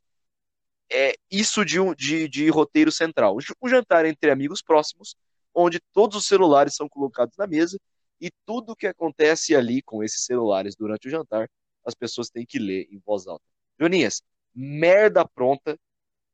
é 0.93 1.15
isso 1.31 1.65
de, 1.65 1.79
um, 1.81 1.95
de, 1.95 2.29
de 2.29 2.49
roteiro 2.51 2.91
central. 2.93 3.37
Um 3.63 3.69
jantar 3.69 4.05
entre 4.05 4.31
amigos 4.31 4.63
próximos, 4.63 5.17
onde 5.55 5.81
todos 5.93 6.17
os 6.17 6.27
celulares 6.27 6.75
são 6.75 6.89
colocados 6.89 7.37
na 7.37 7.47
mesa 7.47 7.79
e 8.21 8.31
tudo 8.45 8.77
que 8.77 8.87
acontece 8.87 9.55
ali 9.55 9.83
com 9.83 10.03
esses 10.03 10.25
celulares 10.25 10.77
durante 10.77 11.09
o 11.09 11.11
jantar, 11.11 11.49
as 11.85 11.95
pessoas 11.95 12.29
têm 12.29 12.45
que 12.45 12.59
ler 12.59 12.87
em 12.91 12.99
voz 12.99 13.27
alta. 13.27 13.45
Joninhas, 13.79 14.23
merda 14.55 15.27
pronta, 15.27 15.79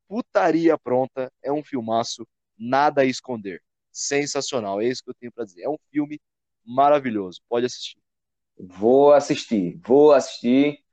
putaria 0.08 0.76
pronta, 0.76 1.32
é 1.42 1.52
um 1.52 1.62
filmaço, 1.62 2.26
nada 2.58 3.02
a 3.02 3.04
esconder. 3.04 3.62
Sensacional, 3.92 4.80
é 4.80 4.86
isso 4.86 5.02
que 5.04 5.10
eu 5.10 5.14
tenho 5.14 5.32
para 5.32 5.44
dizer. 5.44 5.62
É 5.62 5.68
um 5.68 5.78
filme 5.90 6.20
maravilhoso, 6.64 7.40
pode 7.48 7.66
assistir. 7.66 7.98
Vou 8.58 9.12
assistir, 9.12 9.78
vou 9.84 10.12
assistir 10.12 10.84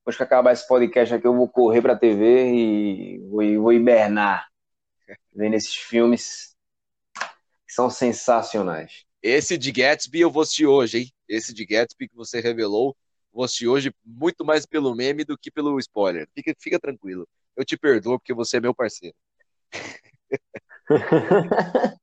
depois 0.00 0.16
que 0.16 0.22
acabar 0.22 0.52
esse 0.52 0.66
podcast 0.66 1.14
aqui, 1.14 1.26
eu 1.26 1.36
vou 1.36 1.48
correr 1.48 1.82
pra 1.82 1.96
TV 1.96 2.52
e 2.52 3.18
vou, 3.28 3.62
vou 3.62 3.72
hibernar 3.72 4.48
vendo 5.34 5.54
esses 5.54 5.74
filmes 5.74 6.49
que 7.70 7.74
são 7.74 7.88
sensacionais. 7.88 9.04
Esse 9.22 9.56
de 9.56 9.70
Gatsby 9.70 10.22
eu 10.22 10.30
vou 10.30 10.42
assistir 10.42 10.66
hoje, 10.66 10.98
hein? 10.98 11.12
Esse 11.28 11.54
de 11.54 11.64
Gatsby 11.64 12.08
que 12.08 12.16
você 12.16 12.40
revelou, 12.40 12.96
vou 13.32 13.44
assistir 13.44 13.68
hoje 13.68 13.94
muito 14.04 14.44
mais 14.44 14.66
pelo 14.66 14.92
meme 14.92 15.24
do 15.24 15.38
que 15.38 15.52
pelo 15.52 15.78
spoiler. 15.78 16.28
Fica, 16.34 16.52
fica 16.58 16.80
tranquilo. 16.80 17.28
Eu 17.56 17.64
te 17.64 17.78
perdoo 17.78 18.18
porque 18.18 18.34
você 18.34 18.56
é 18.56 18.60
meu 18.60 18.74
parceiro. 18.74 19.14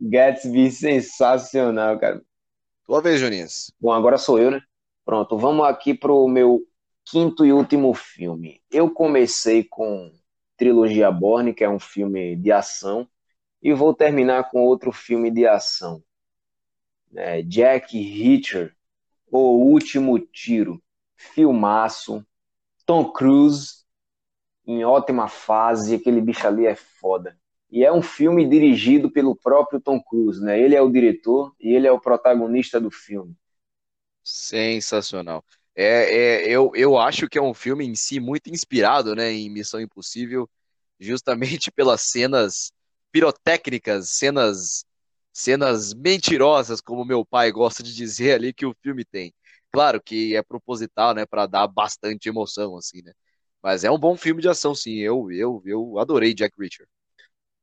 Gatsby 0.00 0.70
sensacional, 0.70 1.98
cara. 1.98 2.22
Tua 2.86 3.02
vez, 3.02 3.20
Joninhas. 3.20 3.70
Bom, 3.78 3.92
agora 3.92 4.16
sou 4.16 4.38
eu, 4.38 4.50
né? 4.50 4.62
Pronto, 5.04 5.36
vamos 5.36 5.66
aqui 5.66 5.92
pro 5.92 6.26
meu 6.28 6.66
quinto 7.04 7.44
e 7.44 7.52
último 7.52 7.92
filme. 7.92 8.62
Eu 8.70 8.90
comecei 8.90 9.64
com 9.64 10.10
Trilogia 10.56 11.10
Borne, 11.10 11.52
que 11.52 11.62
é 11.62 11.68
um 11.68 11.78
filme 11.78 12.34
de 12.36 12.50
ação, 12.50 13.06
e 13.62 13.72
vou 13.72 13.94
terminar 13.94 14.50
com 14.50 14.62
outro 14.62 14.92
filme 14.92 15.30
de 15.30 15.46
ação. 15.46 16.02
É 17.14 17.42
Jack 17.42 17.98
Reacher, 17.98 18.74
O 19.30 19.70
Último 19.70 20.18
Tiro. 20.18 20.82
Filmaço. 21.16 22.24
Tom 22.84 23.10
Cruise 23.12 23.86
em 24.66 24.84
ótima 24.84 25.28
fase, 25.28 25.94
aquele 25.94 26.20
bicho 26.20 26.46
ali 26.46 26.66
é 26.66 26.74
foda. 26.74 27.38
E 27.70 27.84
é 27.84 27.92
um 27.92 28.02
filme 28.02 28.48
dirigido 28.48 29.10
pelo 29.10 29.36
próprio 29.36 29.80
Tom 29.80 30.02
Cruise, 30.02 30.42
né? 30.42 30.60
Ele 30.60 30.74
é 30.74 30.82
o 30.82 30.90
diretor 30.90 31.54
e 31.60 31.74
ele 31.74 31.86
é 31.86 31.92
o 31.92 32.00
protagonista 32.00 32.80
do 32.80 32.90
filme. 32.90 33.34
Sensacional. 34.22 35.44
É, 35.74 36.44
é, 36.44 36.48
eu, 36.48 36.72
eu 36.74 36.98
acho 36.98 37.28
que 37.28 37.38
é 37.38 37.42
um 37.42 37.54
filme 37.54 37.84
em 37.86 37.94
si 37.94 38.18
muito 38.18 38.50
inspirado 38.50 39.14
né, 39.14 39.30
em 39.30 39.50
Missão 39.50 39.80
Impossível, 39.80 40.48
justamente 40.98 41.70
pelas 41.70 42.00
cenas 42.02 42.72
pirotécnicas, 43.16 44.10
cenas, 44.10 44.84
cenas 45.32 45.94
mentirosas, 45.94 46.82
como 46.82 47.02
meu 47.02 47.24
pai 47.24 47.50
gosta 47.50 47.82
de 47.82 47.94
dizer 47.94 48.34
ali 48.34 48.52
que 48.52 48.66
o 48.66 48.76
filme 48.82 49.06
tem. 49.06 49.32
Claro 49.72 50.02
que 50.02 50.36
é 50.36 50.42
proposital, 50.42 51.14
né, 51.14 51.24
para 51.24 51.46
dar 51.46 51.66
bastante 51.66 52.28
emoção, 52.28 52.76
assim, 52.76 53.00
né? 53.02 53.12
Mas 53.62 53.84
é 53.84 53.90
um 53.90 53.98
bom 53.98 54.18
filme 54.18 54.42
de 54.42 54.50
ação, 54.50 54.74
sim. 54.74 54.98
Eu, 54.98 55.32
eu, 55.32 55.62
eu 55.64 55.98
adorei 55.98 56.34
Jack 56.34 56.54
Reacher. 56.60 56.86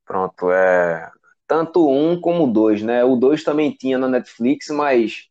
Pronto, 0.05 0.51
é 0.51 1.11
tanto 1.47 1.87
um 1.87 2.19
como 2.19 2.51
dois, 2.51 2.81
né? 2.81 3.03
O 3.03 3.15
dois 3.15 3.43
também 3.43 3.71
tinha 3.71 3.99
na 3.99 4.07
Netflix, 4.07 4.69
mas 4.69 5.27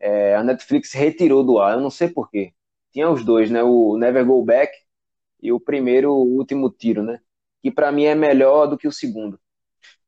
é, 0.00 0.36
a 0.36 0.42
Netflix 0.44 0.92
retirou 0.92 1.44
do 1.44 1.58
ar. 1.58 1.74
Eu 1.76 1.80
não 1.80 1.90
sei 1.90 2.08
porquê. 2.10 2.52
Tinha 2.92 3.10
os 3.10 3.24
dois, 3.24 3.50
né? 3.50 3.62
O 3.62 3.96
Never 3.96 4.26
Go 4.26 4.44
Back 4.44 4.72
e 5.42 5.52
o 5.52 5.60
primeiro, 5.60 6.12
o 6.12 6.36
último 6.36 6.70
tiro, 6.70 7.02
né? 7.02 7.20
Que 7.62 7.70
para 7.70 7.92
mim 7.92 8.04
é 8.04 8.14
melhor 8.14 8.66
do 8.66 8.78
que 8.78 8.88
o 8.88 8.92
segundo. 8.92 9.40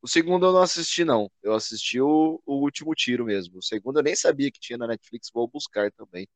O 0.01 0.09
segundo 0.09 0.47
eu 0.47 0.53
não 0.53 0.63
assisti, 0.63 1.05
não. 1.05 1.31
Eu 1.43 1.55
assisti 1.55 2.01
o, 2.01 2.41
o 2.47 2.55
último 2.63 2.95
tiro 2.95 3.25
mesmo. 3.25 3.59
O 3.59 3.63
segundo 3.63 3.99
eu 3.99 4.03
nem 4.03 4.15
sabia 4.15 4.51
que 4.51 4.61
tinha 4.61 4.79
na 4.79 4.87
Netflix, 4.87 5.31
vou 5.33 5.49
buscar 5.49 5.91
também. 5.93 6.29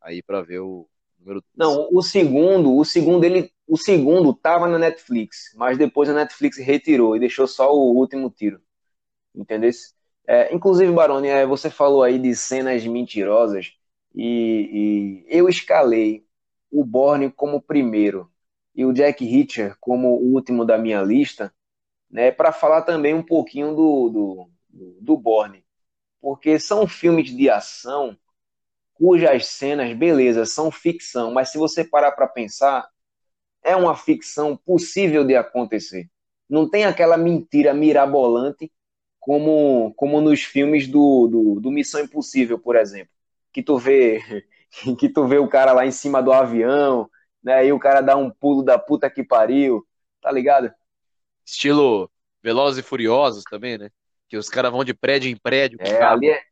Aí 0.00 0.22
para 0.22 0.42
ver 0.42 0.60
o, 0.60 0.88
Número 1.22 1.42
Não, 1.56 1.88
o 1.92 2.02
segundo, 2.02 2.76
o 2.76 2.84
segundo 2.84 3.24
ele, 3.24 3.50
o 3.66 3.76
segundo 3.76 4.34
tava 4.34 4.66
na 4.68 4.78
Netflix, 4.78 5.52
mas 5.54 5.78
depois 5.78 6.08
a 6.08 6.14
Netflix 6.14 6.58
retirou 6.58 7.16
e 7.16 7.20
deixou 7.20 7.46
só 7.46 7.72
o 7.72 7.94
último 7.94 8.28
tiro. 8.28 8.60
Entendeu? 9.34 9.70
É, 10.26 10.54
inclusive, 10.54 10.92
Baroni, 10.92 11.28
é, 11.28 11.46
você 11.46 11.70
falou 11.70 12.02
aí 12.02 12.18
de 12.18 12.34
cenas 12.34 12.86
mentirosas 12.86 13.72
e, 14.14 15.24
e 15.24 15.26
eu 15.28 15.48
escalei 15.48 16.26
o 16.70 16.84
Borne 16.84 17.30
como 17.30 17.62
primeiro 17.62 18.30
e 18.74 18.84
o 18.84 18.92
Jack 18.92 19.24
Reacher 19.24 19.76
como 19.80 20.08
o 20.08 20.34
último 20.34 20.64
da 20.64 20.78
minha 20.78 21.02
lista, 21.02 21.52
né, 22.12 22.30
para 22.30 22.52
falar 22.52 22.82
também 22.82 23.14
um 23.14 23.22
pouquinho 23.22 23.74
do, 23.74 24.10
do, 24.10 24.50
do, 25.00 25.16
Borne, 25.16 25.64
porque 26.20 26.60
são 26.60 26.86
filmes 26.86 27.34
de 27.34 27.48
ação 27.48 28.16
cujas 28.94 29.46
cenas, 29.46 29.96
beleza, 29.96 30.44
são 30.44 30.70
ficção, 30.70 31.32
mas 31.32 31.50
se 31.50 31.58
você 31.58 31.82
parar 31.82 32.12
para 32.12 32.28
pensar, 32.28 32.88
é 33.62 33.74
uma 33.74 33.96
ficção 33.96 34.56
possível 34.56 35.24
de 35.24 35.34
acontecer. 35.34 36.08
Não 36.48 36.68
tem 36.68 36.84
aquela 36.84 37.16
mentira 37.16 37.72
mirabolante 37.74 38.70
como, 39.18 39.94
como 39.96 40.20
nos 40.20 40.42
filmes 40.42 40.86
do, 40.88 41.28
do, 41.28 41.60
do 41.60 41.70
Missão 41.70 42.02
Impossível, 42.02 42.58
por 42.58 42.76
exemplo, 42.76 43.12
que 43.52 43.62
tu 43.62 43.78
vê 43.78 44.20
que 44.98 45.08
tu 45.08 45.26
vê 45.26 45.38
o 45.38 45.48
cara 45.48 45.72
lá 45.72 45.86
em 45.86 45.90
cima 45.90 46.22
do 46.22 46.32
avião, 46.32 47.08
né? 47.42 47.66
E 47.66 47.72
o 47.72 47.78
cara 47.78 48.00
dá 48.00 48.16
um 48.16 48.30
pulo 48.30 48.62
da 48.62 48.78
puta 48.78 49.10
que 49.10 49.22
pariu, 49.22 49.86
tá 50.20 50.30
ligado? 50.30 50.72
Estilo 51.44 52.10
Velozes 52.42 52.84
e 52.84 52.86
Furiosos 52.86 53.44
também, 53.44 53.78
né? 53.78 53.90
Que 54.28 54.36
os 54.36 54.48
caras 54.48 54.72
vão 54.72 54.84
de 54.84 54.94
prédio 54.94 55.30
em 55.30 55.36
prédio. 55.36 55.78
É, 55.80 56.02
ali 56.02 56.30
é, 56.30 56.42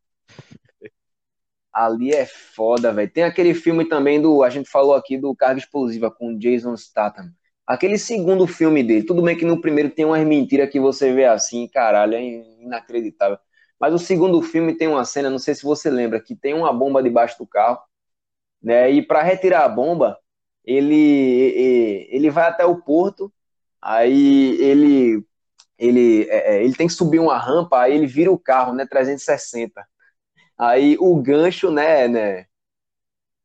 ali 1.72 2.12
é 2.12 2.26
foda, 2.26 2.92
velho. 2.92 3.10
Tem 3.10 3.24
aquele 3.24 3.54
filme 3.54 3.84
também 3.84 4.20
do. 4.20 4.42
A 4.42 4.50
gente 4.50 4.68
falou 4.68 4.94
aqui 4.94 5.16
do 5.16 5.34
Carga 5.34 5.58
Explosiva 5.58 6.10
com 6.10 6.36
Jason 6.38 6.76
Statham. 6.76 7.32
Aquele 7.66 7.98
segundo 7.98 8.46
filme 8.46 8.82
dele, 8.82 9.06
tudo 9.06 9.22
bem 9.22 9.36
que 9.36 9.44
no 9.44 9.60
primeiro 9.60 9.90
tem 9.90 10.04
umas 10.04 10.26
mentiras 10.26 10.68
que 10.70 10.80
você 10.80 11.12
vê 11.12 11.24
assim, 11.24 11.68
caralho, 11.68 12.14
é 12.14 12.22
inacreditável. 12.60 13.38
Mas 13.78 13.94
o 13.94 13.98
segundo 13.98 14.42
filme 14.42 14.76
tem 14.76 14.88
uma 14.88 15.04
cena, 15.04 15.30
não 15.30 15.38
sei 15.38 15.54
se 15.54 15.62
você 15.62 15.88
lembra, 15.88 16.20
que 16.20 16.34
tem 16.34 16.52
uma 16.52 16.72
bomba 16.72 17.02
debaixo 17.02 17.38
do 17.38 17.46
carro, 17.46 17.78
né? 18.62 18.90
E 18.90 19.02
para 19.02 19.22
retirar 19.22 19.64
a 19.64 19.68
bomba, 19.68 20.18
ele 20.64 22.06
ele 22.10 22.30
vai 22.30 22.48
até 22.48 22.64
o 22.64 22.82
porto, 22.82 23.32
aí 23.80 24.56
ele 24.60 25.24
ele 25.78 26.28
é, 26.28 26.56
é 26.56 26.64
ele 26.64 26.74
tem 26.74 26.86
que 26.86 26.92
subir 26.92 27.18
uma 27.18 27.38
rampa, 27.38 27.80
aí 27.80 27.94
ele 27.94 28.06
vira 28.06 28.30
o 28.30 28.38
carro, 28.38 28.74
né, 28.74 28.86
360. 28.86 29.86
Aí 30.58 30.96
o 31.00 31.16
gancho, 31.16 31.70
né, 31.70 32.06
né 32.06 32.46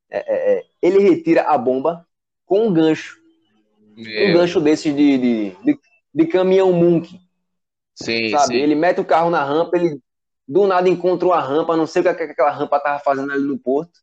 é, 0.09 0.17
é, 0.17 0.57
é, 0.57 0.63
ele 0.81 0.99
retira 0.99 1.43
a 1.43 1.57
bomba 1.57 2.05
com 2.45 2.67
um 2.67 2.73
gancho. 2.73 3.17
Meu. 3.95 4.29
Um 4.29 4.33
gancho 4.33 4.59
desse 4.59 4.91
de, 4.91 5.17
de, 5.17 5.49
de, 5.63 5.79
de 6.13 6.27
caminhão 6.27 6.73
Munk. 6.73 7.19
Sim, 7.95 8.29
sabe? 8.29 8.47
Sim. 8.47 8.55
Ele 8.55 8.75
mete 8.75 8.99
o 8.99 9.05
carro 9.05 9.29
na 9.29 9.43
rampa, 9.43 9.77
ele 9.77 9.99
do 10.47 10.67
nada 10.67 10.87
encontrou 10.89 11.33
a 11.33 11.39
rampa, 11.39 11.75
não 11.75 11.87
sei 11.87 12.01
o 12.01 12.03
que 12.03 12.23
aquela 12.23 12.51
rampa 12.51 12.79
tava 12.79 12.99
fazendo 12.99 13.31
ali 13.31 13.43
no 13.43 13.57
porto. 13.57 13.99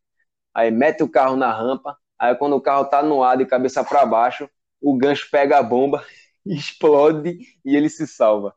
Aí 0.55 0.71
mete 0.71 1.03
o 1.03 1.09
carro 1.09 1.37
na 1.37 1.53
rampa, 1.53 1.97
aí 2.19 2.35
quando 2.35 2.57
o 2.57 2.61
carro 2.61 2.87
tá 2.87 3.03
no 3.03 3.23
ar 3.23 3.37
de 3.37 3.47
cabeça 3.47 3.85
para 3.85 4.05
baixo, 4.05 4.49
o 4.81 4.97
gancho 4.97 5.29
pega 5.31 5.59
a 5.59 5.63
bomba, 5.63 6.05
explode 6.45 7.39
e 7.65 7.77
ele 7.77 7.89
se 7.89 8.07
salva. 8.07 8.55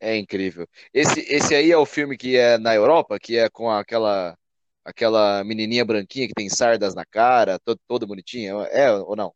É 0.00 0.16
incrível. 0.16 0.66
Esse, 0.92 1.20
esse 1.32 1.54
aí 1.54 1.70
é 1.70 1.76
o 1.76 1.86
filme 1.86 2.16
que 2.16 2.36
é 2.36 2.58
na 2.58 2.74
Europa, 2.74 3.18
que 3.20 3.36
é 3.36 3.48
com 3.48 3.70
aquela 3.70 4.36
aquela 4.84 5.44
menininha 5.44 5.84
branquinha 5.84 6.26
que 6.26 6.34
tem 6.34 6.48
sardas 6.48 6.92
na 6.92 7.04
cara, 7.04 7.58
todo, 7.60 7.78
toda 7.86 8.06
bonitinha, 8.06 8.52
é 8.70 8.92
ou 8.92 9.14
não? 9.14 9.32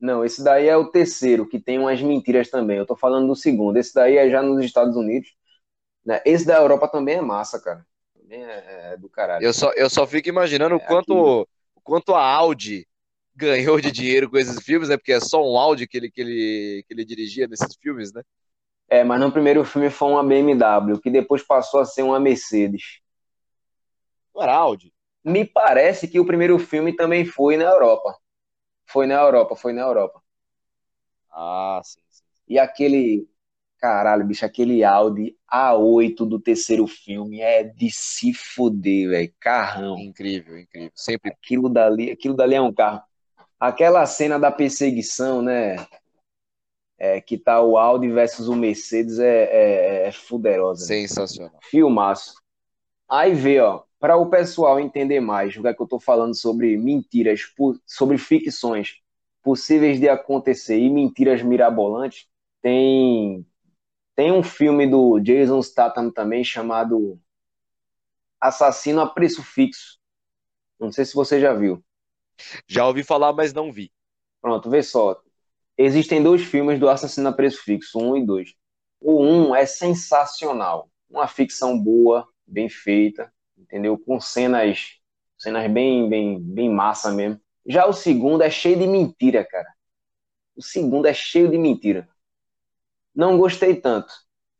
Não, 0.00 0.24
esse 0.24 0.42
daí 0.42 0.66
é 0.66 0.76
o 0.76 0.90
terceiro, 0.90 1.48
que 1.48 1.60
tem 1.60 1.78
umas 1.78 2.02
mentiras 2.02 2.50
também. 2.50 2.76
Eu 2.76 2.86
tô 2.86 2.96
falando 2.96 3.28
do 3.28 3.36
segundo. 3.36 3.76
Esse 3.76 3.94
daí 3.94 4.16
é 4.16 4.28
já 4.28 4.42
nos 4.42 4.64
Estados 4.64 4.96
Unidos. 4.96 5.32
Né? 6.04 6.20
Esse 6.26 6.44
da 6.44 6.56
Europa 6.56 6.88
também 6.88 7.18
é 7.18 7.20
massa, 7.20 7.60
cara. 7.60 7.86
Também 8.18 8.44
é, 8.44 8.94
é 8.94 8.96
do 8.96 9.08
caralho. 9.08 9.44
Eu 9.44 9.52
só, 9.52 9.70
eu 9.74 9.88
só 9.88 10.04
fico 10.04 10.28
imaginando 10.28 10.74
o 10.74 10.80
é, 10.80 10.84
quanto, 10.84 11.42
o 11.76 11.80
quanto 11.84 12.16
a 12.16 12.24
Audi 12.24 12.84
ganhou 13.34 13.80
de 13.80 13.90
dinheiro 13.90 14.30
com 14.30 14.38
esses 14.38 14.62
filmes, 14.62 14.88
né? 14.88 14.96
Porque 14.96 15.12
é 15.12 15.20
só 15.20 15.42
um 15.42 15.58
Audi 15.58 15.86
que 15.86 15.96
ele, 15.96 16.10
que 16.10 16.20
ele, 16.20 16.84
que 16.86 16.94
ele 16.94 17.04
dirigia 17.04 17.46
nesses 17.46 17.76
filmes, 17.80 18.12
né? 18.12 18.22
É, 18.88 19.02
mas 19.02 19.20
no 19.20 19.32
primeiro 19.32 19.64
filme 19.64 19.88
foi 19.90 20.08
uma 20.08 20.22
BMW, 20.22 21.00
que 21.00 21.10
depois 21.10 21.42
passou 21.42 21.80
a 21.80 21.84
ser 21.84 22.02
uma 22.02 22.20
Mercedes. 22.20 23.00
Não 24.34 24.42
era 24.42 24.54
Audi? 24.54 24.92
Me 25.24 25.44
parece 25.44 26.08
que 26.08 26.18
o 26.20 26.26
primeiro 26.26 26.58
filme 26.58 26.94
também 26.94 27.24
foi 27.24 27.56
na 27.56 27.64
Europa. 27.64 28.16
Foi 28.86 29.06
na 29.06 29.14
Europa, 29.14 29.56
foi 29.56 29.72
na 29.72 29.82
Europa. 29.82 30.22
Ah, 31.30 31.80
sim, 31.84 32.00
sim. 32.10 32.24
E 32.48 32.58
aquele. 32.58 33.28
Caralho, 33.78 34.24
bicho, 34.24 34.44
aquele 34.46 34.84
Audi 34.84 35.36
A8 35.50 36.24
do 36.24 36.38
terceiro 36.38 36.86
filme 36.86 37.40
é 37.40 37.64
de 37.64 37.90
se 37.90 38.32
fuder, 38.32 39.08
velho. 39.10 39.34
Carrão. 39.40 39.98
Incrível, 39.98 40.56
incrível. 40.56 40.92
Sempre. 40.94 41.32
Aquilo 41.32 41.68
dali, 41.68 42.10
aquilo 42.12 42.36
dali 42.36 42.54
é 42.54 42.60
um 42.60 42.72
carro. 42.72 43.02
Aquela 43.62 44.04
cena 44.06 44.38
da 44.38 44.50
perseguição, 44.50 45.40
né? 45.40 45.76
é, 47.02 47.20
que 47.20 47.36
tá 47.36 47.60
o 47.60 47.76
Audi 47.76 48.08
versus 48.08 48.46
o 48.46 48.54
Mercedes 48.54 49.18
é, 49.18 50.04
é, 50.04 50.06
é 50.06 50.12
fuderosa. 50.12 50.82
Né? 50.82 51.00
Sensacional. 51.00 51.58
Filmaço. 51.60 52.40
Aí 53.08 53.34
vê, 53.34 53.58
ó, 53.58 53.82
para 53.98 54.16
o 54.16 54.30
pessoal 54.30 54.78
entender 54.78 55.18
mais 55.18 55.56
o 55.56 55.62
que 55.62 55.66
é 55.66 55.74
que 55.74 55.82
eu 55.82 55.88
tô 55.88 55.98
falando 55.98 56.32
sobre 56.36 56.76
mentiras, 56.76 57.40
sobre 57.84 58.18
ficções 58.18 59.00
possíveis 59.42 59.98
de 59.98 60.08
acontecer 60.08 60.78
e 60.78 60.88
mentiras 60.88 61.42
mirabolantes, 61.42 62.28
tem 62.62 63.44
tem 64.14 64.30
um 64.30 64.42
filme 64.42 64.86
do 64.86 65.18
Jason 65.18 65.60
Statham 65.60 66.08
também 66.08 66.44
chamado 66.44 67.18
Assassino 68.40 69.00
a 69.00 69.08
Preço 69.08 69.42
Fixo. 69.42 69.98
Não 70.78 70.92
sei 70.92 71.04
se 71.04 71.14
você 71.14 71.40
já 71.40 71.52
viu. 71.52 71.82
Já 72.66 72.86
ouvi 72.86 73.02
falar, 73.02 73.32
mas 73.32 73.52
não 73.52 73.72
vi. 73.72 73.92
Pronto, 74.40 74.70
vê 74.70 74.82
só. 74.82 75.20
Existem 75.76 76.22
dois 76.22 76.42
filmes 76.42 76.78
do 76.78 76.88
Assassino 76.88 77.28
a 77.28 77.32
Preço 77.32 77.62
Fixo, 77.64 77.98
um 77.98 78.16
e 78.16 78.24
dois. 78.26 78.54
O 79.00 79.22
1 79.22 79.54
é 79.54 79.66
sensacional. 79.66 80.90
Uma 81.10 81.26
ficção 81.28 81.78
boa, 81.78 82.26
bem 82.46 82.68
feita, 82.68 83.32
entendeu? 83.56 83.98
Com 83.98 84.20
cenas, 84.20 84.98
cenas 85.38 85.70
bem, 85.70 86.08
bem, 86.08 86.40
bem 86.40 86.70
massa 86.70 87.10
mesmo. 87.12 87.40
Já 87.66 87.86
o 87.86 87.92
segundo 87.92 88.42
é 88.42 88.50
cheio 88.50 88.78
de 88.78 88.86
mentira, 88.86 89.44
cara. 89.44 89.68
O 90.56 90.62
segundo 90.62 91.06
é 91.06 91.14
cheio 91.14 91.50
de 91.50 91.58
mentira. 91.58 92.08
Não 93.14 93.36
gostei 93.38 93.76
tanto, 93.76 94.12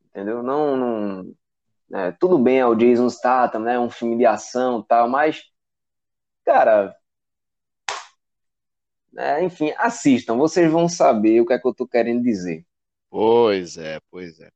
entendeu? 0.07 0.43
Não, 0.43 0.77
não 0.77 1.35
é, 1.93 2.11
tudo 2.13 2.37
bem, 2.39 2.59
é 2.59 2.65
o 2.67 2.75
Jason 2.75 3.09
Statham, 3.09 3.61
né? 3.61 3.79
Um 3.79 3.89
filme 3.89 4.17
de 4.17 4.25
ação, 4.25 4.83
tal, 4.83 5.09
mas 5.09 5.43
cara, 6.45 6.95
é, 9.17 9.43
enfim, 9.43 9.73
assistam, 9.77 10.37
vocês 10.37 10.71
vão 10.71 10.89
saber 10.89 11.41
o 11.41 11.45
que 11.45 11.53
é 11.53 11.59
que 11.59 11.67
eu 11.67 11.73
tô 11.73 11.87
querendo 11.87 12.23
dizer. 12.23 12.65
Pois 13.09 13.77
é, 13.77 13.99
pois 14.09 14.39
é. 14.39 14.49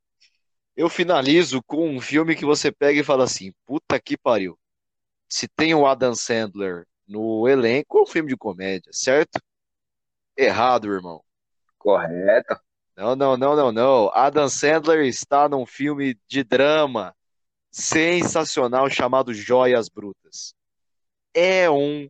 Eu 0.75 0.89
finalizo 0.89 1.61
com 1.63 1.89
um 1.89 2.01
filme 2.01 2.35
que 2.35 2.45
você 2.45 2.71
pega 2.71 2.99
e 2.99 3.03
fala 3.03 3.23
assim: 3.23 3.51
puta 3.65 3.99
que 3.99 4.17
pariu. 4.17 4.57
Se 5.29 5.47
tem 5.47 5.73
o 5.73 5.85
Adam 5.85 6.15
Sandler 6.15 6.85
no 7.07 7.47
elenco, 7.47 7.97
é 7.99 8.01
um 8.01 8.05
filme 8.05 8.29
de 8.29 8.37
comédia, 8.37 8.91
certo? 8.93 9.39
Errado, 10.35 10.91
irmão. 10.91 11.23
Correto. 11.77 12.59
Não, 12.95 13.15
não, 13.15 13.37
não, 13.37 13.55
não, 13.55 13.71
não. 13.71 14.11
Adam 14.13 14.49
Sandler 14.49 15.05
está 15.05 15.47
num 15.47 15.65
filme 15.65 16.19
de 16.27 16.43
drama 16.43 17.15
sensacional 17.71 18.89
chamado 18.89 19.33
Joias 19.33 19.89
Brutas. 19.89 20.53
É 21.33 21.69
um 21.69 22.09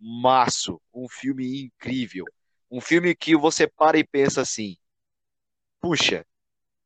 filmaço, 0.00 0.80
um 0.94 1.06
filme 1.08 1.64
incrível. 1.64 2.24
Um 2.70 2.80
filme 2.80 3.14
que 3.14 3.36
você 3.36 3.66
para 3.66 3.98
e 3.98 4.04
pensa 4.04 4.40
assim: 4.40 4.76
puxa, 5.80 6.24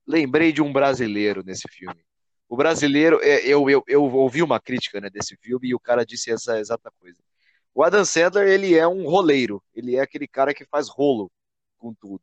lembrei 0.06 0.52
de 0.52 0.60
um 0.60 0.72
brasileiro 0.72 1.42
nesse 1.44 1.68
filme. 1.70 2.04
O 2.48 2.56
brasileiro, 2.56 3.20
é, 3.22 3.46
eu, 3.46 3.70
eu, 3.70 3.82
eu 3.86 4.02
ouvi 4.02 4.42
uma 4.42 4.60
crítica 4.60 5.00
né, 5.00 5.08
desse 5.08 5.36
filme 5.36 5.68
e 5.68 5.74
o 5.74 5.80
cara 5.80 6.04
disse 6.04 6.30
essa 6.30 6.58
exata 6.58 6.90
coisa. 6.98 7.18
O 7.74 7.82
Adam 7.82 8.04
Sandler, 8.04 8.48
ele 8.48 8.74
é 8.74 8.86
um 8.86 9.08
roleiro, 9.08 9.62
ele 9.74 9.96
é 9.96 10.00
aquele 10.00 10.28
cara 10.28 10.54
que 10.54 10.64
faz 10.64 10.88
rolo 10.88 11.30
com 11.78 11.92
tudo, 11.92 12.22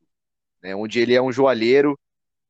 né, 0.61 0.73
onde 0.75 0.99
ele 0.99 1.13
é 1.13 1.21
um 1.21 1.31
joalheiro 1.31 1.99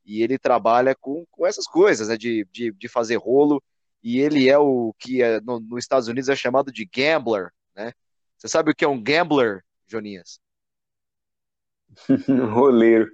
e 0.05 0.21
ele 0.21 0.37
trabalha 0.37 0.93
com, 0.95 1.25
com 1.31 1.47
essas 1.47 1.65
coisas, 1.65 2.09
né, 2.09 2.17
de, 2.17 2.45
de, 2.51 2.71
de 2.71 2.87
fazer 2.87 3.15
rolo, 3.15 3.63
e 4.03 4.19
ele 4.19 4.47
é 4.49 4.57
o 4.57 4.93
que 4.99 5.23
é, 5.23 5.41
no, 5.41 5.59
nos 5.59 5.83
Estados 5.83 6.07
Unidos 6.07 6.29
é 6.29 6.35
chamado 6.35 6.71
de 6.71 6.85
gambler, 6.85 7.49
né? 7.75 7.91
Você 8.41 8.47
sabe 8.47 8.71
o 8.71 8.75
que 8.75 8.83
é 8.83 8.87
um 8.87 8.99
gambler, 8.99 9.63
Jonias? 9.87 10.41
Roleiro. 12.51 13.07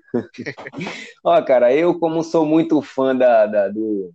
Ó, 1.22 1.42
cara, 1.44 1.76
eu 1.76 2.00
como 2.00 2.24
sou 2.24 2.46
muito 2.46 2.82
fã 2.82 3.14
da, 3.14 3.46
da, 3.46 3.68
do, 3.68 4.14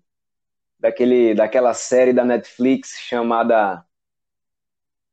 daquele, 0.78 1.34
daquela 1.34 1.74
série 1.74 2.14
da 2.14 2.24
Netflix 2.24 2.98
chamada 2.98 3.84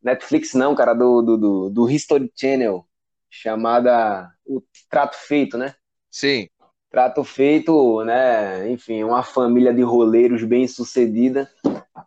Netflix 0.01 0.53
não, 0.53 0.73
cara, 0.73 0.93
do, 0.93 1.21
do, 1.21 1.37
do, 1.37 1.69
do 1.69 1.89
History 1.89 2.31
Channel, 2.33 2.87
chamada 3.29 4.31
O 4.45 4.63
Trato 4.89 5.17
Feito, 5.17 5.57
né? 5.57 5.75
Sim. 6.09 6.47
Trato 6.89 7.25
Feito, 7.25 8.05
né? 8.05 8.71
Enfim, 8.71 9.03
uma 9.03 9.21
família 9.21 9.73
de 9.73 9.81
roleiros 9.81 10.45
bem 10.45 10.65
sucedida. 10.65 11.51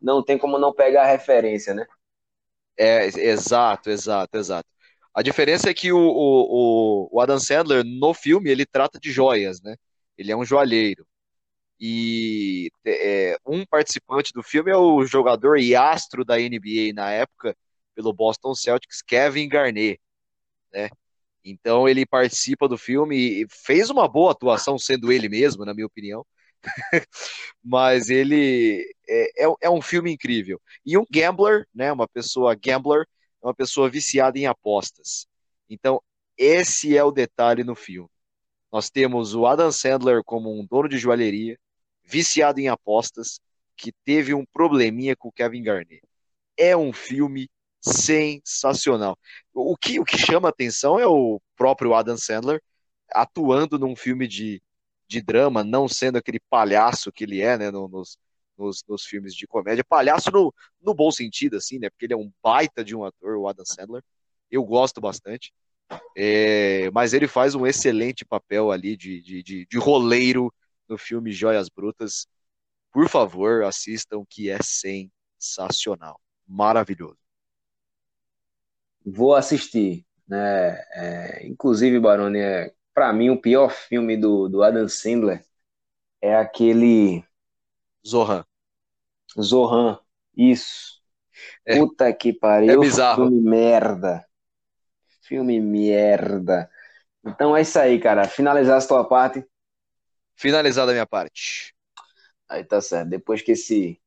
Não 0.01 0.23
tem 0.23 0.39
como 0.39 0.59
não 0.59 0.73
pegar 0.73 1.03
a 1.03 1.11
referência, 1.11 1.75
né? 1.75 1.87
É, 2.79 3.07
exato, 3.07 3.91
exato, 3.91 4.37
exato. 4.37 4.69
A 5.15 5.23
diferença 5.23 5.69
é 5.71 5.75
que 5.75 5.93
o, 5.93 5.99
o, 5.99 7.09
o 7.13 7.21
Adam 7.21 7.39
Sandler, 7.39 7.85
no 7.85 8.15
filme, 8.15 8.51
ele 8.51 8.65
trata 8.67 8.99
de 8.99 9.13
joias, 9.13 9.61
né? 9.63 9.77
Ele 10.17 10.33
é 10.33 10.37
um 10.37 10.45
joalheiro. 10.45 11.07
E 11.81 12.71
é, 12.87 13.37
um 13.47 13.67
participante 13.67 14.33
do 14.35 14.43
filme 14.43 14.71
é 14.73 14.77
o 14.77 15.05
jogador 15.07 15.59
e 15.59 15.77
astro 15.77 16.25
da 16.25 16.41
NBA 16.41 16.93
na 16.95 17.11
época, 17.13 17.57
pelo 17.95 18.13
Boston 18.15 18.55
Celtics, 18.55 19.03
Kevin 19.03 19.49
Garnett, 19.49 20.01
né? 20.73 20.91
Então 21.45 21.89
ele 21.89 22.07
participa 22.07 22.69
do 22.69 22.79
filme 22.79 23.43
e 23.45 23.47
fez 23.51 23.91
uma 23.91 24.09
boa 24.09 24.33
atuação 24.33 24.79
sendo 24.79 25.13
ele 25.13 25.29
mesmo, 25.29 25.65
na 25.65 25.75
minha 25.75 25.87
opinião. 25.87 26.25
Mas 27.63 28.09
ele 28.11 28.85
é, 29.09 29.47
é, 29.47 29.55
é, 29.63 29.71
um 29.71 29.83
filme 29.83 30.13
incrível. 30.13 30.61
E 30.85 30.97
um 30.97 31.05
gambler, 31.11 31.67
né, 31.75 31.93
uma 31.93 32.09
pessoa 32.09 32.55
gambler, 32.55 33.07
é 33.43 33.47
uma 33.47 33.55
pessoa 33.55 33.91
viciada 33.91 34.39
em 34.39 34.47
apostas. 34.47 35.27
Então, 35.69 36.01
esse 36.37 36.97
é 36.97 37.05
o 37.05 37.11
detalhe 37.11 37.65
no 37.65 37.75
filme. 37.75 38.09
Nós 38.73 38.89
temos 38.91 39.35
o 39.35 39.47
Adam 39.47 39.71
Sandler 39.71 40.23
como 40.25 40.51
um 40.51 40.65
dono 40.65 40.89
de 40.89 40.99
joalheria, 40.99 41.59
viciado 42.03 42.61
em 42.61 42.69
apostas, 42.69 43.41
que 43.77 43.93
teve 44.05 44.33
um 44.35 44.45
probleminha 44.47 45.17
com 45.17 45.29
o 45.29 45.33
Kevin 45.33 45.63
Garnett. 45.63 46.03
É 46.57 46.77
um 46.77 46.93
filme 46.93 47.51
sensacional. 47.81 49.19
O 49.53 49.77
que, 49.77 49.99
o 49.99 50.05
que 50.05 50.17
chama 50.17 50.49
atenção 50.49 50.99
é 50.99 51.07
o 51.07 51.41
próprio 51.57 51.95
Adam 51.95 52.17
Sandler 52.17 52.63
atuando 53.11 53.79
num 53.79 53.95
filme 53.97 54.27
de, 54.27 54.63
de 55.13 55.23
drama, 55.23 55.63
não 55.63 55.87
sendo 55.87 56.17
aquele 56.17 56.41
palhaço 56.51 57.13
que 57.13 57.25
ele 57.25 57.41
é, 57.41 57.59
né, 57.59 57.71
nos, 57.71 58.19
nos, 58.57 58.83
nos 58.89 59.05
filmes 59.05 59.35
de 59.35 59.47
comédia. 59.47 59.85
Palhaço 59.85 60.31
no, 60.31 60.53
no 60.81 60.95
bom 60.95 61.11
sentido, 61.11 61.57
assim, 61.57 61.79
né? 61.79 61.91
Porque 61.91 62.07
ele 62.07 62.15
é 62.15 62.17
um 62.17 62.33
baita 62.43 62.83
de 62.83 62.97
um 62.97 63.05
ator, 63.05 63.37
o 63.37 63.47
Adam 63.47 63.65
Sandler. 63.65 64.03
Eu 64.51 64.65
gosto 64.65 65.01
bastante. 65.01 65.53
É, 66.17 66.91
mas 66.91 67.13
ele 67.13 67.29
faz 67.29 67.55
um 67.55 67.67
excelente 67.67 68.25
papel 68.25 68.71
ali 68.71 68.97
de, 68.97 69.21
de, 69.21 69.43
de, 69.43 69.67
de 69.67 69.79
roleiro 69.79 70.53
no 70.89 70.97
filme 70.97 71.31
Joias 71.31 71.69
Brutas. 71.69 72.27
Por 72.91 73.09
favor, 73.09 73.65
assistam, 73.65 74.25
que 74.29 74.51
é 74.51 74.59
sensacional. 74.63 76.19
Maravilhoso. 76.47 77.19
Vou 79.05 79.35
assistir. 79.35 80.07
Né? 80.27 80.71
É, 80.93 81.47
inclusive, 81.47 81.99
Baroni, 82.01 82.39
é, 82.39 82.73
para 82.95 83.13
mim, 83.13 83.31
o 83.31 83.41
pior 83.41 83.71
filme 83.71 84.17
do, 84.17 84.49
do 84.49 84.63
Adam 84.63 84.89
Sandler 84.89 85.45
é 86.21 86.35
aquele 86.35 87.25
Zohan. 88.07 88.45
Zohan, 89.41 89.99
isso. 90.37 91.01
É, 91.65 91.79
Puta 91.79 92.13
que 92.13 92.33
pariu. 92.33 92.73
É 92.73 92.77
bizarro. 92.77 93.25
Filme 93.25 93.41
merda. 93.41 94.27
Filme 95.23 95.61
merda. 95.61 96.71
Então 97.25 97.57
é 97.57 97.63
isso 97.63 97.79
aí, 97.79 97.99
cara. 97.99 98.29
Finalizar 98.29 98.81
a 98.83 98.87
tua 98.87 99.05
parte. 99.05 99.45
Finalizada 100.35 100.91
a 100.91 100.95
minha 100.95 101.07
parte. 101.07 101.75
Aí 102.49 102.65
tá 102.65 102.81
certo. 102.81 103.09
Depois 103.09 103.43
que 103.43 103.53
esse. 103.53 104.01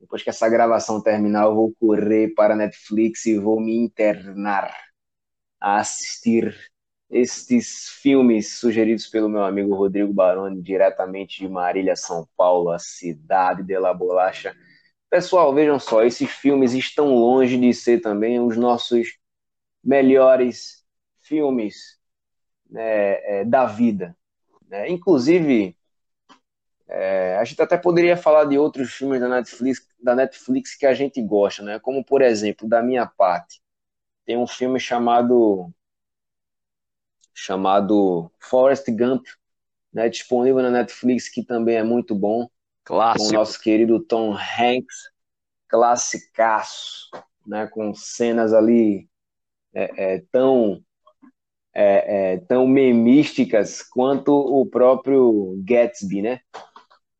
Depois 0.00 0.22
que 0.22 0.30
essa 0.30 0.48
gravação 0.48 1.00
terminar, 1.00 1.44
eu 1.44 1.54
vou 1.54 1.72
correr 1.78 2.34
para 2.34 2.54
a 2.54 2.56
Netflix 2.56 3.24
e 3.26 3.38
vou 3.38 3.60
me 3.60 3.76
internar 3.76 4.74
a 5.60 5.78
assistir 5.78 6.71
estes 7.12 7.90
filmes 7.90 8.54
sugeridos 8.58 9.06
pelo 9.06 9.28
meu 9.28 9.44
amigo 9.44 9.74
Rodrigo 9.74 10.12
Baroni, 10.14 10.62
diretamente 10.62 11.40
de 11.40 11.48
Marília, 11.48 11.94
São 11.94 12.26
Paulo, 12.34 12.70
a 12.70 12.78
cidade 12.78 13.62
de 13.62 13.78
La 13.78 13.92
Bolacha. 13.92 14.56
Pessoal, 15.10 15.54
vejam 15.54 15.78
só, 15.78 16.02
esses 16.02 16.30
filmes 16.30 16.72
estão 16.72 17.14
longe 17.14 17.58
de 17.58 17.74
ser 17.74 18.00
também 18.00 18.40
os 18.40 18.56
nossos 18.56 19.18
melhores 19.84 20.86
filmes 21.20 21.98
né, 22.70 23.40
é, 23.40 23.44
da 23.44 23.66
vida. 23.66 24.16
Né? 24.66 24.88
Inclusive, 24.88 25.76
é, 26.88 27.36
a 27.36 27.44
gente 27.44 27.60
até 27.60 27.76
poderia 27.76 28.16
falar 28.16 28.46
de 28.46 28.56
outros 28.56 28.90
filmes 28.90 29.20
da 29.20 29.28
Netflix, 29.28 29.86
da 30.02 30.14
Netflix 30.14 30.74
que 30.74 30.86
a 30.86 30.94
gente 30.94 31.20
gosta, 31.20 31.62
né? 31.62 31.78
como 31.78 32.02
por 32.02 32.22
exemplo, 32.22 32.66
da 32.66 32.82
minha 32.82 33.06
parte, 33.06 33.60
tem 34.24 34.38
um 34.38 34.46
filme 34.46 34.80
chamado 34.80 35.70
chamado 37.34 38.30
Forrest 38.38 38.86
Gump, 38.90 39.24
né, 39.92 40.08
disponível 40.08 40.62
na 40.62 40.70
Netflix, 40.70 41.28
que 41.28 41.44
também 41.44 41.76
é 41.76 41.82
muito 41.82 42.14
bom. 42.14 42.48
Clássico. 42.84 43.24
Com 43.24 43.30
o 43.30 43.38
nosso 43.38 43.60
querido 43.60 44.00
Tom 44.00 44.34
Hanks, 44.34 45.10
classicaço, 45.68 47.10
né, 47.46 47.66
com 47.66 47.94
cenas 47.94 48.52
ali 48.52 49.08
é, 49.74 50.14
é, 50.14 50.24
tão 50.30 50.82
é, 51.74 52.34
é 52.34 52.38
tão 52.38 52.66
memísticas 52.66 53.82
quanto 53.82 54.32
o 54.32 54.66
próprio 54.66 55.58
Gatsby, 55.64 56.20
né? 56.20 56.40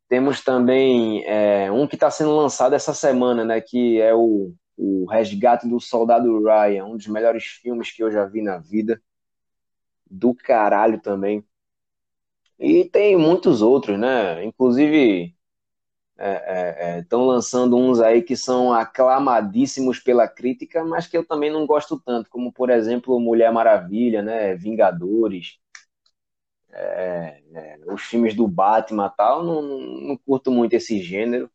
Temos 0.09 0.43
também 0.45 1.25
é, 1.25 1.73
um 1.73 1.87
que 1.87 1.95
está 1.95 2.11
sendo 2.11 2.37
lançado 2.37 2.75
essa 2.75 2.93
semana, 2.93 3.47
né? 3.47 3.63
Que 3.63 3.99
é 3.99 4.15
o, 4.15 4.53
o 4.77 5.07
Resgate 5.07 5.67
do 5.67 5.81
Soldado 5.81 6.43
Ryan, 6.45 6.85
um 6.85 6.97
dos 6.99 7.07
melhores 7.07 7.45
filmes 7.45 7.91
que 7.91 8.03
eu 8.03 8.11
já 8.11 8.27
vi 8.27 8.43
na 8.43 8.59
vida 8.59 9.01
do 10.13 10.35
caralho 10.35 11.01
também. 11.01 11.45
E 12.59 12.85
tem 12.89 13.17
muitos 13.17 13.61
outros, 13.63 13.99
né? 13.99 14.45
Inclusive, 14.45 15.35
estão 16.17 16.27
é, 16.27 16.99
é, 16.99 17.25
é 17.25 17.27
lançando 17.27 17.77
uns 17.77 18.01
aí 18.01 18.23
que 18.23 18.37
são 18.37 18.73
aclamadíssimos 18.73 19.99
pela 20.01 20.29
crítica, 20.29 20.85
mas 20.85 21.07
que 21.07 21.17
eu 21.17 21.27
também 21.27 21.51
não 21.51 21.67
gosto 21.67 22.01
tanto, 22.01 22.31
como 22.31 22.53
por 22.53 22.71
exemplo 22.71 23.19
Mulher 23.21 23.53
Maravilha, 23.53 24.23
né? 24.23 24.55
Vingadores. 24.57 25.59
é, 26.71 27.43
é, 27.55 27.79
os 27.93 28.03
filmes 28.03 28.35
do 28.35 28.47
Batman 28.49 29.09
tal, 29.11 29.45
não, 29.45 29.63
não 29.63 30.17
curto 30.17 30.51
muito 30.51 30.75
esse 30.75 31.01
gênero. 31.03 31.51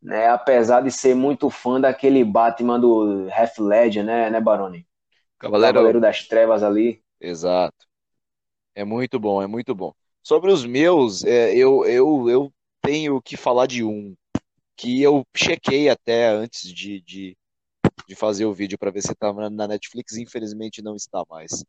Né, 0.00 0.28
apesar 0.28 0.80
de 0.82 0.92
ser 0.92 1.14
muito 1.14 1.50
fã 1.50 1.80
daquele 1.80 2.24
Batman 2.24 2.78
do 2.78 3.28
Half 3.32 3.58
Ledger, 3.58 4.04
né, 4.04 4.30
né, 4.30 4.40
Baroni? 4.40 4.86
Cavaleiro... 5.38 5.74
Cavaleiro 5.74 6.00
das 6.00 6.26
Trevas 6.26 6.62
ali. 6.62 7.02
Exato. 7.20 7.86
É 8.74 8.84
muito 8.84 9.18
bom, 9.18 9.42
é 9.42 9.46
muito 9.46 9.74
bom. 9.74 9.92
Sobre 10.22 10.52
os 10.52 10.64
meus, 10.64 11.24
é, 11.24 11.54
eu, 11.56 11.84
eu, 11.86 12.28
eu 12.28 12.54
tenho 12.82 13.20
que 13.22 13.36
falar 13.36 13.66
de 13.66 13.84
um 13.84 14.16
que 14.76 15.02
eu 15.02 15.26
chequei 15.36 15.88
até 15.88 16.28
antes 16.28 16.72
de, 16.72 17.00
de, 17.02 17.36
de 18.08 18.14
fazer 18.16 18.46
o 18.46 18.54
vídeo 18.54 18.78
para 18.78 18.90
ver 18.92 19.02
se 19.02 19.12
estava 19.12 19.50
na 19.50 19.68
Netflix, 19.68 20.16
infelizmente 20.16 20.82
não 20.82 20.96
está 20.96 21.24
mais. 21.30 21.64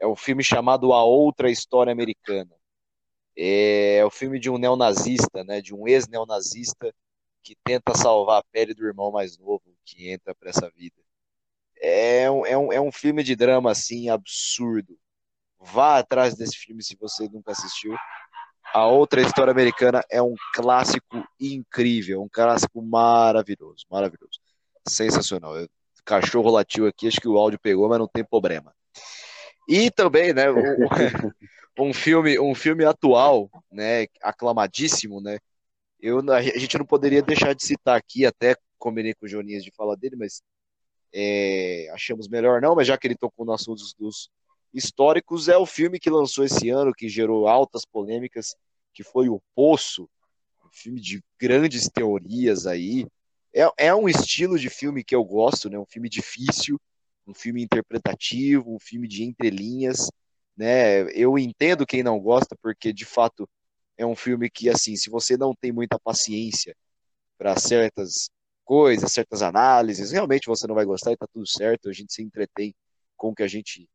É 0.00 0.06
um 0.06 0.16
filme 0.16 0.44
chamado 0.44 0.92
A 0.92 1.04
Outra 1.04 1.50
História 1.50 1.92
Americana. 1.92 2.50
É, 3.36 4.04
o 4.04 4.10
filme 4.10 4.40
de 4.40 4.50
um 4.50 4.58
neonazista, 4.58 5.44
né, 5.44 5.60
de 5.60 5.74
um 5.74 5.86
ex-neonazista 5.88 6.92
que 7.42 7.56
tenta 7.64 7.94
salvar 7.96 8.40
a 8.40 8.44
pele 8.52 8.74
do 8.74 8.86
irmão 8.86 9.12
mais 9.12 9.38
novo 9.38 9.62
que 9.84 10.10
entra 10.10 10.34
para 10.34 10.50
essa 10.50 10.70
vida. 10.70 10.96
É 11.80 12.30
um, 12.30 12.46
é, 12.46 12.58
um, 12.58 12.72
é 12.72 12.80
um 12.80 12.92
filme 12.92 13.22
de 13.22 13.36
drama 13.36 13.70
assim 13.70 14.08
absurdo. 14.08 14.96
Vá 15.60 15.98
atrás 15.98 16.36
desse 16.36 16.56
filme 16.56 16.82
se 16.82 16.96
você 16.96 17.28
nunca 17.28 17.52
assistiu. 17.52 17.94
A 18.74 18.86
outra 18.86 19.20
história 19.20 19.50
americana 19.50 20.02
é 20.10 20.22
um 20.22 20.34
clássico 20.54 21.24
incrível, 21.40 22.22
um 22.22 22.28
clássico 22.30 22.82
maravilhoso, 22.82 23.86
maravilhoso. 23.90 24.40
Sensacional. 24.86 25.56
Eu, 25.56 25.68
cachorro 26.08 26.50
latiu 26.50 26.86
aqui, 26.86 27.06
acho 27.06 27.20
que 27.20 27.28
o 27.28 27.36
áudio 27.36 27.58
pegou, 27.60 27.86
mas 27.86 27.98
não 27.98 28.08
tem 28.08 28.24
problema. 28.24 28.74
E 29.68 29.90
também, 29.90 30.32
né, 30.32 30.50
um, 30.50 31.88
um 31.90 31.92
filme, 31.92 32.38
um 32.40 32.54
filme 32.54 32.84
atual, 32.86 33.50
né, 33.70 34.06
aclamadíssimo, 34.22 35.20
né? 35.20 35.38
Eu, 36.00 36.20
a 36.32 36.40
gente 36.40 36.78
não 36.78 36.86
poderia 36.86 37.20
deixar 37.20 37.54
de 37.54 37.62
citar 37.62 37.96
aqui, 37.98 38.24
até 38.24 38.56
combinei 38.78 39.12
com 39.12 39.26
o 39.26 39.28
Joninhas 39.28 39.62
de 39.62 39.72
falar 39.76 39.96
dele, 39.96 40.16
mas 40.16 40.42
é, 41.12 41.88
achamos 41.92 42.28
melhor 42.28 42.60
não, 42.60 42.74
mas 42.74 42.86
já 42.86 42.96
que 42.98 43.06
ele 43.06 43.16
tocou 43.16 43.44
no 43.44 43.52
assunto 43.52 43.82
dos, 43.98 44.30
históricos 44.72 45.48
é 45.48 45.56
o 45.56 45.66
filme 45.66 45.98
que 45.98 46.10
lançou 46.10 46.44
esse 46.44 46.68
ano, 46.70 46.92
que 46.92 47.08
gerou 47.08 47.48
altas 47.48 47.84
polêmicas, 47.84 48.54
que 48.92 49.02
foi 49.02 49.28
O 49.28 49.40
Poço, 49.54 50.08
um 50.64 50.70
filme 50.70 51.00
de 51.00 51.22
grandes 51.38 51.88
teorias 51.88 52.66
aí. 52.66 53.06
É, 53.54 53.86
é 53.86 53.94
um 53.94 54.08
estilo 54.08 54.58
de 54.58 54.68
filme 54.68 55.02
que 55.02 55.14
eu 55.14 55.24
gosto, 55.24 55.70
né? 55.70 55.78
Um 55.78 55.86
filme 55.86 56.08
difícil, 56.08 56.78
um 57.26 57.34
filme 57.34 57.62
interpretativo, 57.62 58.74
um 58.74 58.78
filme 58.78 59.08
de 59.08 59.24
entrelinhas, 59.24 60.10
né? 60.56 61.02
Eu 61.12 61.38
entendo 61.38 61.86
quem 61.86 62.02
não 62.02 62.18
gosta, 62.18 62.56
porque 62.60 62.92
de 62.92 63.04
fato 63.04 63.48
é 63.96 64.04
um 64.06 64.14
filme 64.14 64.50
que, 64.50 64.68
assim, 64.68 64.96
se 64.96 65.10
você 65.10 65.36
não 65.36 65.54
tem 65.54 65.72
muita 65.72 65.98
paciência 65.98 66.76
para 67.38 67.56
certas 67.58 68.30
coisas, 68.68 69.10
certas 69.10 69.40
análises, 69.40 70.12
realmente 70.12 70.46
você 70.46 70.66
não 70.66 70.74
vai 70.74 70.84
gostar 70.84 71.10
e 71.10 71.16
tá 71.16 71.26
tudo 71.26 71.46
certo, 71.46 71.88
a 71.88 71.92
gente 71.92 72.12
se 72.12 72.22
entretém 72.22 72.74
com 73.16 73.30
o 73.30 73.34
que 73.34 73.42
a 73.42 73.48
gente 73.48 73.88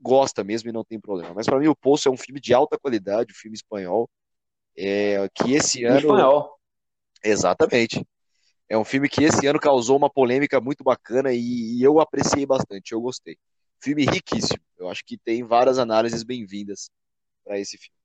gosta 0.00 0.42
mesmo 0.42 0.70
e 0.70 0.72
não 0.72 0.82
tem 0.82 0.98
problema. 0.98 1.34
Mas 1.34 1.44
para 1.44 1.58
mim, 1.58 1.68
O 1.68 1.76
Poço 1.76 2.08
é 2.08 2.10
um 2.10 2.16
filme 2.16 2.40
de 2.40 2.54
alta 2.54 2.78
qualidade, 2.78 3.30
um 3.30 3.36
filme 3.36 3.54
espanhol, 3.54 4.08
é, 4.74 5.28
que 5.34 5.52
esse 5.52 5.84
ano. 5.84 5.98
Espanhol. 5.98 6.58
Exatamente. 7.22 8.06
É 8.70 8.78
um 8.78 8.86
filme 8.86 9.06
que 9.06 9.22
esse 9.22 9.46
ano 9.46 9.60
causou 9.60 9.98
uma 9.98 10.08
polêmica 10.08 10.62
muito 10.62 10.82
bacana 10.82 11.30
e, 11.34 11.76
e 11.78 11.82
eu 11.82 12.00
apreciei 12.00 12.46
bastante, 12.46 12.92
eu 12.92 13.00
gostei. 13.02 13.36
Filme 13.82 14.06
riquíssimo. 14.06 14.62
Eu 14.78 14.88
acho 14.88 15.04
que 15.04 15.18
tem 15.18 15.44
várias 15.44 15.78
análises 15.78 16.22
bem-vindas 16.22 16.90
para 17.44 17.58
esse 17.58 17.76
filme. 17.76 17.96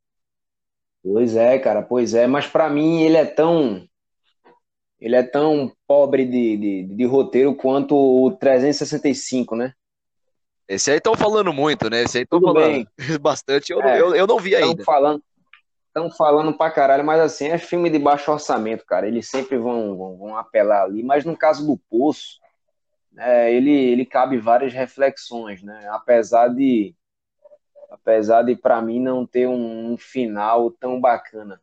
Pois 1.02 1.38
é, 1.38 1.58
cara, 1.58 1.82
pois 1.82 2.14
é. 2.14 2.28
Mas 2.28 2.48
para 2.48 2.70
mim 2.70 3.02
ele 3.02 3.16
é 3.16 3.26
tão 3.26 3.88
ele 5.02 5.16
é 5.16 5.24
tão 5.24 5.76
pobre 5.88 6.24
de, 6.26 6.58
de, 6.58 6.84
de, 6.96 7.06
roteiro 7.06 7.56
quanto 7.56 7.96
o 7.96 8.32
365, 8.32 9.56
né? 9.56 9.74
Esse 10.68 10.92
aí 10.92 10.98
estão 10.98 11.16
falando 11.16 11.52
muito, 11.52 11.90
né? 11.90 12.04
Esse 12.04 12.20
aí 12.20 12.24
estão 12.24 12.40
falando 12.40 12.64
bem. 12.64 12.88
bastante. 13.20 13.74
Eu, 13.74 13.82
é, 13.82 14.00
eu, 14.00 14.16
eu, 14.16 14.28
não 14.28 14.38
vi 14.38 14.56
ainda. 14.56 14.84
Falando, 14.84 15.22
estão 15.88 16.12
falando 16.12 16.56
pra 16.56 16.70
caralho, 16.70 17.04
mas 17.04 17.20
assim, 17.20 17.48
é 17.48 17.58
filme 17.58 17.90
de 17.90 17.98
baixo 17.98 18.32
orçamento, 18.32 18.86
cara. 18.86 19.08
Eles 19.08 19.28
sempre 19.28 19.58
vão, 19.58 19.98
vão, 19.98 20.18
vão 20.18 20.38
apelar 20.38 20.84
ali. 20.84 21.02
Mas 21.02 21.26
no 21.26 21.36
caso 21.36 21.66
do 21.66 21.78
Poço, 21.90 22.40
é, 23.18 23.52
ele, 23.52 23.72
ele 23.72 24.06
cabe 24.06 24.38
várias 24.38 24.72
reflexões, 24.72 25.64
né? 25.64 25.88
Apesar 25.90 26.48
de, 26.48 26.96
apesar 27.90 28.44
de 28.44 28.56
para 28.56 28.80
mim 28.84 29.02
não 29.02 29.26
ter 29.26 29.48
um, 29.48 29.94
um 29.94 29.98
final 29.98 30.70
tão 30.70 31.02
bacana. 31.02 31.60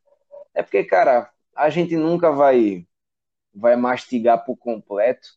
É 0.53 0.63
porque, 0.63 0.83
cara, 0.83 1.31
a 1.55 1.71
gente 1.71 1.97
nunca 1.97 2.33
vai, 2.33 2.85
vai 3.55 3.77
mastigar 3.77 4.45
por 4.45 4.57
completo 4.57 5.29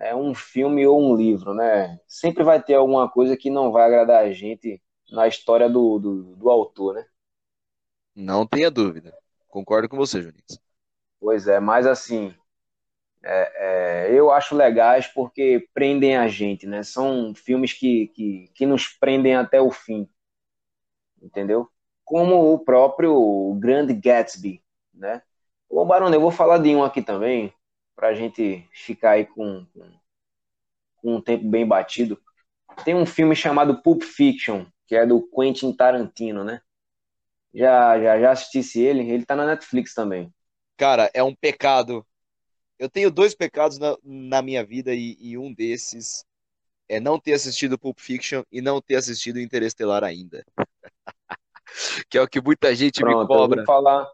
é 0.00 0.14
um 0.14 0.34
filme 0.34 0.86
ou 0.86 1.00
um 1.00 1.16
livro, 1.16 1.54
né? 1.54 1.98
Sempre 2.06 2.42
vai 2.42 2.62
ter 2.62 2.74
alguma 2.74 3.08
coisa 3.08 3.36
que 3.36 3.50
não 3.50 3.70
vai 3.70 3.84
agradar 3.86 4.24
a 4.24 4.32
gente 4.32 4.82
na 5.10 5.28
história 5.28 5.68
do, 5.68 5.98
do, 5.98 6.36
do 6.36 6.50
autor, 6.50 6.94
né? 6.94 7.06
Não 8.14 8.46
tenha 8.46 8.70
dúvida. 8.70 9.16
Concordo 9.48 9.88
com 9.88 9.96
você, 9.96 10.20
Juninho. 10.20 10.42
Pois 11.20 11.46
é, 11.48 11.58
mas 11.60 11.86
assim, 11.86 12.34
é, 13.22 14.06
é, 14.08 14.18
eu 14.18 14.30
acho 14.30 14.54
legais 14.56 15.06
porque 15.06 15.68
prendem 15.72 16.16
a 16.16 16.28
gente, 16.28 16.66
né? 16.66 16.82
São 16.82 17.34
filmes 17.34 17.72
que, 17.72 18.08
que, 18.08 18.50
que 18.54 18.66
nos 18.66 18.88
prendem 18.88 19.34
até 19.34 19.60
o 19.60 19.70
fim, 19.70 20.08
entendeu? 21.22 21.68
Como 22.04 22.52
o 22.52 22.58
próprio 22.58 23.54
Grand 23.58 23.88
Gatsby, 24.00 24.62
né? 24.92 25.22
Ô, 25.74 25.84
Barone, 25.84 26.14
eu 26.14 26.20
vou 26.20 26.30
falar 26.30 26.58
de 26.58 26.72
um 26.72 26.84
aqui 26.84 27.02
também, 27.02 27.52
para 27.96 28.06
a 28.06 28.14
gente 28.14 28.64
ficar 28.72 29.10
aí 29.10 29.26
com, 29.26 29.66
com, 29.74 29.90
com, 30.98 31.16
um 31.16 31.20
tempo 31.20 31.48
bem 31.48 31.66
batido. 31.66 32.16
Tem 32.84 32.94
um 32.94 33.04
filme 33.04 33.34
chamado 33.34 33.82
Pulp 33.82 34.04
Fiction, 34.04 34.66
que 34.86 34.94
é 34.94 35.04
do 35.04 35.20
Quentin 35.20 35.72
Tarantino, 35.72 36.44
né? 36.44 36.60
Já, 37.52 38.00
já, 38.00 38.20
já 38.20 38.30
assistisse 38.30 38.80
ele, 38.80 39.10
ele 39.10 39.26
tá 39.26 39.34
na 39.34 39.46
Netflix 39.46 39.92
também. 39.92 40.32
Cara, 40.76 41.10
é 41.12 41.24
um 41.24 41.34
pecado. 41.34 42.06
Eu 42.78 42.88
tenho 42.88 43.10
dois 43.10 43.34
pecados 43.34 43.76
na, 43.76 43.96
na 44.04 44.42
minha 44.42 44.64
vida 44.64 44.94
e, 44.94 45.16
e 45.18 45.36
um 45.36 45.52
desses 45.52 46.24
é 46.88 47.00
não 47.00 47.18
ter 47.18 47.32
assistido 47.32 47.76
Pulp 47.76 47.98
Fiction 47.98 48.44
e 48.52 48.60
não 48.60 48.80
ter 48.80 48.94
assistido 48.94 49.40
Interestelar 49.40 50.04
ainda. 50.04 50.46
que 52.08 52.16
é 52.16 52.22
o 52.22 52.28
que 52.28 52.40
muita 52.40 52.72
gente 52.76 53.00
Pronto, 53.00 53.18
me 53.18 53.26
cobra. 53.26 53.62
Eu 53.62 53.66
vou 53.66 53.74
falar, 53.74 54.08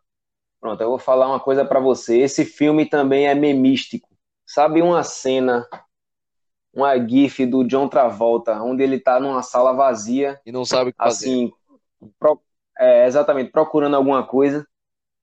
Pronto, 0.61 0.82
eu 0.82 0.90
vou 0.90 0.98
falar 0.98 1.26
uma 1.26 1.40
coisa 1.40 1.64
para 1.64 1.80
você. 1.80 2.18
Esse 2.18 2.44
filme 2.44 2.84
também 2.84 3.26
é 3.26 3.34
memístico. 3.34 4.08
Sabe 4.44 4.82
uma 4.82 5.02
cena, 5.02 5.66
uma 6.72 6.98
gif 6.98 7.46
do 7.46 7.64
John 7.64 7.88
Travolta, 7.88 8.61
onde 8.62 8.82
ele 8.82 9.00
tá 9.00 9.18
numa 9.18 9.42
sala 9.42 9.72
vazia 9.72 10.38
e 10.44 10.52
não 10.52 10.64
sabe 10.64 10.90
o 10.90 10.92
que 10.92 10.98
assim, 11.00 11.50
fazer. 11.50 12.12
Pro, 12.18 12.42
é, 12.78 13.06
exatamente, 13.06 13.50
procurando 13.50 13.96
alguma 13.96 14.26
coisa. 14.26 14.66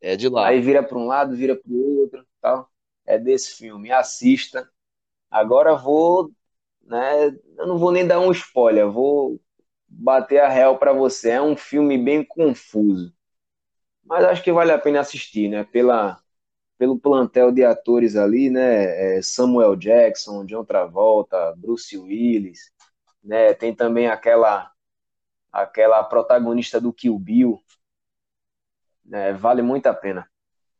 É 0.01 0.15
de 0.15 0.27
lá. 0.27 0.47
Aí 0.47 0.59
vira 0.59 0.81
para 0.81 0.97
um 0.97 1.05
lado, 1.05 1.35
vira 1.35 1.55
para 1.55 1.71
o 1.71 1.99
outro, 2.01 2.25
tal. 2.41 2.67
É 3.05 3.19
desse 3.19 3.57
filme. 3.57 3.91
Assista. 3.91 4.67
Agora 5.29 5.75
vou, 5.75 6.31
né? 6.83 7.27
Eu 7.57 7.67
não 7.67 7.77
vou 7.77 7.91
nem 7.91 8.07
dar 8.07 8.19
um 8.19 8.31
spoiler. 8.31 8.89
Vou 8.89 9.39
bater 9.87 10.39
a 10.39 10.49
real 10.49 10.79
para 10.79 10.93
você. 10.93 11.31
É 11.31 11.41
um 11.41 11.55
filme 11.55 11.97
bem 11.97 12.23
confuso 12.23 13.16
mas 14.07 14.23
acho 14.23 14.43
que 14.43 14.51
vale 14.51 14.71
a 14.71 14.79
pena 14.79 15.01
assistir, 15.01 15.49
né? 15.49 15.63
Pela, 15.65 16.19
pelo 16.77 16.97
plantel 16.97 17.51
de 17.51 17.63
atores 17.63 18.15
ali, 18.15 18.49
né? 18.49 19.17
É 19.17 19.21
Samuel 19.21 19.75
Jackson, 19.75 20.45
John 20.45 20.63
Travolta, 20.63 21.53
Bruce 21.57 21.97
Willis, 21.97 22.71
né? 23.23 23.53
Tem 23.53 23.75
também 23.75 24.07
aquela 24.07 24.71
aquela 25.51 26.03
protagonista 26.03 26.79
do 26.79 26.93
Kill 26.93 27.17
Bill, 27.17 27.61
né? 29.03 29.33
Vale 29.33 29.61
muito 29.61 29.87
a 29.87 29.93
pena. 29.93 30.29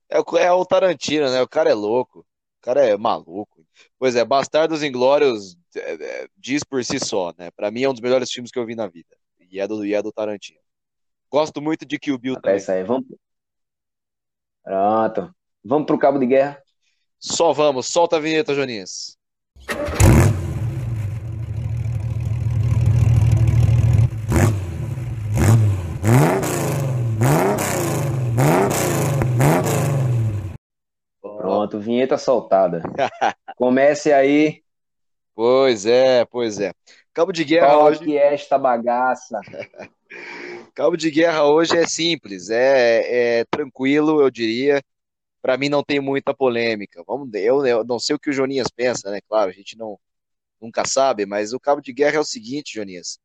É, 0.09 0.17
é 0.17 0.51
o 0.51 0.65
Tarantino, 0.65 1.29
né? 1.29 1.41
O 1.41 1.47
cara 1.47 1.69
é 1.69 1.73
louco, 1.73 2.19
o 2.19 2.61
cara 2.61 2.85
é 2.85 2.95
maluco. 2.95 3.65
Pois 3.99 4.15
é, 4.15 4.23
Bastardos 4.23 4.83
Inglórios 4.83 5.57
é, 5.75 5.93
é, 5.93 6.27
diz 6.37 6.63
por 6.63 6.83
si 6.83 6.99
só, 6.99 7.33
né? 7.37 7.51
Para 7.51 7.71
mim 7.71 7.83
é 7.83 7.89
um 7.89 7.93
dos 7.93 8.01
melhores 8.01 8.31
filmes 8.31 8.51
que 8.51 8.59
eu 8.59 8.65
vi 8.65 8.75
na 8.75 8.87
vida. 8.87 9.17
E 9.49 9.59
é 9.59 9.67
do, 9.67 9.85
e 9.85 9.93
é 9.93 10.01
do 10.01 10.11
Tarantino. 10.11 10.59
Gosto 11.29 11.61
muito 11.61 11.85
de 11.85 11.99
Kill 11.99 12.17
Bill 12.17 12.35
também. 12.41 12.57
Isso 12.57 12.71
aí, 12.71 12.83
vamos. 12.83 13.05
Pronto. 14.63 15.33
Vamos 15.63 15.85
pro 15.85 15.99
cabo 15.99 16.19
de 16.19 16.25
guerra? 16.25 16.61
Só 17.19 17.51
vamos. 17.51 17.87
Solta 17.87 18.17
a 18.17 18.19
vinheta, 18.19 18.53
Joninhas. 18.53 19.17
Pronto, 31.21 31.79
vinheta 31.79 32.17
soltada. 32.17 32.81
Comece 33.57 34.13
aí. 34.13 34.61
Pois 35.35 35.85
é, 35.85 36.25
pois 36.25 36.59
é. 36.59 36.71
Cabo 37.13 37.31
de 37.31 37.43
guerra 37.43 37.67
Qual 37.67 37.85
hoje. 37.85 37.99
que 37.99 38.17
é 38.17 38.33
esta 38.33 38.57
bagaça? 38.57 39.39
Cabo 40.77 40.95
de 40.95 41.09
guerra 41.09 41.43
hoje 41.43 41.75
é 41.75 41.87
simples, 41.87 42.51
é, 42.51 43.39
é 43.39 43.45
tranquilo, 43.45 44.21
eu 44.21 44.29
diria. 44.29 44.79
Para 45.41 45.57
mim 45.57 45.69
não 45.69 45.83
tem 45.83 45.99
muita 45.99 46.35
polêmica. 46.35 47.03
Vamos, 47.07 47.33
eu, 47.33 47.65
eu 47.65 47.83
não 47.83 47.97
sei 47.97 48.15
o 48.15 48.19
que 48.19 48.29
o 48.29 48.33
Joninhas 48.33 48.67
pensa, 48.69 49.09
né? 49.09 49.19
Claro, 49.27 49.49
a 49.49 49.53
gente 49.53 49.75
não 49.75 49.99
nunca 50.61 50.85
sabe, 50.85 51.25
mas 51.25 51.51
o 51.51 51.59
cabo 51.59 51.81
de 51.81 51.91
guerra 51.91 52.17
é 52.17 52.19
o 52.19 52.23
seguinte, 52.23 52.75
Joninhas. 52.75 53.17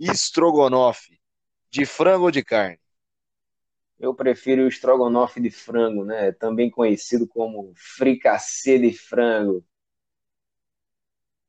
Estrogonofe, 0.00 1.20
de 1.70 1.86
frango 1.86 2.24
ou 2.24 2.30
de 2.32 2.42
carne? 2.42 2.80
Eu 4.00 4.12
prefiro 4.12 4.64
o 4.64 4.68
estrogonofe 4.68 5.40
de 5.40 5.48
frango, 5.48 6.04
né? 6.04 6.32
Também 6.32 6.68
conhecido 6.68 7.24
como 7.24 7.72
fricassê 7.76 8.80
de 8.80 8.92
frango. 8.92 9.64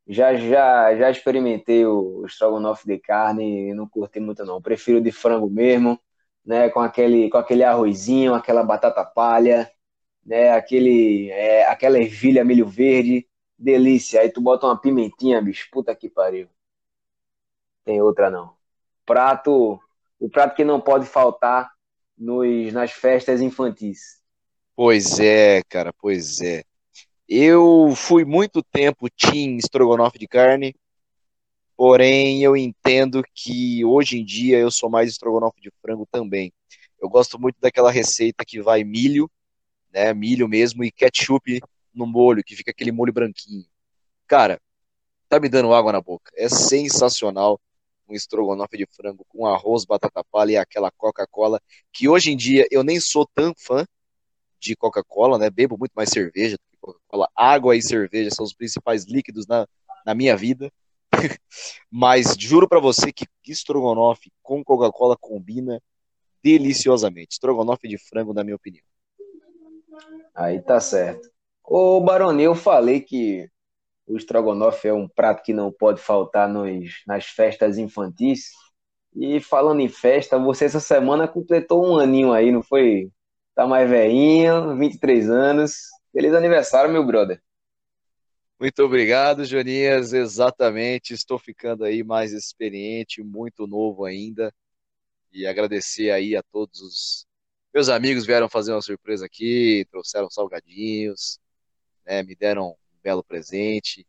Já, 0.08 0.36
já, 0.36 0.96
já 0.96 1.12
experimentei 1.12 1.86
o 1.86 2.26
estrogonofe 2.26 2.88
de 2.88 2.98
carne 2.98 3.70
e 3.70 3.74
não 3.74 3.88
curti 3.88 4.20
muito 4.20 4.46
não. 4.46 4.62
Prefiro 4.62 5.02
de 5.02 5.12
frango 5.12 5.50
mesmo, 5.50 6.00
né? 6.46 6.70
Com 6.70 6.80
aquele, 6.80 7.30
com 7.30 7.38
aquele 7.38 7.64
arrozinho, 7.64 8.34
aquela 8.34 8.64
batata 8.64 9.04
palha, 9.04 9.70
né? 10.26 10.52
Aquele, 10.52 11.30
é, 11.32 11.66
aquela 11.68 12.00
ervilha 12.00 12.46
milho 12.46 12.66
verde, 12.66 13.28
delícia. 13.58 14.22
Aí 14.22 14.30
tu 14.30 14.40
bota 14.40 14.66
uma 14.66 14.80
pimentinha, 14.80 15.42
bicho, 15.42 15.68
puta 15.72 15.94
que 15.94 16.10
pariu. 16.10 16.48
Tem 17.84 18.02
outra 18.02 18.30
não. 18.30 18.54
Prato, 19.06 19.80
o 20.20 20.30
prato 20.30 20.56
que 20.56 20.64
não 20.64 20.80
pode 20.80 21.06
faltar 21.06 21.70
nos, 22.18 22.72
nas 22.72 22.92
festas 22.92 23.42
infantis. 23.42 24.22
Pois 24.76 25.20
é, 25.20 25.62
cara, 25.68 25.92
pois 25.92 26.40
é. 26.42 26.64
Eu 27.30 27.94
fui 27.94 28.24
muito 28.24 28.64
tempo 28.64 29.10
team 29.10 29.58
estrogonofe 29.58 30.18
de 30.18 30.28
carne, 30.28 30.74
porém 31.76 32.42
eu 32.42 32.56
entendo 32.56 33.22
que 33.36 33.84
hoje 33.84 34.18
em 34.18 34.24
dia 34.24 34.58
eu 34.58 34.72
sou 34.72 34.90
mais 34.90 35.10
estrogonofe 35.12 35.60
de 35.60 35.70
frango 35.82 36.08
também. 36.10 36.54
Eu 37.02 37.10
gosto 37.10 37.38
muito 37.38 37.58
daquela 37.60 37.92
receita 37.92 38.46
que 38.46 38.62
vai 38.62 38.84
milho, 38.86 39.30
né, 39.92 40.14
milho 40.14 40.48
mesmo, 40.48 40.86
e 40.86 40.92
ketchup 40.92 41.60
no 41.94 42.08
molho, 42.08 42.44
que 42.44 42.56
fica 42.56 42.72
aquele 42.72 42.94
molho 42.94 43.12
branquinho. 43.12 43.66
Cara, 44.26 44.62
tá 45.28 45.38
me 45.40 45.50
dando 45.50 45.74
água 45.74 45.92
na 45.92 46.02
boca. 46.02 46.32
É 46.36 46.48
sensacional 46.48 47.60
um 48.08 48.14
estrogonofe 48.14 48.78
de 48.78 48.88
frango 48.96 49.26
com 49.28 49.46
arroz, 49.46 49.84
batata 49.84 50.24
palha 50.32 50.54
e 50.54 50.58
aquela 50.58 50.90
Coca-Cola, 50.92 51.62
que 51.92 52.08
hoje 52.08 52.32
em 52.32 52.38
dia 52.38 52.66
eu 52.72 52.84
nem 52.86 53.02
sou 53.02 53.28
tão 53.36 53.54
fã 53.58 53.86
de 54.62 54.78
Coca-Cola, 54.78 55.38
né? 55.38 55.50
Bebo 55.50 55.78
muito 55.78 55.92
mais 55.94 56.10
cerveja 56.10 56.58
Coca-Cola. 56.80 57.30
Água 57.36 57.76
e 57.76 57.82
cerveja 57.82 58.30
são 58.32 58.46
os 58.46 58.54
principais 58.54 59.06
líquidos 59.06 59.48
na, 59.48 59.68
na 60.06 60.14
minha 60.16 60.36
vida. 60.36 60.72
Mas 61.92 62.36
juro 62.38 62.68
para 62.68 62.80
você 62.80 63.12
que 63.12 63.26
estrogonofe 63.46 64.32
com 64.42 64.64
Coca-Cola 64.64 65.16
combina 65.20 65.82
deliciosamente. 66.44 67.34
Estrogonofe 67.34 67.88
de 67.88 67.98
frango, 67.98 68.34
na 68.34 68.44
minha 68.44 68.56
opinião. 68.56 68.84
Aí 70.36 70.62
tá 70.62 70.80
certo. 70.80 71.30
Ô, 71.64 72.00
Baroni, 72.00 72.44
eu 72.44 72.56
falei 72.56 73.02
que 73.02 73.50
o 74.08 74.16
estrogonofe 74.16 74.88
é 74.88 74.94
um 74.94 75.08
prato 75.08 75.44
que 75.44 75.54
não 75.54 75.72
pode 75.72 76.00
faltar 76.00 76.48
nos, 76.48 77.04
nas 77.06 77.26
festas 77.26 77.78
infantis. 77.78 78.52
E 79.14 79.40
falando 79.40 79.82
em 79.82 79.90
festa, 79.90 80.38
você 80.38 80.66
essa 80.66 80.80
semana 80.80 81.28
completou 81.28 81.86
um 81.86 81.98
aninho 81.98 82.32
aí, 82.32 82.52
não 82.52 82.62
foi? 82.62 83.10
Tá 83.56 83.66
mais 83.66 83.90
velhinho, 83.90 84.78
23 84.78 85.30
anos. 85.30 85.78
Feliz 86.18 86.34
aniversário, 86.34 86.92
meu 86.92 87.06
brother. 87.06 87.40
Muito 88.60 88.82
obrigado, 88.82 89.46
Joninhas. 89.46 90.14
Exatamente, 90.14 91.14
estou 91.14 91.38
ficando 91.38 91.84
aí 91.84 92.04
mais 92.04 92.34
experiente, 92.34 93.22
muito 93.22 93.68
novo 93.68 94.04
ainda. 94.04 94.52
E 95.32 95.46
agradecer 95.46 96.10
aí 96.10 96.36
a 96.36 96.42
todos 96.42 96.82
os 96.82 97.28
meus 97.72 97.88
amigos 97.88 98.26
vieram 98.26 98.50
fazer 98.50 98.72
uma 98.72 98.82
surpresa 98.82 99.28
aqui, 99.28 99.86
trouxeram 99.92 100.28
salgadinhos, 100.32 101.38
né, 102.04 102.24
me 102.24 102.36
deram 102.36 102.76
belo 103.04 103.24
presente. 103.24 104.04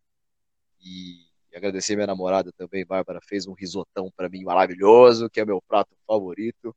E 0.80 1.26
agradecer 1.54 1.94
minha 1.94 2.06
namorada 2.06 2.50
também, 2.56 2.86
Bárbara, 2.86 3.20
fez 3.22 3.46
um 3.46 3.52
risotão 3.52 4.10
para 4.16 4.30
mim 4.30 4.44
maravilhoso, 4.44 5.28
que 5.28 5.40
é 5.40 5.44
meu 5.44 5.60
prato 5.60 5.94
favorito. 6.06 6.74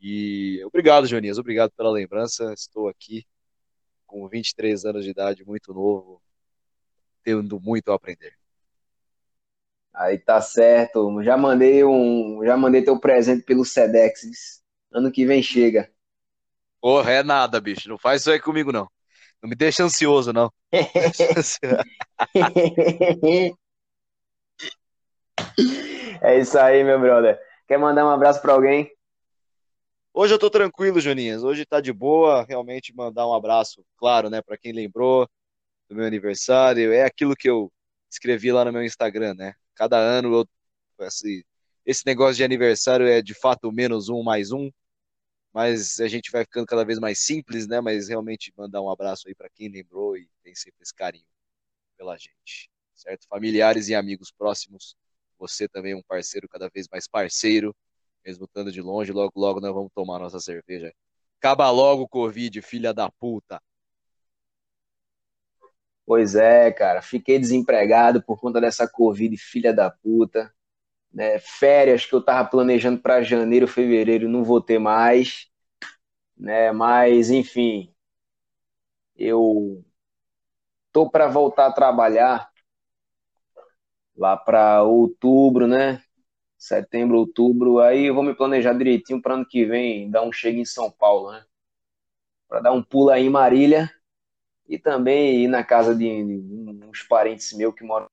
E 0.00 0.60
obrigado, 0.64 1.06
Jonias, 1.06 1.38
obrigado 1.38 1.70
pela 1.76 1.92
lembrança. 1.92 2.52
Estou 2.52 2.88
aqui 2.88 3.24
com 4.14 4.28
23 4.28 4.84
anos 4.84 5.04
de 5.04 5.10
idade, 5.10 5.44
muito 5.44 5.74
novo, 5.74 6.22
tendo 7.24 7.58
muito 7.58 7.90
a 7.90 7.96
aprender. 7.96 8.32
Aí 9.92 10.18
tá 10.18 10.40
certo. 10.40 11.20
Já 11.24 11.36
mandei 11.36 11.84
um, 11.84 12.40
já 12.44 12.56
mandei 12.56 12.84
teu 12.84 12.96
presente 13.00 13.42
pelo 13.44 13.64
Sedex. 13.64 14.62
Ano 14.92 15.10
que 15.10 15.26
vem 15.26 15.42
chega. 15.42 15.90
Porra, 16.80 17.10
é 17.10 17.24
nada, 17.24 17.60
bicho. 17.60 17.88
Não 17.88 17.98
faz 17.98 18.20
isso 18.20 18.30
aí 18.30 18.38
comigo, 18.38 18.70
não. 18.70 18.88
Não 19.42 19.50
me 19.50 19.56
deixa 19.56 19.82
ansioso, 19.82 20.32
não. 20.32 20.48
é 26.22 26.38
isso 26.38 26.56
aí, 26.56 26.84
meu 26.84 27.00
brother. 27.00 27.36
Quer 27.66 27.78
mandar 27.78 28.06
um 28.06 28.10
abraço 28.10 28.40
para 28.40 28.52
alguém? 28.52 28.88
Hoje 30.16 30.32
eu 30.32 30.38
tô 30.38 30.48
tranquilo, 30.48 31.00
Joninhas. 31.00 31.42
Hoje 31.42 31.66
tá 31.66 31.80
de 31.80 31.92
boa. 31.92 32.44
Realmente 32.44 32.94
mandar 32.94 33.26
um 33.26 33.34
abraço, 33.34 33.84
claro, 33.96 34.30
né, 34.30 34.40
para 34.40 34.56
quem 34.56 34.72
lembrou 34.72 35.28
do 35.88 35.96
meu 35.96 36.06
aniversário. 36.06 36.92
É 36.92 37.04
aquilo 37.04 37.34
que 37.36 37.50
eu 37.50 37.72
escrevi 38.10 38.52
lá 38.52 38.64
no 38.64 38.72
meu 38.72 38.84
Instagram, 38.84 39.34
né? 39.34 39.54
Cada 39.74 39.98
ano 39.98 40.34
eu 40.98 41.06
esse, 41.06 41.44
esse 41.86 42.06
negócio 42.06 42.36
de 42.36 42.44
aniversário 42.44 43.06
é 43.08 43.20
de 43.22 43.34
fato 43.34 43.72
menos 43.72 44.08
um 44.08 44.22
mais 44.22 44.52
um 44.52 44.70
mas 45.52 46.00
a 46.00 46.08
gente 46.08 46.30
vai 46.32 46.44
ficando 46.44 46.66
cada 46.66 46.84
vez 46.84 46.98
mais 47.00 47.20
simples, 47.20 47.66
né? 47.68 47.80
Mas 47.80 48.08
realmente 48.08 48.52
mandar 48.56 48.82
um 48.82 48.90
abraço 48.90 49.28
aí 49.28 49.34
para 49.34 49.48
quem 49.50 49.68
lembrou 49.68 50.16
e 50.16 50.28
tem 50.42 50.54
sempre 50.54 50.82
esse 50.82 50.94
carinho 50.94 51.26
pela 51.96 52.16
gente, 52.18 52.70
certo? 52.94 53.26
Familiares 53.28 53.88
e 53.88 53.94
amigos 53.94 54.32
próximos, 54.32 54.96
você 55.38 55.68
também 55.68 55.92
é 55.92 55.96
um 55.96 56.02
parceiro 56.02 56.48
cada 56.48 56.68
vez 56.68 56.88
mais 56.88 57.08
parceiro, 57.08 57.74
mesmo 58.24 58.44
estando 58.44 58.72
de 58.72 58.80
longe, 58.80 59.12
logo 59.12 59.32
logo 59.36 59.60
nós 59.60 59.72
vamos 59.74 59.90
tomar 59.94 60.18
nossa 60.18 60.40
cerveja. 60.40 60.92
Acaba 61.38 61.70
logo 61.70 62.02
o 62.02 62.08
Covid, 62.08 62.60
filha 62.62 62.92
da 62.94 63.10
puta. 63.10 63.60
Pois 66.06 66.34
é, 66.34 66.70
cara, 66.72 67.00
fiquei 67.02 67.38
desempregado 67.38 68.22
por 68.22 68.38
conta 68.38 68.60
dessa 68.60 68.86
Covid, 68.88 69.36
filha 69.38 69.72
da 69.72 69.90
puta 69.90 70.52
né, 71.14 71.38
férias 71.38 72.04
que 72.04 72.14
eu 72.14 72.18
estava 72.18 72.48
planejando 72.48 73.00
para 73.00 73.22
janeiro, 73.22 73.68
fevereiro, 73.68 74.28
não 74.28 74.42
vou 74.44 74.60
ter 74.60 74.78
mais, 74.80 75.48
né? 76.36 76.72
Mas 76.72 77.30
enfim, 77.30 77.94
eu 79.16 79.84
tô 80.92 81.10
para 81.10 81.26
voltar 81.28 81.66
a 81.66 81.72
trabalhar 81.72 82.48
lá 84.16 84.36
para 84.36 84.82
outubro, 84.82 85.66
né? 85.66 86.02
Setembro, 86.56 87.18
outubro, 87.18 87.80
aí 87.80 88.06
eu 88.06 88.14
vou 88.14 88.22
me 88.22 88.34
planejar 88.34 88.72
direitinho 88.72 89.20
para 89.20 89.34
ano 89.34 89.46
que 89.46 89.64
vem 89.64 90.10
dar 90.10 90.22
um 90.22 90.32
chego 90.32 90.58
em 90.58 90.64
São 90.64 90.90
Paulo, 90.90 91.32
né? 91.32 91.44
Para 92.48 92.60
dar 92.60 92.72
um 92.72 92.82
pulo 92.82 93.10
aí 93.10 93.26
em 93.26 93.30
Marília 93.30 93.90
e 94.68 94.78
também 94.78 95.44
ir 95.44 95.48
na 95.48 95.62
casa 95.62 95.94
de, 95.94 96.08
uns 96.88 97.02
parentes 97.02 97.52
meus 97.52 97.74
que 97.74 97.84
moram 97.84 98.06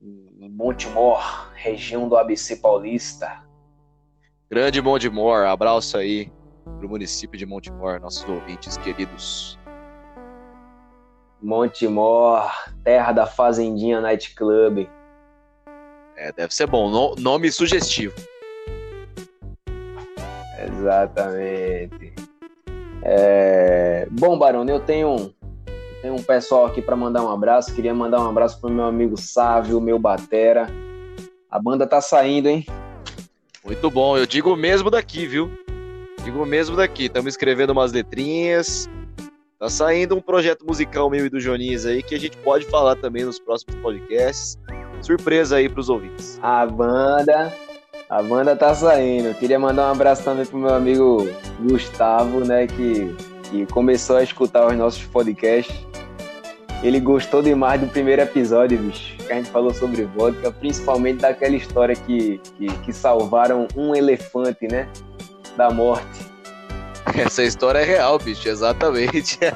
em 0.00 0.48
Montemor, 0.48 1.52
região 1.54 2.08
do 2.08 2.16
ABC 2.16 2.56
Paulista. 2.56 3.44
Grande 4.48 4.80
Montemor, 4.80 5.44
abraço 5.46 5.96
aí 5.96 6.30
para 6.64 6.86
o 6.86 6.88
município 6.88 7.38
de 7.38 7.44
Montemor, 7.44 8.00
nossos 8.00 8.24
ouvintes 8.28 8.76
queridos. 8.78 9.58
Montemor, 11.42 12.50
terra 12.84 13.12
da 13.12 13.26
Fazendinha 13.26 14.00
Night 14.00 14.34
Club. 14.34 14.86
É, 16.20 16.30
deve 16.32 16.54
ser 16.54 16.66
bom, 16.66 16.90
no, 16.90 17.14
nome 17.16 17.50
sugestivo. 17.50 18.14
Exatamente. 20.62 22.12
É... 23.02 24.06
Bom, 24.10 24.38
Barão, 24.38 24.68
eu 24.68 24.80
tenho 24.80 25.34
tem 26.02 26.10
um 26.10 26.22
pessoal 26.22 26.66
aqui 26.66 26.82
para 26.82 26.94
mandar 26.94 27.22
um 27.22 27.30
abraço. 27.30 27.74
Queria 27.74 27.94
mandar 27.94 28.20
um 28.20 28.28
abraço 28.28 28.60
pro 28.60 28.70
meu 28.70 28.84
amigo 28.84 29.16
Sávio, 29.16 29.80
meu 29.80 29.98
batera. 29.98 30.68
A 31.50 31.58
banda 31.58 31.86
tá 31.86 32.02
saindo, 32.02 32.48
hein? 32.48 32.66
Muito 33.64 33.90
bom. 33.90 34.18
Eu 34.18 34.26
digo 34.26 34.54
mesmo 34.56 34.90
daqui, 34.90 35.26
viu? 35.26 35.50
Digo 36.22 36.44
mesmo 36.44 36.76
daqui. 36.76 37.06
Estamos 37.06 37.32
escrevendo 37.32 37.70
umas 37.70 37.92
letrinhas. 37.92 38.90
Tá 39.58 39.70
saindo 39.70 40.16
um 40.16 40.20
projeto 40.20 40.66
musical 40.66 41.08
meu 41.08 41.24
e 41.24 41.30
do 41.30 41.40
Joninhas 41.40 41.86
aí 41.86 42.02
que 42.02 42.14
a 42.14 42.18
gente 42.18 42.36
pode 42.38 42.66
falar 42.66 42.96
também 42.96 43.24
nos 43.24 43.38
próximos 43.38 43.74
podcasts. 43.76 44.58
Surpresa 45.02 45.56
aí 45.56 45.68
pros 45.68 45.88
ouvintes. 45.88 46.38
A 46.42 46.66
banda, 46.66 47.52
a 48.08 48.22
banda 48.22 48.56
tá 48.56 48.74
saindo. 48.74 49.28
Eu 49.28 49.34
queria 49.34 49.58
mandar 49.58 49.88
um 49.88 49.92
abraço 49.92 50.24
também 50.24 50.46
pro 50.46 50.58
meu 50.58 50.74
amigo 50.74 51.28
Gustavo, 51.60 52.44
né, 52.44 52.66
que, 52.66 53.14
que 53.44 53.66
começou 53.66 54.16
a 54.16 54.22
escutar 54.22 54.66
os 54.66 54.76
nossos 54.76 55.04
podcasts 55.04 55.90
ele 56.82 56.98
gostou 56.98 57.42
demais 57.42 57.80
do 57.80 57.86
primeiro 57.86 58.22
episódio, 58.22 58.78
bicho. 58.78 59.16
Que 59.18 59.32
a 59.32 59.36
gente 59.36 59.50
falou 59.50 59.72
sobre 59.72 60.04
vodka, 60.04 60.50
principalmente 60.50 61.20
daquela 61.20 61.54
história 61.54 61.94
que, 61.94 62.40
que, 62.56 62.66
que 62.78 62.92
salvaram 62.92 63.68
um 63.76 63.94
elefante, 63.94 64.66
né? 64.66 64.88
Da 65.56 65.70
morte. 65.70 66.30
Essa 67.14 67.42
história 67.42 67.80
é 67.80 67.84
real, 67.84 68.18
bicho, 68.18 68.48
exatamente. 68.48 69.38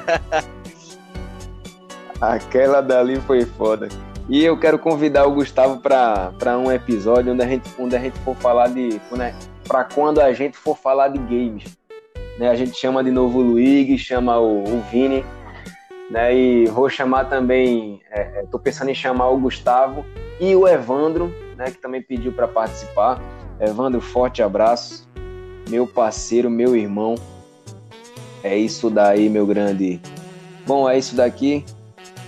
Aquela 2.21 2.81
dali 2.81 3.19
foi 3.21 3.43
foda. 3.43 3.89
E 4.27 4.43
eu 4.43 4.57
quero 4.57 4.79
convidar 4.79 5.27
o 5.27 5.31
Gustavo 5.31 5.79
para 5.79 6.57
um 6.57 6.71
episódio 6.71 7.31
onde 7.31 7.43
a 7.43 7.47
gente, 7.47 7.69
onde 7.77 7.95
a 7.95 7.99
gente 7.99 8.17
for 8.19 8.35
falar 8.35 8.69
de. 8.69 8.99
Para 9.67 9.83
quando 9.83 10.19
a 10.19 10.33
gente 10.33 10.57
for 10.57 10.75
falar 10.75 11.09
de 11.09 11.19
games. 11.19 11.77
Né? 12.39 12.49
A 12.49 12.55
gente 12.55 12.75
chama 12.75 13.03
de 13.03 13.11
novo 13.11 13.39
o 13.39 13.41
Luigi, 13.43 13.99
chama 13.99 14.39
o, 14.39 14.63
o 14.63 14.81
Vini. 14.91 15.23
Né? 16.09 16.35
E 16.35 16.65
vou 16.65 16.89
chamar 16.89 17.25
também. 17.25 18.01
Estou 18.43 18.59
é, 18.59 18.61
é 18.61 18.63
pensando 18.63 18.89
em 18.89 18.95
chamar 18.95 19.29
o 19.29 19.37
Gustavo 19.37 20.03
e 20.39 20.55
o 20.55 20.67
Evandro, 20.67 21.31
né? 21.55 21.65
que 21.65 21.77
também 21.77 22.01
pediu 22.01 22.31
para 22.31 22.47
participar. 22.47 23.21
Evandro, 23.59 24.01
forte 24.01 24.41
abraço. 24.41 25.07
Meu 25.69 25.85
parceiro, 25.85 26.49
meu 26.49 26.75
irmão. 26.75 27.13
É 28.43 28.57
isso 28.57 28.89
daí, 28.89 29.29
meu 29.29 29.45
grande. 29.45 29.99
Bom, 30.65 30.89
é 30.89 30.97
isso 30.97 31.15
daqui. 31.15 31.63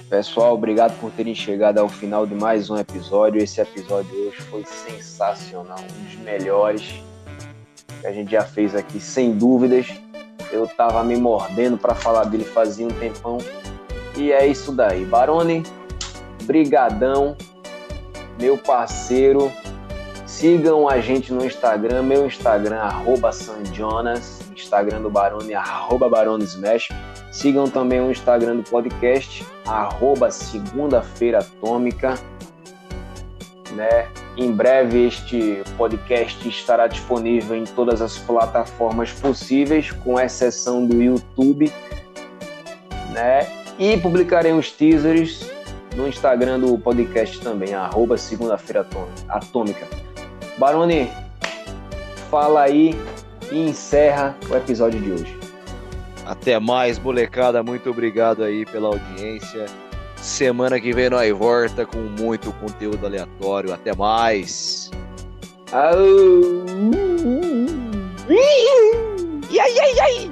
Pessoal, 0.10 0.54
obrigado 0.54 0.98
por 1.02 1.12
terem 1.12 1.36
chegado 1.36 1.80
ao 1.80 1.90
final 1.90 2.26
de 2.26 2.34
mais 2.34 2.70
um 2.70 2.78
episódio. 2.78 3.44
Esse 3.44 3.60
episódio 3.60 4.10
hoje 4.28 4.42
foi 4.44 4.64
sensacional, 4.64 5.78
um 5.80 6.04
dos 6.06 6.16
melhores 6.24 7.04
que 8.00 8.08
a 8.08 8.12
gente 8.14 8.32
já 8.32 8.42
fez 8.42 8.74
aqui, 8.74 9.02
sem 9.02 9.34
dúvidas. 9.34 9.88
Eu 10.50 10.66
tava 10.66 11.04
me 11.04 11.18
mordendo 11.18 11.78
para 11.78 11.94
falar 11.94 12.24
dele 12.24 12.46
fazia 12.46 12.88
um 12.88 12.92
tempão. 12.92 13.38
E 14.16 14.32
é 14.32 14.48
isso 14.48 14.72
daí. 14.72 15.04
Barone, 15.04 15.64
brigadão, 16.44 17.36
meu 18.40 18.58
parceiro. 18.58 19.52
Sigam 20.26 20.88
a 20.88 21.02
gente 21.02 21.34
no 21.34 21.44
Instagram, 21.44 22.04
meu 22.04 22.26
Instagram, 22.26 22.80
Sanjonas, 23.34 24.40
Instagram 24.56 25.02
do 25.02 25.10
Barone, 25.10 25.54
arroba 25.54 26.08
Barone 26.08 26.46
Smash. 26.46 26.88
Sigam 27.38 27.70
também 27.70 28.02
o 28.02 28.10
Instagram 28.10 28.56
do 28.56 28.64
podcast, 28.64 29.46
arroba 29.68 30.32
Segunda-feira 30.32 31.38
Atômica. 31.38 32.16
Né? 33.74 34.08
Em 34.36 34.52
breve 34.52 35.06
este 35.06 35.62
podcast 35.78 36.50
estará 36.50 36.88
disponível 36.88 37.56
em 37.56 37.64
todas 37.64 38.02
as 38.02 38.18
plataformas 38.18 39.12
possíveis, 39.12 39.92
com 39.92 40.20
exceção 40.20 40.84
do 40.84 41.00
YouTube. 41.00 41.72
Né? 43.14 43.46
E 43.78 43.96
publicarei 43.98 44.54
os 44.54 44.72
teasers 44.72 45.48
no 45.96 46.08
Instagram 46.08 46.60
do 46.60 46.76
podcast 46.80 47.40
também, 47.40 47.76
arroba 47.76 48.18
Segunda-feira 48.18 48.84
Atômica. 49.30 49.88
Baroni, 50.58 51.08
fala 52.32 52.64
aí 52.64 52.96
e 53.52 53.60
encerra 53.60 54.36
o 54.50 54.56
episódio 54.56 55.00
de 55.00 55.12
hoje. 55.12 55.47
Até 56.28 56.60
mais, 56.60 57.00
molecada. 57.00 57.64
Muito 57.64 57.90
obrigado 57.90 58.44
aí 58.44 58.66
pela 58.66 58.90
audiência. 58.90 59.66
Semana 60.18 60.80
que 60.80 60.92
vem 60.94 61.10
nós 61.10 61.32
volta 61.32 61.86
com 61.86 62.00
muito 62.00 62.52
conteúdo 62.54 63.06
aleatório. 63.06 63.74
Até 63.74 63.96
mais. 63.96 64.92
Au. 65.72 65.98
E 69.50 69.60
aí, 69.60 69.80
aí, 69.80 70.00
aí. 70.02 70.32